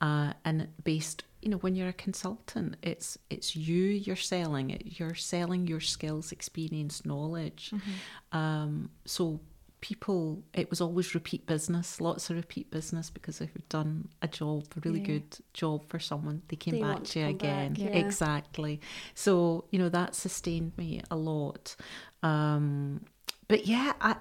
uh, 0.01 0.33
and 0.45 0.69
based. 0.85 1.25
You 1.43 1.49
know, 1.49 1.57
when 1.59 1.75
you're 1.75 1.88
a 1.88 1.93
consultant, 1.95 2.77
it's 2.83 3.16
it's 3.31 3.57
you 3.57 3.85
you're 3.85 4.14
selling 4.14 4.69
it. 4.71 4.99
You're 5.01 5.14
selling 5.14 5.66
your 5.66 5.81
skills, 5.81 6.33
experience, 6.33 7.05
knowledge. 7.07 7.72
Mm-hmm. 7.74 8.37
Um, 8.39 8.91
so 9.07 9.41
people, 9.81 10.43
it 10.55 10.68
was 10.70 10.81
always 10.81 11.14
repeat 11.14 11.47
business, 11.47 12.01
lots 12.01 12.31
of 12.31 12.37
repeat 12.37 12.70
business 12.70 13.11
because 13.11 13.41
if 13.41 13.51
you've 13.55 13.68
done 13.68 14.09
a 14.22 14.28
job, 14.28 14.64
a 14.76 14.81
really 14.81 15.01
Yeah. 15.01 15.07
good 15.07 15.39
job 15.55 15.89
for 15.89 15.99
someone, 15.99 16.43
they 16.49 16.57
came 16.57 16.74
They 16.74 16.81
back 16.81 17.05
to 17.05 17.20
you 17.20 17.26
again. 17.26 17.72
back, 17.72 17.78
yeah. 17.78 17.97
Exactly. 17.99 18.81
So 19.14 19.64
you 19.70 19.78
know 19.78 19.89
that 19.89 20.14
sustained 20.14 20.76
me 20.76 21.01
a 21.11 21.16
lot. 21.16 21.76
Um, 22.22 23.05
but 23.49 23.66
yeah, 23.66 23.93
I, 24.01 24.16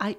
I, 0.00 0.16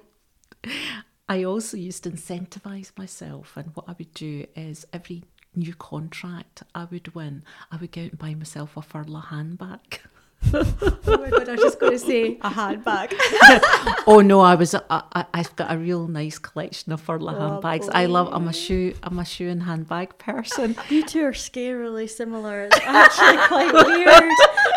I 1.28 1.42
also 1.44 1.76
used 1.76 2.04
to 2.04 2.10
incentivize 2.10 2.92
myself, 2.96 3.56
and 3.56 3.70
what 3.74 3.88
I 3.88 3.94
would 3.98 4.14
do 4.14 4.46
is 4.54 4.86
every 4.92 5.24
new 5.54 5.74
contract 5.74 6.62
I 6.74 6.84
would 6.84 7.14
win, 7.14 7.42
I 7.72 7.76
would 7.76 7.92
go 7.92 8.02
out 8.02 8.10
and 8.10 8.18
buy 8.18 8.34
myself 8.34 8.76
a 8.76 8.80
Furla 8.80 9.26
handbag. 9.26 10.00
oh 10.54 11.18
my 11.18 11.30
god, 11.30 11.48
I 11.48 11.52
was 11.52 11.60
just 11.60 11.80
going 11.80 11.92
to 11.98 11.98
say 11.98 12.38
a 12.42 12.48
handbag. 12.48 13.14
oh 14.06 14.20
no, 14.24 14.40
I 14.40 14.54
was. 14.54 14.74
I, 14.74 14.80
I, 14.90 15.24
I've 15.34 15.54
got 15.56 15.72
a 15.72 15.78
real 15.78 16.06
nice 16.08 16.38
collection 16.38 16.92
of 16.92 17.04
furla 17.04 17.34
Oh, 17.34 17.48
handbags. 17.50 17.88
I 17.88 18.06
love. 18.06 18.28
I'm 18.32 18.48
a 18.48 18.52
shoe. 18.52 18.94
I'm 19.02 19.18
a 19.18 19.24
shoe 19.24 19.48
and 19.48 19.62
handbag 19.62 20.18
person. 20.18 20.76
You 20.88 21.04
two 21.04 21.24
are 21.24 21.32
scarily 21.32 22.08
similar. 22.08 22.64
It's 22.72 22.78
actually 22.82 23.38
quite 23.48 23.72
weird. 23.72 24.32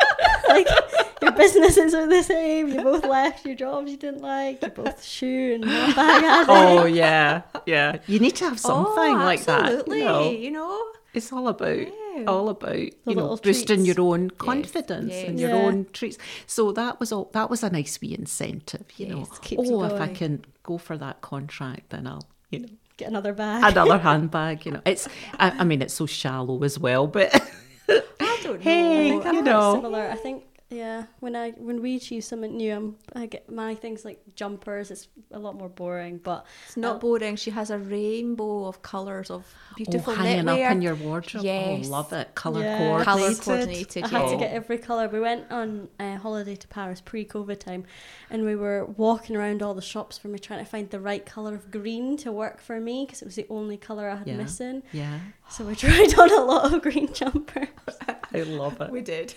like 0.55 0.67
your 1.21 1.31
businesses 1.31 1.93
are 1.93 2.07
the 2.07 2.23
same. 2.23 2.69
You 2.69 2.81
both 2.81 3.05
left 3.05 3.45
your 3.45 3.55
jobs 3.55 3.91
you 3.91 3.97
didn't 3.97 4.21
like. 4.21 4.61
You 4.61 4.69
both 4.69 5.03
shoe 5.03 5.53
and 5.55 5.65
addicts. 5.65 6.45
oh 6.49 6.85
yeah, 6.85 7.41
yeah. 7.65 7.97
You 8.07 8.19
need 8.19 8.35
to 8.37 8.45
have 8.45 8.53
oh, 8.65 8.69
something 8.69 9.15
oh, 9.15 9.25
like 9.25 9.45
that. 9.45 9.65
absolutely, 9.65 9.99
You 9.99 10.05
know? 10.05 10.31
you 10.31 10.51
know. 10.51 10.85
It's 11.11 11.33
all 11.33 11.47
about 11.47 11.77
Yeah. 11.79 12.25
all 12.27 12.49
about 12.49 12.77
you 12.77 13.15
know 13.15 13.35
boosting 13.37 13.83
treats. 13.83 13.97
your 13.97 14.13
own 14.13 14.29
confidence 14.29 15.11
yes. 15.11 15.27
and 15.27 15.39
your 15.39 15.49
Yeah. 15.49 15.55
own 15.65 15.87
treats. 15.91 16.17
So 16.45 16.71
that 16.73 16.99
was 16.99 17.11
all. 17.11 17.29
That 17.33 17.49
was 17.49 17.63
a 17.63 17.69
nice 17.71 17.99
wee 17.99 18.13
incentive. 18.13 18.85
You 18.97 19.07
know, 19.07 19.19
Yes, 19.19 19.51
you 19.51 19.57
oh, 19.59 19.83
if 19.85 19.99
I 19.99 20.07
can 20.07 20.45
go 20.61 20.77
for 20.77 20.97
that 20.97 21.21
contract, 21.21 21.89
then 21.89 22.05
I'll 22.05 22.27
you 22.51 22.59
know 22.59 22.69
Get 22.97 23.07
another 23.07 23.33
bag. 23.33 23.63
another 23.71 23.97
handbag. 24.09 24.65
You 24.65 24.73
know, 24.73 24.81
it's. 24.85 25.07
I, 25.39 25.49
I 25.51 25.63
mean, 25.63 25.81
it's 25.81 25.93
so 25.95 26.05
shallow 26.05 26.61
as 26.63 26.77
well, 26.77 27.07
but 27.07 27.33
don't 28.49 28.61
Hey, 28.61 29.17
know. 29.17 29.31
you 29.31 29.41
know. 29.41 29.75
similar. 29.75 30.09
I 30.09 30.15
think 30.15 30.43
yeah. 30.71 31.05
When 31.19 31.35
I 31.35 31.49
when 31.57 31.81
we 31.81 31.97
choose 31.97 32.27
something 32.27 32.55
new, 32.55 32.71
I'm, 32.75 32.95
I 33.15 33.25
get 33.25 33.51
my 33.51 33.73
things 33.73 34.05
like 34.05 34.19
jumpers. 34.35 34.91
It's 34.91 35.07
a 35.31 35.39
lot 35.39 35.55
more 35.55 35.67
boring, 35.67 36.19
but 36.23 36.45
It's 36.67 36.77
not 36.77 36.93
um, 36.93 36.99
boring. 36.99 37.35
She 37.37 37.49
has 37.49 37.71
a 37.71 37.79
rainbow 37.79 38.65
of 38.65 38.83
colours 38.83 39.31
of 39.31 39.51
beautiful 39.75 40.13
oh, 40.13 40.17
hanging 40.17 40.45
knitwear. 40.45 40.65
up 40.67 40.71
in 40.73 40.83
your 40.83 40.93
wardrobe. 40.93 41.41
Oh, 41.41 41.45
yes. 41.47 41.87
Oh, 41.87 41.89
love 41.89 42.13
it. 42.13 42.35
Color 42.35 42.61
Yeah. 42.61 42.77
coordinated. 42.77 43.05
Colour 43.07 43.33
coordinated. 43.57 44.03
I 44.03 44.07
had 44.09 44.29
to 44.29 44.37
get 44.37 44.51
every 44.51 44.77
colour. 44.77 45.07
We 45.07 45.19
went 45.19 45.51
on 45.51 45.87
a 45.99 46.17
holiday 46.17 46.55
to 46.57 46.67
Paris 46.67 47.01
pre-COVID 47.01 47.59
time, 47.59 47.85
and 48.29 48.45
we 48.45 48.55
were 48.55 48.85
walking 48.85 49.35
around 49.35 49.63
all 49.63 49.73
the 49.73 49.81
shops 49.81 50.19
for 50.19 50.27
me 50.27 50.37
trying 50.37 50.63
to 50.63 50.69
find 50.69 50.87
the 50.91 50.99
right 50.99 51.25
colour 51.25 51.55
of 51.55 51.71
green 51.71 52.15
to 52.17 52.31
work 52.31 52.61
for 52.61 52.79
me 52.79 53.05
because 53.07 53.23
it 53.23 53.25
was 53.25 53.35
the 53.35 53.47
only 53.49 53.77
colour 53.77 54.07
I 54.07 54.17
had 54.17 54.27
Yeah. 54.27 54.37
missing. 54.37 54.83
Yeah, 54.93 55.17
So 55.49 55.65
we 55.65 55.75
tried 55.83 56.13
on 56.19 56.31
a 56.31 56.43
lot 56.45 56.71
of 56.71 56.79
green 56.83 57.11
jumpers. 57.11 57.69
I 58.33 58.41
love 58.43 58.79
it. 58.81 58.91
We 58.91 59.01
did. 59.01 59.33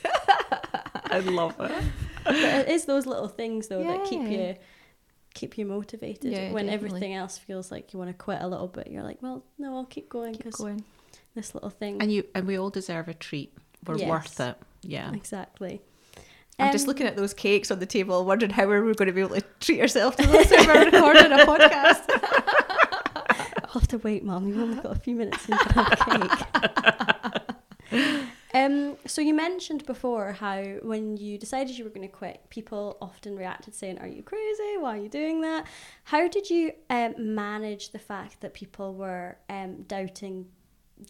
I 1.10 1.20
love 1.20 1.54
it. 1.60 1.72
but 2.24 2.34
it 2.34 2.68
is 2.76 2.84
those 2.84 3.06
little 3.06 3.28
things 3.28 3.68
though 3.68 3.82
that 3.84 4.04
keep 4.04 4.22
you 4.28 4.56
keep 5.34 5.56
you 5.56 5.64
motivated 5.66 6.30
Yeah, 6.30 6.52
when 6.52 6.66
definitely. 6.66 6.74
everything 6.88 7.14
else 7.14 7.38
feels 7.38 7.70
like 7.70 7.92
you 7.92 7.98
want 7.98 8.10
to 8.10 8.14
quit 8.14 8.42
a 8.42 8.46
little 8.46 8.68
bit. 8.68 8.88
You're 8.90 9.02
like, 9.02 9.22
well, 9.22 9.42
no, 9.58 9.76
I'll 9.76 9.86
keep 9.86 10.08
going 10.10 10.32
Keep 10.34 10.44
because 10.44 10.56
going. 10.56 10.84
this 11.34 11.54
little 11.54 11.70
thing. 11.70 12.00
And 12.02 12.12
you 12.12 12.24
and 12.34 12.46
we 12.46 12.58
all 12.58 12.68
deserve 12.70 13.08
a 13.08 13.14
treat. 13.14 13.54
We're 13.86 13.96
Yes. 13.98 14.08
worth 14.10 14.40
it. 14.40 14.56
Yeah. 14.82 15.12
exactly. 15.14 15.80
I'm 16.58 16.70
just 16.70 16.84
Um, 16.84 16.88
looking 16.88 17.06
at 17.06 17.16
those 17.16 17.32
cakes 17.34 17.70
on 17.70 17.78
the 17.78 17.86
table, 17.86 18.24
wondering 18.26 18.52
how 18.52 18.66
we're 18.66 18.82
going 18.94 19.06
to 19.06 19.12
be 19.12 19.22
able 19.22 19.36
to 19.36 19.44
treat 19.60 19.80
ourselves 19.80 20.16
to 20.18 20.26
those 20.26 20.50
when 20.50 20.66
we're 20.66 20.84
recording 20.84 21.32
a 21.32 21.38
podcast. 21.38 22.04
I'll 23.64 23.80
have 23.80 23.88
to 23.88 23.98
wait, 23.98 24.22
Mum. 24.22 24.46
You've 24.46 24.58
only 24.58 24.76
got 24.82 24.92
a 24.94 25.00
few 25.00 25.14
minutes 25.16 25.48
and 25.48 25.58
you 25.58 25.66
can 25.66 25.84
have 25.84 25.98
cake. 27.90 28.26
Um, 28.54 28.96
so 29.06 29.20
you 29.20 29.34
mentioned 29.34 29.86
before 29.86 30.32
how 30.32 30.62
when 30.82 31.16
you 31.16 31.38
decided 31.38 31.76
you 31.76 31.84
were 31.84 31.90
going 31.90 32.06
to 32.06 32.12
quit, 32.12 32.40
people 32.50 32.98
often 33.00 33.36
reacted 33.36 33.74
saying, 33.74 33.98
"Are 33.98 34.06
you 34.06 34.22
crazy? 34.22 34.76
Why 34.78 34.96
are 34.96 35.00
you 35.00 35.08
doing 35.08 35.40
that?" 35.42 35.66
How 36.04 36.28
did 36.28 36.50
you 36.50 36.72
um, 36.90 37.14
manage 37.18 37.90
the 37.90 37.98
fact 37.98 38.40
that 38.40 38.54
people 38.54 38.94
were 38.94 39.38
um, 39.48 39.82
doubting 39.82 40.46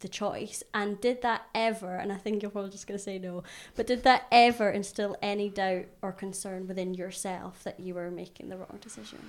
the 0.01 0.07
choice? 0.07 0.63
And 0.73 0.99
did 1.01 1.21
that 1.21 1.47
ever? 1.53 1.95
And 1.95 2.11
I 2.11 2.17
think 2.17 2.41
you're 2.41 2.51
probably 2.51 2.71
just 2.71 2.87
going 2.87 2.97
to 2.97 3.03
say 3.03 3.19
no, 3.19 3.43
but 3.75 3.87
did 3.87 4.03
that 4.03 4.27
ever 4.31 4.69
instill 4.69 5.17
any 5.21 5.49
doubt 5.49 5.85
or 6.01 6.11
concern 6.11 6.67
within 6.67 6.93
yourself 6.93 7.63
that 7.63 7.79
you 7.79 7.93
were 7.93 8.11
making 8.11 8.49
the 8.49 8.57
wrong 8.57 8.79
decision? 8.81 9.19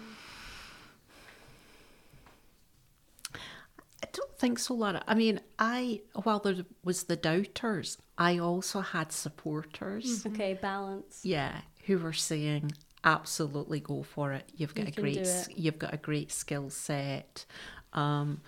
I 3.34 4.08
don't 4.12 4.38
think 4.38 4.58
so, 4.58 4.74
Laura. 4.74 5.02
I 5.06 5.14
mean, 5.14 5.40
I 5.58 6.02
while 6.22 6.38
there 6.38 6.64
was 6.84 7.04
the 7.04 7.16
doubters, 7.16 7.96
I 8.16 8.38
also 8.38 8.80
had 8.80 9.12
supporters. 9.12 10.24
Okay, 10.26 10.54
balance. 10.54 11.20
Yeah, 11.24 11.60
who 11.86 11.98
were 11.98 12.12
saying 12.12 12.72
absolutely 13.02 13.80
go 13.80 14.02
for 14.02 14.32
it. 14.32 14.50
You've 14.56 14.74
got 14.74 14.86
You 14.86 14.92
a 14.96 15.00
great 15.00 15.14
do 15.16 15.20
s- 15.20 15.48
it. 15.48 15.58
you've 15.58 15.78
got 15.78 15.92
a 15.94 15.98
great 15.98 16.30
skill 16.32 16.70
set. 16.70 17.44
Um, 17.92 18.40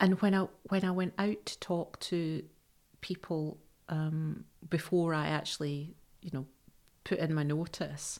and 0.00 0.20
when 0.20 0.34
I 0.34 0.46
when 0.64 0.84
I 0.84 0.90
went 0.90 1.14
out 1.18 1.44
to 1.46 1.58
talk 1.60 2.00
to 2.00 2.42
people 3.00 3.58
um, 3.88 4.44
before 4.68 5.14
I 5.14 5.28
actually, 5.28 5.94
you 6.22 6.30
know, 6.32 6.46
put 7.04 7.18
in 7.18 7.34
my 7.34 7.42
notice, 7.42 8.18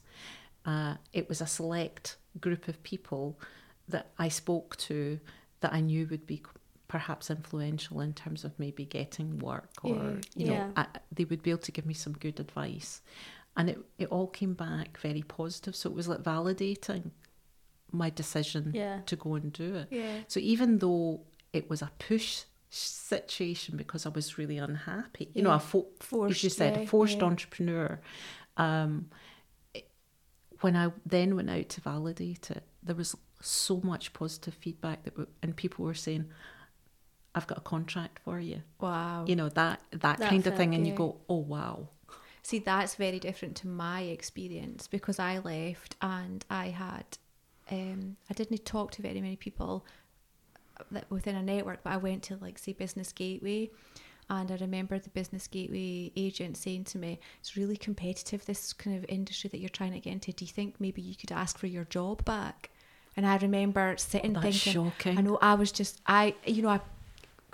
uh, 0.66 0.94
it 1.12 1.28
was 1.28 1.40
a 1.40 1.46
select 1.46 2.16
group 2.40 2.68
of 2.68 2.82
people 2.82 3.38
that 3.88 4.12
I 4.18 4.28
spoke 4.28 4.76
to 4.76 5.18
that 5.60 5.72
I 5.72 5.80
knew 5.80 6.06
would 6.10 6.26
be 6.26 6.42
perhaps 6.96 7.28
influential 7.38 8.00
in 8.06 8.12
terms 8.12 8.44
of 8.44 8.52
maybe 8.64 8.84
getting 8.84 9.28
work 9.50 9.70
or 9.82 9.96
Yeah. 9.96 10.20
you 10.40 10.46
know 10.46 10.52
Yeah. 10.52 10.70
I, 10.76 10.84
they 11.16 11.24
would 11.30 11.42
be 11.46 11.50
able 11.54 11.66
to 11.68 11.72
give 11.76 11.86
me 11.92 11.94
some 12.04 12.12
good 12.24 12.38
advice 12.46 12.90
and 13.56 13.64
it, 13.72 13.78
it 13.98 14.08
all 14.14 14.28
came 14.40 14.54
back 14.54 14.90
very 15.08 15.22
positive 15.40 15.74
so 15.74 15.90
it 15.90 15.96
was 16.00 16.06
like 16.12 16.22
validating 16.22 17.04
my 17.90 18.10
decision 18.10 18.62
Yeah. 18.82 19.00
to 19.10 19.16
go 19.24 19.34
and 19.34 19.52
do 19.52 19.68
it 19.80 19.88
Yeah. 19.90 20.18
so 20.28 20.38
even 20.54 20.68
though 20.78 21.22
it 21.52 21.68
was 21.68 21.82
a 21.82 21.90
push 21.98 22.32
situation 22.70 23.76
because 23.76 24.06
I 24.06 24.10
was 24.18 24.38
really 24.38 24.58
unhappy, 24.58 25.26
you 25.34 25.42
know, 25.42 25.52
a 25.52 25.60
fo- 25.60 25.86
as 26.00 26.10
you 26.12 26.50
Forced, 26.50 26.56
said, 26.58 26.76
a 26.76 26.86
forced 26.86 27.22
entrepreneur. 27.22 28.00
Um, 28.56 29.10
it- 29.72 29.88
when 30.60 30.74
I 30.76 30.90
then 31.06 31.36
went 31.36 31.50
out 31.50 31.68
to 31.74 31.80
validate 31.80 32.50
it, 32.50 32.64
there 32.82 32.96
was 32.96 33.14
so 33.40 33.80
much 33.92 34.12
positive 34.12 34.54
feedback 34.54 35.04
that, 35.04 35.14
w- 35.16 35.30
and 35.42 35.54
people 35.54 35.84
were 35.84 35.94
saying, 35.94 36.24
"I've 37.34 37.46
got 37.46 37.58
a 37.58 37.62
contract 37.62 38.20
for 38.24 38.38
you," 38.40 38.62
Wow. 38.80 39.24
you 39.26 39.36
know 39.36 39.48
that 39.50 39.80
that, 39.90 40.18
That 40.18 40.28
kind 40.28 40.46
of 40.46 40.56
thing, 40.56 40.70
felt- 40.70 40.78
and 40.78 40.86
you 40.86 40.94
go, 40.94 41.20
"Oh 41.28 41.36
wow." 41.38 41.88
See, 42.42 42.58
that's 42.58 42.94
very 42.96 43.18
different 43.18 43.56
to 43.58 43.68
my 43.68 44.02
experience 44.02 44.86
because 44.86 45.18
I 45.18 45.38
left 45.38 45.96
and 46.02 46.44
I 46.50 46.66
had, 46.68 47.16
um, 47.70 48.16
I 48.28 48.34
didn't 48.34 48.66
talk 48.66 48.90
to 48.92 49.02
very 49.02 49.20
many 49.22 49.36
people 49.36 49.86
that 50.90 51.10
within 51.10 51.36
a 51.36 51.42
network, 51.42 51.82
but 51.82 51.92
I 51.92 51.96
went 51.96 52.22
to 52.24 52.36
like 52.36 52.58
say 52.58 52.72
Business 52.72 53.12
Gateway, 53.12 53.70
and 54.28 54.50
I 54.50 54.56
remember 54.56 54.98
the 54.98 55.10
Business 55.10 55.46
Gateway 55.46 56.12
agent 56.16 56.56
saying 56.56 56.84
to 56.84 56.98
me, 56.98 57.18
"It's 57.40 57.56
really 57.56 57.76
competitive 57.76 58.44
this 58.44 58.72
kind 58.72 58.96
of 58.96 59.04
industry 59.08 59.48
that 59.50 59.58
you're 59.58 59.68
trying 59.68 59.92
to 59.92 60.00
get 60.00 60.12
into. 60.12 60.32
Do 60.32 60.44
you 60.44 60.50
think 60.50 60.80
maybe 60.80 61.00
you 61.00 61.14
could 61.14 61.32
ask 61.32 61.56
for 61.58 61.66
your 61.66 61.84
job 61.84 62.24
back?" 62.24 62.70
And 63.16 63.24
I 63.26 63.36
remember 63.36 63.96
sitting 63.96 64.32
That's 64.32 64.44
thinking, 64.44 64.72
shocking. 64.90 65.18
I 65.18 65.20
know 65.22 65.38
I 65.40 65.54
was 65.54 65.70
just 65.72 66.00
I, 66.06 66.34
you 66.44 66.62
know, 66.62 66.68
I 66.68 66.80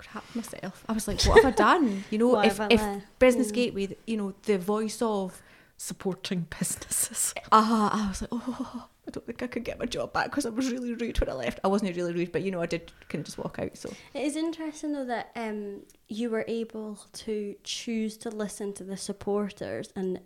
crapped 0.01 0.35
myself. 0.35 0.83
I 0.89 0.93
was 0.93 1.07
like, 1.07 1.21
what 1.23 1.43
have 1.43 1.53
I 1.53 1.55
done? 1.55 2.03
You 2.11 2.17
know, 2.17 2.39
if 2.49 2.59
if? 2.69 2.81
Business 3.19 3.47
Yeah. 3.49 3.53
Gateway, 3.55 3.97
you 4.07 4.17
know, 4.17 4.33
the 4.43 4.57
voice 4.57 5.01
of 5.01 5.41
Supporting 5.77 6.45
businesses. 6.59 7.33
ah, 7.51 7.89
I 8.05 8.07
was 8.09 8.21
like, 8.21 8.29
oh, 8.31 8.87
I 9.07 9.09
don't 9.09 9.25
think 9.25 9.41
I 9.41 9.47
could 9.47 9.63
get 9.63 9.79
my 9.79 9.87
job 9.87 10.13
back 10.13 10.25
because 10.25 10.45
I 10.45 10.49
was 10.49 10.71
really 10.71 10.93
rude 10.93 11.19
when 11.19 11.27
I 11.27 11.33
left. 11.33 11.59
I 11.63 11.69
wasn't 11.69 11.95
really 11.95 12.13
rude, 12.13 12.31
but 12.31 12.43
you 12.43 12.51
know, 12.51 12.61
I 12.61 12.67
did 12.67 12.91
kind 13.09 13.21
of 13.21 13.25
just 13.25 13.39
walk 13.39 13.57
out. 13.57 13.75
So 13.75 13.89
It 14.13 14.21
is 14.21 14.35
interesting 14.35 14.93
though 14.93 15.05
that 15.05 15.31
um, 15.35 15.81
you 16.07 16.29
were 16.29 16.45
able 16.47 16.99
to 17.13 17.55
choose 17.63 18.15
to 18.17 18.29
listen 18.29 18.73
to 18.73 18.83
the 18.83 18.95
supporters 18.95 19.89
and 19.95 20.19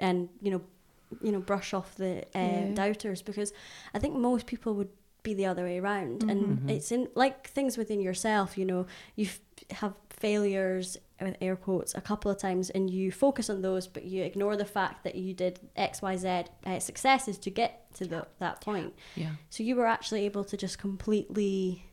and 0.00 0.28
you 0.42 0.50
know 0.50 0.62
you 1.22 1.30
know 1.32 1.40
brush 1.40 1.72
off 1.72 1.94
the 1.94 2.24
uh, 2.34 2.38
Yeah. 2.40 2.70
doubters 2.74 3.22
because 3.22 3.52
I 3.94 4.00
think 4.00 4.16
most 4.16 4.46
people 4.46 4.74
would 4.74 4.90
be 5.22 5.34
the 5.34 5.46
other 5.46 5.64
way 5.64 5.78
around 5.78 6.22
and 6.30 6.40
Mhm. 6.58 6.70
it's 6.70 6.90
in 6.92 7.08
like 7.14 7.48
things 7.48 7.76
within 7.76 8.00
yourself 8.00 8.56
you 8.58 8.64
know 8.64 8.86
you 9.16 9.26
f- 9.26 9.40
have 9.80 9.94
failures 10.10 10.96
with 11.20 11.36
air 11.40 11.56
quotes 11.56 11.94
a 11.94 12.00
couple 12.00 12.30
of 12.30 12.38
times 12.38 12.70
and 12.70 12.88
you 12.90 13.10
focus 13.12 13.50
on 13.50 13.60
those 13.62 13.86
but 13.88 14.04
you 14.04 14.22
ignore 14.22 14.56
the 14.56 14.64
fact 14.64 15.02
that 15.04 15.14
you 15.16 15.34
did 15.34 15.58
xyz 15.76 16.46
uh, 16.66 16.78
successes 16.80 17.36
to 17.38 17.50
get 17.50 17.92
to 17.94 18.04
the, 18.06 18.26
that 18.38 18.60
point 18.60 18.94
Yeah. 19.16 19.32
so 19.50 19.62
you 19.62 19.74
were 19.76 19.86
actually 19.86 20.24
able 20.24 20.44
to 20.44 20.56
just 20.56 20.78
completely 20.78 21.84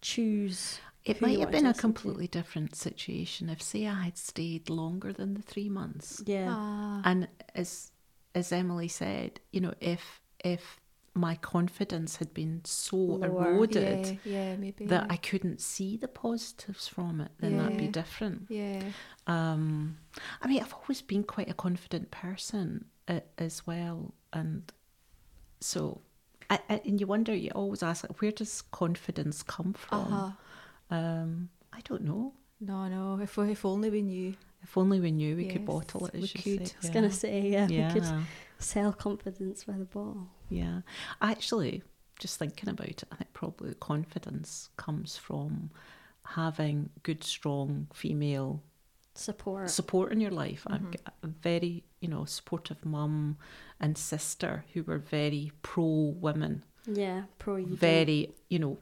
choose 0.00 0.80
It 1.04 1.20
might 1.22 1.38
have 1.40 1.50
been 1.50 1.64
a 1.64 1.68
listen 1.68 1.74
to. 1.74 1.80
completely 1.80 2.26
different 2.28 2.74
situation 2.76 3.48
if, 3.48 3.62
say, 3.62 3.86
I 3.86 4.02
had 4.04 4.18
stayed 4.18 4.68
longer 4.68 5.12
than 5.12 5.34
the 5.34 5.42
three 5.42 5.68
months. 5.68 6.22
Yeah. 6.26 6.48
ah, 6.50 7.00
And 7.04 7.28
as 7.54 7.90
as 8.34 8.52
Emily 8.52 8.88
said, 8.88 9.40
you 9.52 9.60
know, 9.60 9.74
if 9.80 10.20
if 10.44 10.78
my 11.18 11.34
confidence 11.36 12.16
had 12.16 12.32
been 12.32 12.60
so 12.64 12.96
Lower. 12.96 13.52
eroded 13.54 14.18
yeah, 14.24 14.32
yeah, 14.32 14.56
maybe 14.56 14.86
that 14.86 15.06
I 15.10 15.16
couldn't 15.16 15.60
see 15.60 15.96
the 15.96 16.08
positives 16.08 16.88
from 16.88 17.20
it, 17.20 17.30
then 17.40 17.58
that'd 17.58 17.76
be 17.78 17.88
different. 17.88 18.46
yeah, 18.48 18.82
Um, 19.26 19.98
I 20.40 20.48
mean, 20.48 20.60
I've 20.62 20.74
always 20.74 21.02
been 21.02 21.24
quite 21.24 21.50
a 21.50 21.54
confident 21.54 22.10
person 22.10 22.86
uh, 23.08 23.20
as 23.36 23.66
well, 23.66 24.14
and 24.32 24.70
so. 25.60 26.00
I, 26.50 26.58
I, 26.70 26.80
and 26.86 26.98
you 26.98 27.06
wonder, 27.06 27.34
you 27.34 27.50
always 27.54 27.82
ask, 27.82 28.04
like, 28.08 28.22
where 28.22 28.32
does 28.32 28.62
confidence 28.62 29.42
come 29.42 29.74
from? 29.74 30.14
uh 30.14 30.16
huh. 30.16 30.30
Um, 30.96 31.50
I 31.74 31.80
don't 31.84 32.04
know. 32.04 32.32
No, 32.60 32.88
no. 32.88 33.20
If 33.22 33.36
if 33.38 33.64
only 33.66 33.90
we 33.90 34.00
knew. 34.02 34.34
If 34.62 34.76
only 34.76 34.98
we 34.98 35.12
knew 35.12 35.36
we 35.36 35.46
could 35.48 35.66
bottle 35.66 36.06
it. 36.06 36.14
As 36.14 36.22
we 36.22 36.28
could. 36.28 36.68
say. 36.68 36.74
I 36.74 36.80
was 36.82 36.90
gonna 36.90 37.12
say 37.12 37.48
yeah, 37.48 37.68
yeah. 37.68 37.88
we 37.88 38.00
could 38.00 38.08
sell 38.58 38.92
confidence 38.92 39.64
by 39.64 39.74
the 39.78 39.84
ball. 39.84 40.28
Yeah. 40.50 40.80
Actually, 41.20 41.82
just 42.18 42.38
thinking 42.38 42.68
about 42.68 42.88
it, 42.88 43.04
I 43.12 43.16
think 43.16 43.32
probably 43.32 43.74
confidence 43.74 44.70
comes 44.76 45.16
from 45.16 45.70
having 46.24 46.90
good, 47.02 47.22
strong 47.24 47.88
female 47.94 48.62
Support. 49.14 49.70
support 49.70 50.12
in 50.12 50.20
your 50.20 50.30
life. 50.30 50.64
I've 50.68 50.82
Mhm. 50.82 51.04
got 51.04 51.14
a 51.22 51.26
very, 51.26 51.84
you 52.00 52.08
know, 52.08 52.24
supportive 52.24 52.84
mum 52.84 53.36
and 53.80 53.96
sister 53.98 54.64
who 54.72 54.82
were 54.82 54.98
very 54.98 55.52
pro 55.62 56.14
women, 56.20 56.64
yeah, 56.86 57.24
pro 57.38 57.56
you. 57.56 57.74
very, 57.76 58.32
you 58.48 58.58
know, 58.58 58.78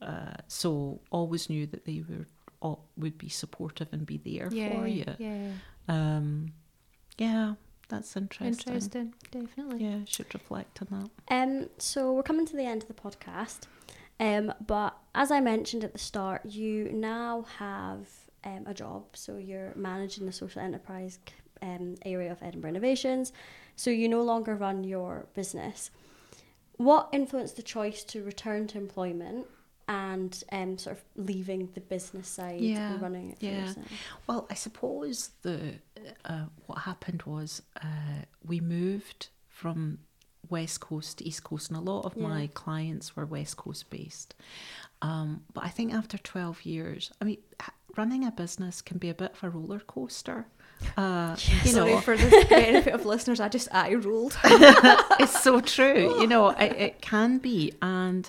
uh, 0.00 0.34
so 0.48 1.00
always 1.10 1.48
knew 1.50 1.66
that 1.66 1.84
they 1.84 2.02
were 2.08 2.26
all, 2.60 2.86
would 2.96 3.18
be 3.18 3.28
supportive 3.28 3.88
and 3.92 4.06
be 4.06 4.16
there 4.18 4.48
yeah, 4.52 4.68
for 4.80 4.86
you. 4.86 5.04
yeah. 5.18 5.52
Um, 5.88 6.52
yeah, 7.18 7.54
that's 7.88 8.16
interesting. 8.16 8.74
Interesting, 8.74 9.14
definitely. 9.30 9.84
Yeah, 9.84 9.98
should 10.06 10.32
reflect 10.34 10.80
on 10.82 11.10
that. 11.28 11.34
Um, 11.34 11.68
so 11.78 12.12
we're 12.12 12.22
coming 12.22 12.46
to 12.46 12.56
the 12.56 12.64
end 12.64 12.82
of 12.82 12.88
the 12.88 12.94
podcast. 12.94 13.60
Um, 14.18 14.52
but 14.66 14.96
as 15.14 15.30
I 15.30 15.40
mentioned 15.40 15.84
at 15.84 15.92
the 15.92 15.98
start, 15.98 16.44
you 16.46 16.90
now 16.92 17.46
have 17.58 18.08
um, 18.44 18.64
a 18.66 18.74
job. 18.74 19.04
So 19.14 19.36
you're 19.36 19.72
managing 19.76 20.26
the 20.26 20.32
social 20.32 20.62
enterprise 20.62 21.18
um, 21.62 21.96
area 22.04 22.32
of 22.32 22.42
Edinburgh 22.42 22.70
Innovations. 22.70 23.32
So 23.76 23.90
you 23.90 24.08
no 24.08 24.22
longer 24.22 24.54
run 24.54 24.84
your 24.84 25.26
business. 25.34 25.90
What 26.76 27.08
influenced 27.12 27.56
the 27.56 27.62
choice 27.62 28.04
to 28.04 28.22
return 28.22 28.66
to 28.68 28.78
employment 28.78 29.46
and 29.88 30.42
um, 30.52 30.78
sort 30.78 30.96
of 30.96 31.04
leaving 31.16 31.68
the 31.74 31.80
business 31.80 32.28
side 32.28 32.60
Yeah, 32.60 32.92
and 32.92 33.02
running 33.02 33.30
it 33.30 33.38
for 33.38 33.44
yeah. 33.46 33.60
yourself? 33.66 33.86
Well, 34.26 34.46
I 34.50 34.54
suppose 34.54 35.30
the 35.42 35.74
uh, 36.24 36.46
what 36.66 36.78
happened 36.78 37.22
was 37.24 37.62
uh, 37.82 38.24
we 38.44 38.60
moved 38.60 39.28
from 39.48 39.98
West 40.48 40.80
Coast 40.80 41.18
to 41.18 41.26
East 41.28 41.44
Coast, 41.44 41.70
and 41.70 41.78
a 41.78 41.80
lot 41.80 42.04
of 42.04 42.16
Yeah. 42.16 42.28
my 42.28 42.46
clients 42.54 43.16
were 43.16 43.26
West 43.26 43.56
Coast 43.56 43.90
based. 43.90 44.34
Um, 45.02 45.42
but 45.52 45.64
I 45.64 45.68
think 45.68 45.92
after 45.94 46.18
twelve 46.18 46.64
years, 46.64 47.12
I 47.20 47.24
mean, 47.24 47.38
running 47.96 48.24
a 48.24 48.30
business 48.30 48.80
can 48.82 48.98
be 48.98 49.08
a 49.08 49.14
bit 49.14 49.32
of 49.32 49.42
a 49.44 49.50
roller 49.50 49.80
coaster. 49.80 50.46
Uh, 50.98 51.34
you 51.64 51.70
Sorry 51.72 51.92
know, 51.94 52.00
for 52.02 52.18
the 52.18 52.46
benefit 52.50 52.92
of 52.92 53.06
listeners, 53.06 53.40
I 53.40 53.48
just 53.48 53.66
eye 53.72 53.94
rolled. 53.94 54.36
it's 54.44 55.42
so 55.42 55.60
true. 55.62 56.20
You 56.20 56.26
know, 56.26 56.50
it, 56.50 56.72
it 56.76 57.00
can 57.00 57.38
be, 57.38 57.72
and 57.80 58.28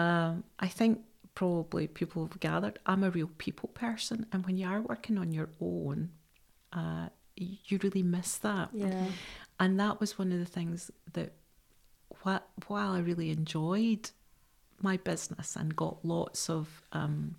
um, 0.00 0.44
I 0.58 0.68
think 0.68 1.00
probably 1.34 1.86
people 1.86 2.26
have 2.26 2.40
gathered 2.40 2.78
I'm 2.86 3.04
a 3.04 3.10
real 3.10 3.30
people 3.38 3.68
person, 3.68 4.26
and 4.32 4.44
when 4.46 4.56
you 4.56 4.66
are 4.66 4.80
working 4.80 5.18
on 5.18 5.32
your 5.32 5.48
own, 5.60 6.10
uh, 6.72 7.08
you 7.36 7.78
really 7.82 8.02
miss 8.02 8.36
that. 8.38 8.70
Yeah. 8.72 9.06
And 9.58 9.78
that 9.78 10.00
was 10.00 10.18
one 10.18 10.32
of 10.32 10.38
the 10.38 10.44
things 10.46 10.90
that, 11.12 11.32
wh- 12.24 12.38
while 12.68 12.92
I 12.92 13.00
really 13.00 13.30
enjoyed 13.30 14.10
my 14.82 14.96
business 14.96 15.56
and 15.56 15.76
got 15.76 16.04
lots 16.04 16.48
of, 16.48 16.82
um, 16.92 17.36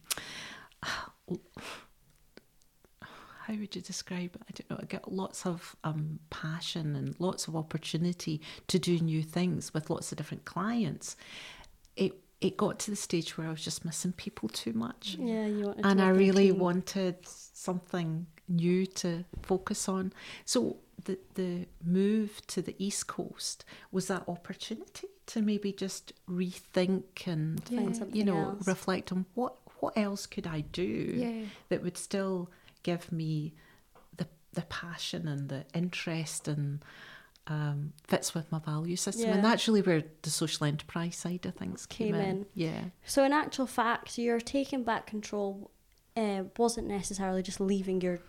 how 0.83 1.11
would 3.49 3.75
you 3.75 3.81
describe 3.81 4.35
it? 4.35 4.41
I 4.47 4.51
don't 4.53 4.69
know. 4.69 4.79
I 4.81 4.85
got 4.85 5.11
lots 5.11 5.45
of 5.45 5.75
um, 5.83 6.19
passion 6.29 6.95
and 6.95 7.15
lots 7.19 7.47
of 7.47 7.55
opportunity 7.55 8.41
to 8.67 8.79
do 8.79 8.99
new 8.99 9.23
things 9.23 9.73
with 9.73 9.89
lots 9.89 10.11
of 10.11 10.17
different 10.17 10.45
clients. 10.45 11.15
It 11.95 12.20
it 12.41 12.57
got 12.57 12.79
to 12.79 12.89
the 12.91 12.97
stage 12.97 13.37
where 13.37 13.47
I 13.47 13.51
was 13.51 13.63
just 13.63 13.85
missing 13.85 14.13
people 14.13 14.49
too 14.49 14.73
much 14.73 15.15
Yeah, 15.19 15.45
you 15.45 15.65
wanted 15.67 15.83
to 15.83 15.87
and 15.89 16.01
I 16.01 16.07
work 16.07 16.15
in 16.15 16.21
a 16.21 16.25
really 16.25 16.47
team. 16.51 16.59
wanted 16.59 17.15
something 17.27 18.25
new 18.47 18.85
to 18.87 19.23
focus 19.43 19.87
on. 19.87 20.11
So 20.45 20.77
the 21.05 21.17
the 21.35 21.67
move 21.83 22.41
to 22.47 22.61
the 22.61 22.75
East 22.77 23.07
Coast 23.07 23.63
was 23.91 24.07
that 24.07 24.23
opportunity 24.27 25.07
to 25.27 25.41
maybe 25.41 25.71
just 25.71 26.13
rethink 26.29 27.27
and 27.27 27.61
Yeah. 27.69 28.05
you 28.11 28.23
know 28.25 28.37
else. 28.51 28.67
reflect 28.67 29.11
on 29.11 29.25
what 29.35 29.55
what 29.79 29.97
else 29.97 30.25
could 30.27 30.45
I 30.47 30.61
do 30.61 30.83
yeah. 31.25 31.45
that 31.69 31.81
would 31.83 31.97
still 31.97 32.49
give 32.83 33.11
me 33.11 33.53
the 34.17 34.27
the 34.53 34.61
passion 34.63 35.27
and 35.27 35.49
the 35.49 35.65
interest 35.73 36.47
and 36.47 36.83
um, 37.47 37.93
fits 38.07 38.33
with 38.33 38.51
my 38.51 38.59
value 38.59 38.95
system, 38.95 39.29
and 39.31 39.43
that's 39.43 39.67
really 39.67 39.81
where 39.81 40.03
the 40.21 40.29
social 40.29 40.65
enterprise 40.65 41.15
side 41.15 41.45
of 41.45 41.55
things 41.55 41.85
came, 41.85 42.13
Came 42.13 42.15
in. 42.15 42.29
in. 42.29 42.45
Yeah, 42.53 42.81
So, 43.05 43.23
in 43.23 43.33
actual 43.33 43.67
fact, 43.67 44.17
your 44.17 44.39
taking 44.39 44.83
back 44.83 45.07
control 45.07 45.71
uh, 46.15 46.43
wasn't 46.57 46.87
necessarily 46.87 47.41
just 47.41 47.59
leaving 47.59 48.01
your 48.01 48.19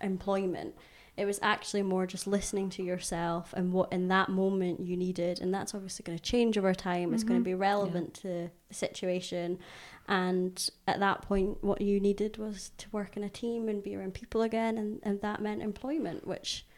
employment. 0.00 0.74
It 1.16 1.26
was 1.26 1.38
actually 1.42 1.82
more 1.82 2.06
just 2.06 2.26
listening 2.26 2.70
to 2.70 2.82
yourself 2.82 3.54
and 3.56 3.72
what 3.72 3.92
in 3.92 4.08
that 4.08 4.30
moment 4.30 4.80
you 4.80 4.96
needed. 4.96 5.40
And 5.40 5.54
that's 5.54 5.72
obviously 5.72 6.02
going 6.02 6.18
to 6.18 6.22
change 6.24 6.58
over 6.58 6.74
time. 6.74 7.14
It's 7.14 7.22
going 7.22 7.38
to 7.38 7.44
be 7.44 7.54
relevant 7.54 8.14
to 8.14 8.22
the 8.22 8.50
situation. 8.72 9.60
And 10.08 10.68
at 10.88 10.98
that 10.98 11.22
point, 11.22 11.62
what 11.62 11.80
you 11.80 12.00
needed 12.00 12.36
was 12.36 12.72
to 12.78 12.88
work 12.90 13.16
in 13.16 13.22
a 13.22 13.28
team 13.28 13.68
and 13.68 13.80
be 13.80 13.94
around 13.94 14.14
people 14.14 14.42
again. 14.42 14.76
And, 14.76 14.98
and 15.04 15.20
that 15.20 15.40
meant 15.40 15.62
employment, 15.62 16.26
which 16.26 16.66
Yeah. 16.66 16.73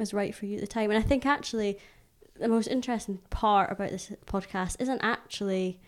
Was 0.00 0.14
right 0.14 0.34
for 0.34 0.46
you 0.46 0.56
at 0.56 0.60
the 0.60 0.66
time. 0.66 0.90
And 0.90 0.98
I 0.98 1.02
think 1.06 1.24
actually 1.26 1.78
the 2.38 2.48
most 2.48 2.66
interesting 2.68 3.18
part 3.30 3.70
about 3.72 3.90
this 3.90 4.12
podcast 4.26 4.76
isn't 4.78 5.00
actually 5.02 5.80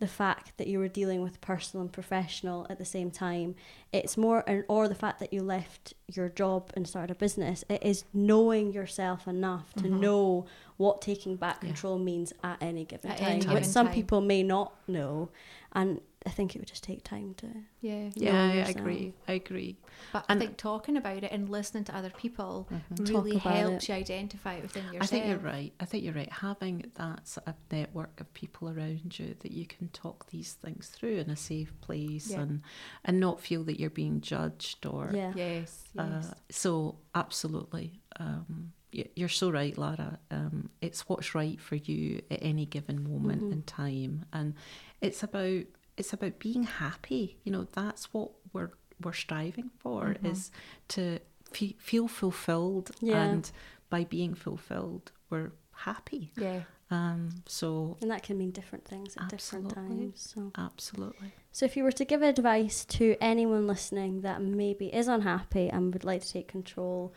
the 0.00 0.08
fact 0.08 0.56
that 0.56 0.66
you 0.66 0.80
were 0.80 0.88
dealing 0.88 1.22
with 1.22 1.40
personal 1.40 1.82
and 1.82 1.92
professional 1.92 2.66
at 2.68 2.76
the 2.76 2.84
same 2.84 3.08
time. 3.08 3.54
It's 3.92 4.16
more, 4.16 4.42
and 4.48 4.64
or 4.66 4.88
the 4.88 4.96
fact 4.96 5.20
that 5.20 5.32
you 5.32 5.42
left 5.42 5.94
your 6.08 6.28
job 6.28 6.72
and 6.74 6.88
started 6.88 7.12
a 7.12 7.14
business. 7.14 7.62
It 7.68 7.84
is 7.84 8.04
knowing 8.12 8.72
yourself 8.72 9.28
enough 9.28 9.72
to 9.74 9.84
Mhm. 9.84 10.00
know 10.00 10.46
what 10.76 11.02
taking 11.02 11.36
back 11.36 11.58
Yeah. 11.62 11.68
control 11.68 11.98
means 11.98 12.32
at 12.42 12.60
any 12.60 12.84
given 12.84 13.12
At 13.12 13.18
time, 13.18 13.26
any 13.28 13.38
which 13.40 13.48
given 13.48 13.64
some 13.64 13.86
time. 13.86 13.94
people 13.94 14.20
may 14.20 14.42
not 14.42 14.72
know. 14.88 15.28
And 15.72 16.00
I 16.24 16.30
think 16.30 16.54
it 16.54 16.60
would 16.60 16.68
just 16.68 16.84
take 16.84 17.02
time 17.02 17.34
to. 17.38 17.48
Yeah. 17.80 18.10
yeah, 18.14 18.32
Know 18.32 18.62
I 18.62 18.68
agree. 18.68 19.12
I 19.26 19.32
agree. 19.32 19.76
But 20.12 20.24
And- 20.28 20.40
I 20.42 20.46
think 20.46 20.56
talking 20.56 20.96
about 20.96 21.24
it 21.24 21.32
and 21.32 21.48
listening 21.48 21.84
to 21.84 21.96
other 21.96 22.10
people 22.10 22.68
Mhm. 22.70 23.08
Really 23.08 23.36
helps 23.38 23.84
it. 23.84 23.88
you 23.88 23.94
identify 23.96 24.54
it 24.54 24.62
within 24.62 24.84
yourself. 24.84 25.02
I 25.02 25.06
think 25.06 25.26
you're 25.26 25.38
right. 25.38 25.72
I 25.80 25.84
think 25.84 26.04
you're 26.04 26.14
right. 26.14 26.30
Having 26.32 26.92
that 26.94 27.26
sort 27.26 27.48
of 27.48 27.54
network 27.70 28.20
of 28.20 28.32
people 28.34 28.68
around 28.68 29.18
you 29.18 29.34
that 29.40 29.50
you 29.52 29.66
can 29.66 29.88
talk 29.88 30.30
these 30.30 30.52
things 30.52 30.88
through 30.88 31.16
in 31.18 31.28
a 31.30 31.36
safe 31.36 31.72
place 31.80 32.30
Yeah. 32.30 32.42
and 32.42 32.62
and 33.04 33.18
not 33.18 33.40
feel 33.40 33.64
that 33.64 33.80
you're 33.80 33.90
being 33.90 34.20
judged 34.20 34.86
or 34.86 35.10
Yeah. 35.12 35.32
Yes. 35.34 35.88
Yes. 35.94 36.30
uh, 36.30 36.34
so 36.50 36.98
absolutely. 37.14 38.00
Um, 38.20 38.72
you're 38.92 39.28
so 39.30 39.50
right, 39.50 39.76
Lara. 39.78 40.18
Um, 40.30 40.68
it's 40.82 41.08
what's 41.08 41.34
right 41.34 41.58
for 41.58 41.76
you 41.76 42.20
at 42.30 42.40
any 42.42 42.66
given 42.66 43.02
moment 43.02 43.42
Mhm. 43.42 43.52
in 43.52 43.62
time, 43.62 44.26
and 44.34 44.54
it's 45.00 45.22
about 45.22 45.64
it's 45.96 46.12
about 46.12 46.38
being 46.38 46.62
happy. 46.64 47.38
You 47.44 47.52
know, 47.52 47.66
that's 47.72 48.12
what 48.12 48.30
we're 48.52 48.70
we're 49.02 49.12
striving 49.12 49.70
for 49.78 50.14
Mhm. 50.22 50.30
is 50.30 50.50
to 50.88 51.18
fe- 51.50 51.76
feel 51.78 52.06
fulfilled, 52.06 52.92
Yeah. 53.00 53.22
and 53.24 53.50
by 53.90 54.04
being 54.04 54.34
fulfilled, 54.34 55.10
we're 55.28 55.50
happy. 55.72 56.32
yeah. 56.36 56.62
Um, 56.88 57.30
so 57.46 57.96
And 58.02 58.10
that 58.10 58.22
can 58.22 58.36
mean 58.38 58.50
different 58.52 58.84
things 58.84 59.16
at 59.16 59.28
different 59.30 59.70
times. 59.70 60.20
So. 60.20 60.52
absolutely. 60.56 61.32
So, 61.50 61.64
if 61.64 61.76
you 61.76 61.82
were 61.84 61.92
to 61.92 62.04
give 62.04 62.22
advice 62.22 62.84
to 62.84 63.16
anyone 63.20 63.66
listening 63.66 64.20
that 64.20 64.40
maybe 64.42 64.86
is 64.94 65.08
unhappy 65.08 65.68
and 65.70 65.92
would 65.92 66.04
like 66.04 66.22
to 66.22 66.30
take 66.30 66.48
control, 66.48 67.12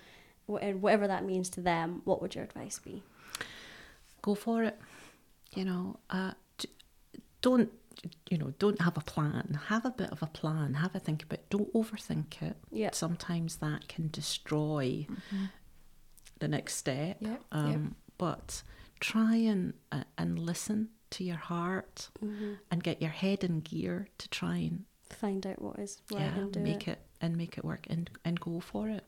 whatever 0.48 1.08
that 1.08 1.24
means 1.26 1.50
to 1.52 1.62
them, 1.62 2.02
what 2.06 2.22
would 2.22 2.34
your 2.36 2.44
advice 2.46 2.80
be? 2.80 3.04
go 4.22 4.34
for 4.34 4.64
it. 4.64 4.80
You 5.54 5.66
know, 5.66 6.00
uh, 6.10 6.34
don't 7.42 7.72
you 8.30 8.38
know? 8.38 8.54
Don't 8.60 8.82
have 8.82 8.98
a 8.98 9.02
plan. 9.02 9.60
Have 9.68 9.86
a 9.86 9.92
bit 9.92 10.10
of 10.12 10.22
a 10.22 10.28
plan. 10.28 10.76
Have 10.76 10.96
a 10.96 11.00
think 11.00 11.24
about. 11.24 11.40
It. 11.40 11.50
Don't 11.50 11.72
overthink 11.74 12.42
it. 12.42 12.56
Yeah. 12.72 12.90
Sometimes 12.94 13.58
that 13.58 13.88
can 13.88 14.10
destroy 14.12 15.08
the 16.40 16.48
next 16.48 16.76
step. 16.76 17.18
Yep, 17.20 17.42
Um, 17.52 17.72
yep. 17.72 17.80
But 18.18 18.64
try 19.00 19.36
and 19.36 19.74
uh, 19.92 20.04
and 20.18 20.40
listen 20.40 20.90
to 21.12 21.24
your 21.24 21.38
heart 21.38 22.10
hmm 22.20 22.54
and 22.72 22.84
get 22.84 23.02
your 23.02 23.12
head 23.12 23.44
in 23.44 23.60
gear 23.60 24.08
to 24.18 24.30
try 24.30 24.58
and 24.58 24.86
Find 25.10 25.46
out 25.46 25.62
what 25.62 25.78
is 25.80 26.02
right 26.12 26.22
yeah 26.22 26.36
and 26.40 26.52
do 26.52 26.60
make 26.60 26.88
it. 26.88 26.92
it. 26.92 27.00
and 27.22 27.38
make 27.38 27.58
it 27.58 27.64
work 27.66 27.86
and 27.90 28.10
and 28.26 28.40
go 28.40 28.60
for 28.60 28.90
it. 28.90 29.04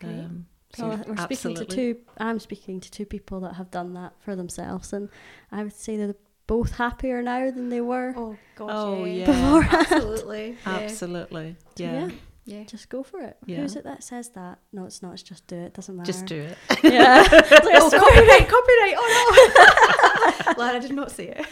Great. 0.00 0.12
Um, 0.20 0.46
So 0.74 0.88
we're 1.06 1.16
speaking 1.16 1.54
to 1.56 1.64
two. 1.64 1.96
I'm 2.18 2.38
speaking 2.40 2.80
to 2.80 2.90
two 2.90 3.04
people 3.04 3.40
that 3.40 3.54
have 3.54 3.70
done 3.70 3.92
that 3.94 4.12
for 4.20 4.34
themselves, 4.36 4.92
and 4.92 5.08
I 5.52 5.62
would 5.64 5.74
say 5.74 5.96
they're 5.96 6.14
both 6.50 6.72
happier 6.72 7.22
now 7.22 7.48
than 7.48 7.68
they 7.68 7.80
were. 7.80 8.12
Oh 8.16 8.36
god, 8.56 8.70
oh, 8.72 9.04
yeah. 9.04 9.68
Absolutely. 9.70 10.56
Yeah. 10.66 10.72
Absolutely. 10.72 11.56
Yeah. 11.76 11.92
yeah. 11.92 12.10
Yeah. 12.44 12.64
Just 12.64 12.88
go 12.88 13.04
for 13.04 13.20
it. 13.20 13.36
Yeah. 13.46 13.58
Who 13.58 13.62
is 13.62 13.76
it 13.76 13.84
that 13.84 14.02
says 14.02 14.30
that? 14.30 14.58
No, 14.72 14.84
it's 14.84 15.00
not. 15.00 15.12
It's 15.12 15.22
just 15.22 15.46
do 15.46 15.54
it. 15.54 15.74
doesn't 15.74 15.96
matter. 15.96 16.10
Just 16.10 16.26
do 16.26 16.40
it. 16.40 16.58
Yeah. 16.82 17.22
it's 17.32 17.50
like, 17.52 17.62
oh, 17.64 17.88
copyright, 17.88 18.48
copyright. 18.48 18.94
Oh 18.98 20.44
no. 20.46 20.52
Lara 20.60 20.80
did 20.80 20.92
not 20.92 21.12
see 21.12 21.30
it. 21.36 21.46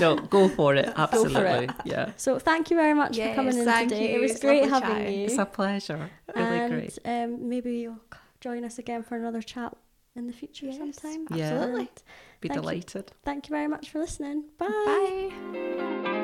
no, 0.00 0.16
go 0.16 0.50
for 0.50 0.74
it. 0.74 0.92
Absolutely. 0.94 1.34
For 1.34 1.46
it. 1.46 1.70
Yeah. 1.86 2.12
So 2.18 2.38
thank 2.38 2.70
you 2.70 2.76
very 2.76 2.92
much 2.92 3.16
yes, 3.16 3.30
for 3.30 3.36
coming 3.36 3.56
in 3.56 3.64
today. 3.64 4.10
You. 4.10 4.18
It 4.18 4.20
was 4.20 4.32
it's 4.32 4.40
great 4.40 4.68
having 4.68 4.88
chatting. 4.90 5.18
you. 5.18 5.24
It's 5.24 5.38
a 5.38 5.46
pleasure. 5.46 6.10
Really 6.36 6.58
and, 6.58 6.72
great. 6.74 6.98
Um, 7.06 7.48
maybe 7.48 7.78
you'll 7.78 8.00
join 8.42 8.64
us 8.64 8.78
again 8.78 9.02
for 9.02 9.16
another 9.16 9.40
chat 9.40 9.74
in 10.16 10.26
the 10.26 10.32
future 10.32 10.66
yes. 10.66 10.78
sometime. 10.78 11.26
Yeah. 11.30 11.52
Absolutely. 11.52 11.88
Be 12.40 12.48
Thank 12.48 12.60
delighted. 12.60 13.04
You. 13.08 13.16
Thank 13.24 13.48
you 13.48 13.54
very 13.54 13.68
much 13.68 13.90
for 13.90 13.98
listening. 13.98 14.44
Bye. 14.58 15.30
Bye. 15.52 16.14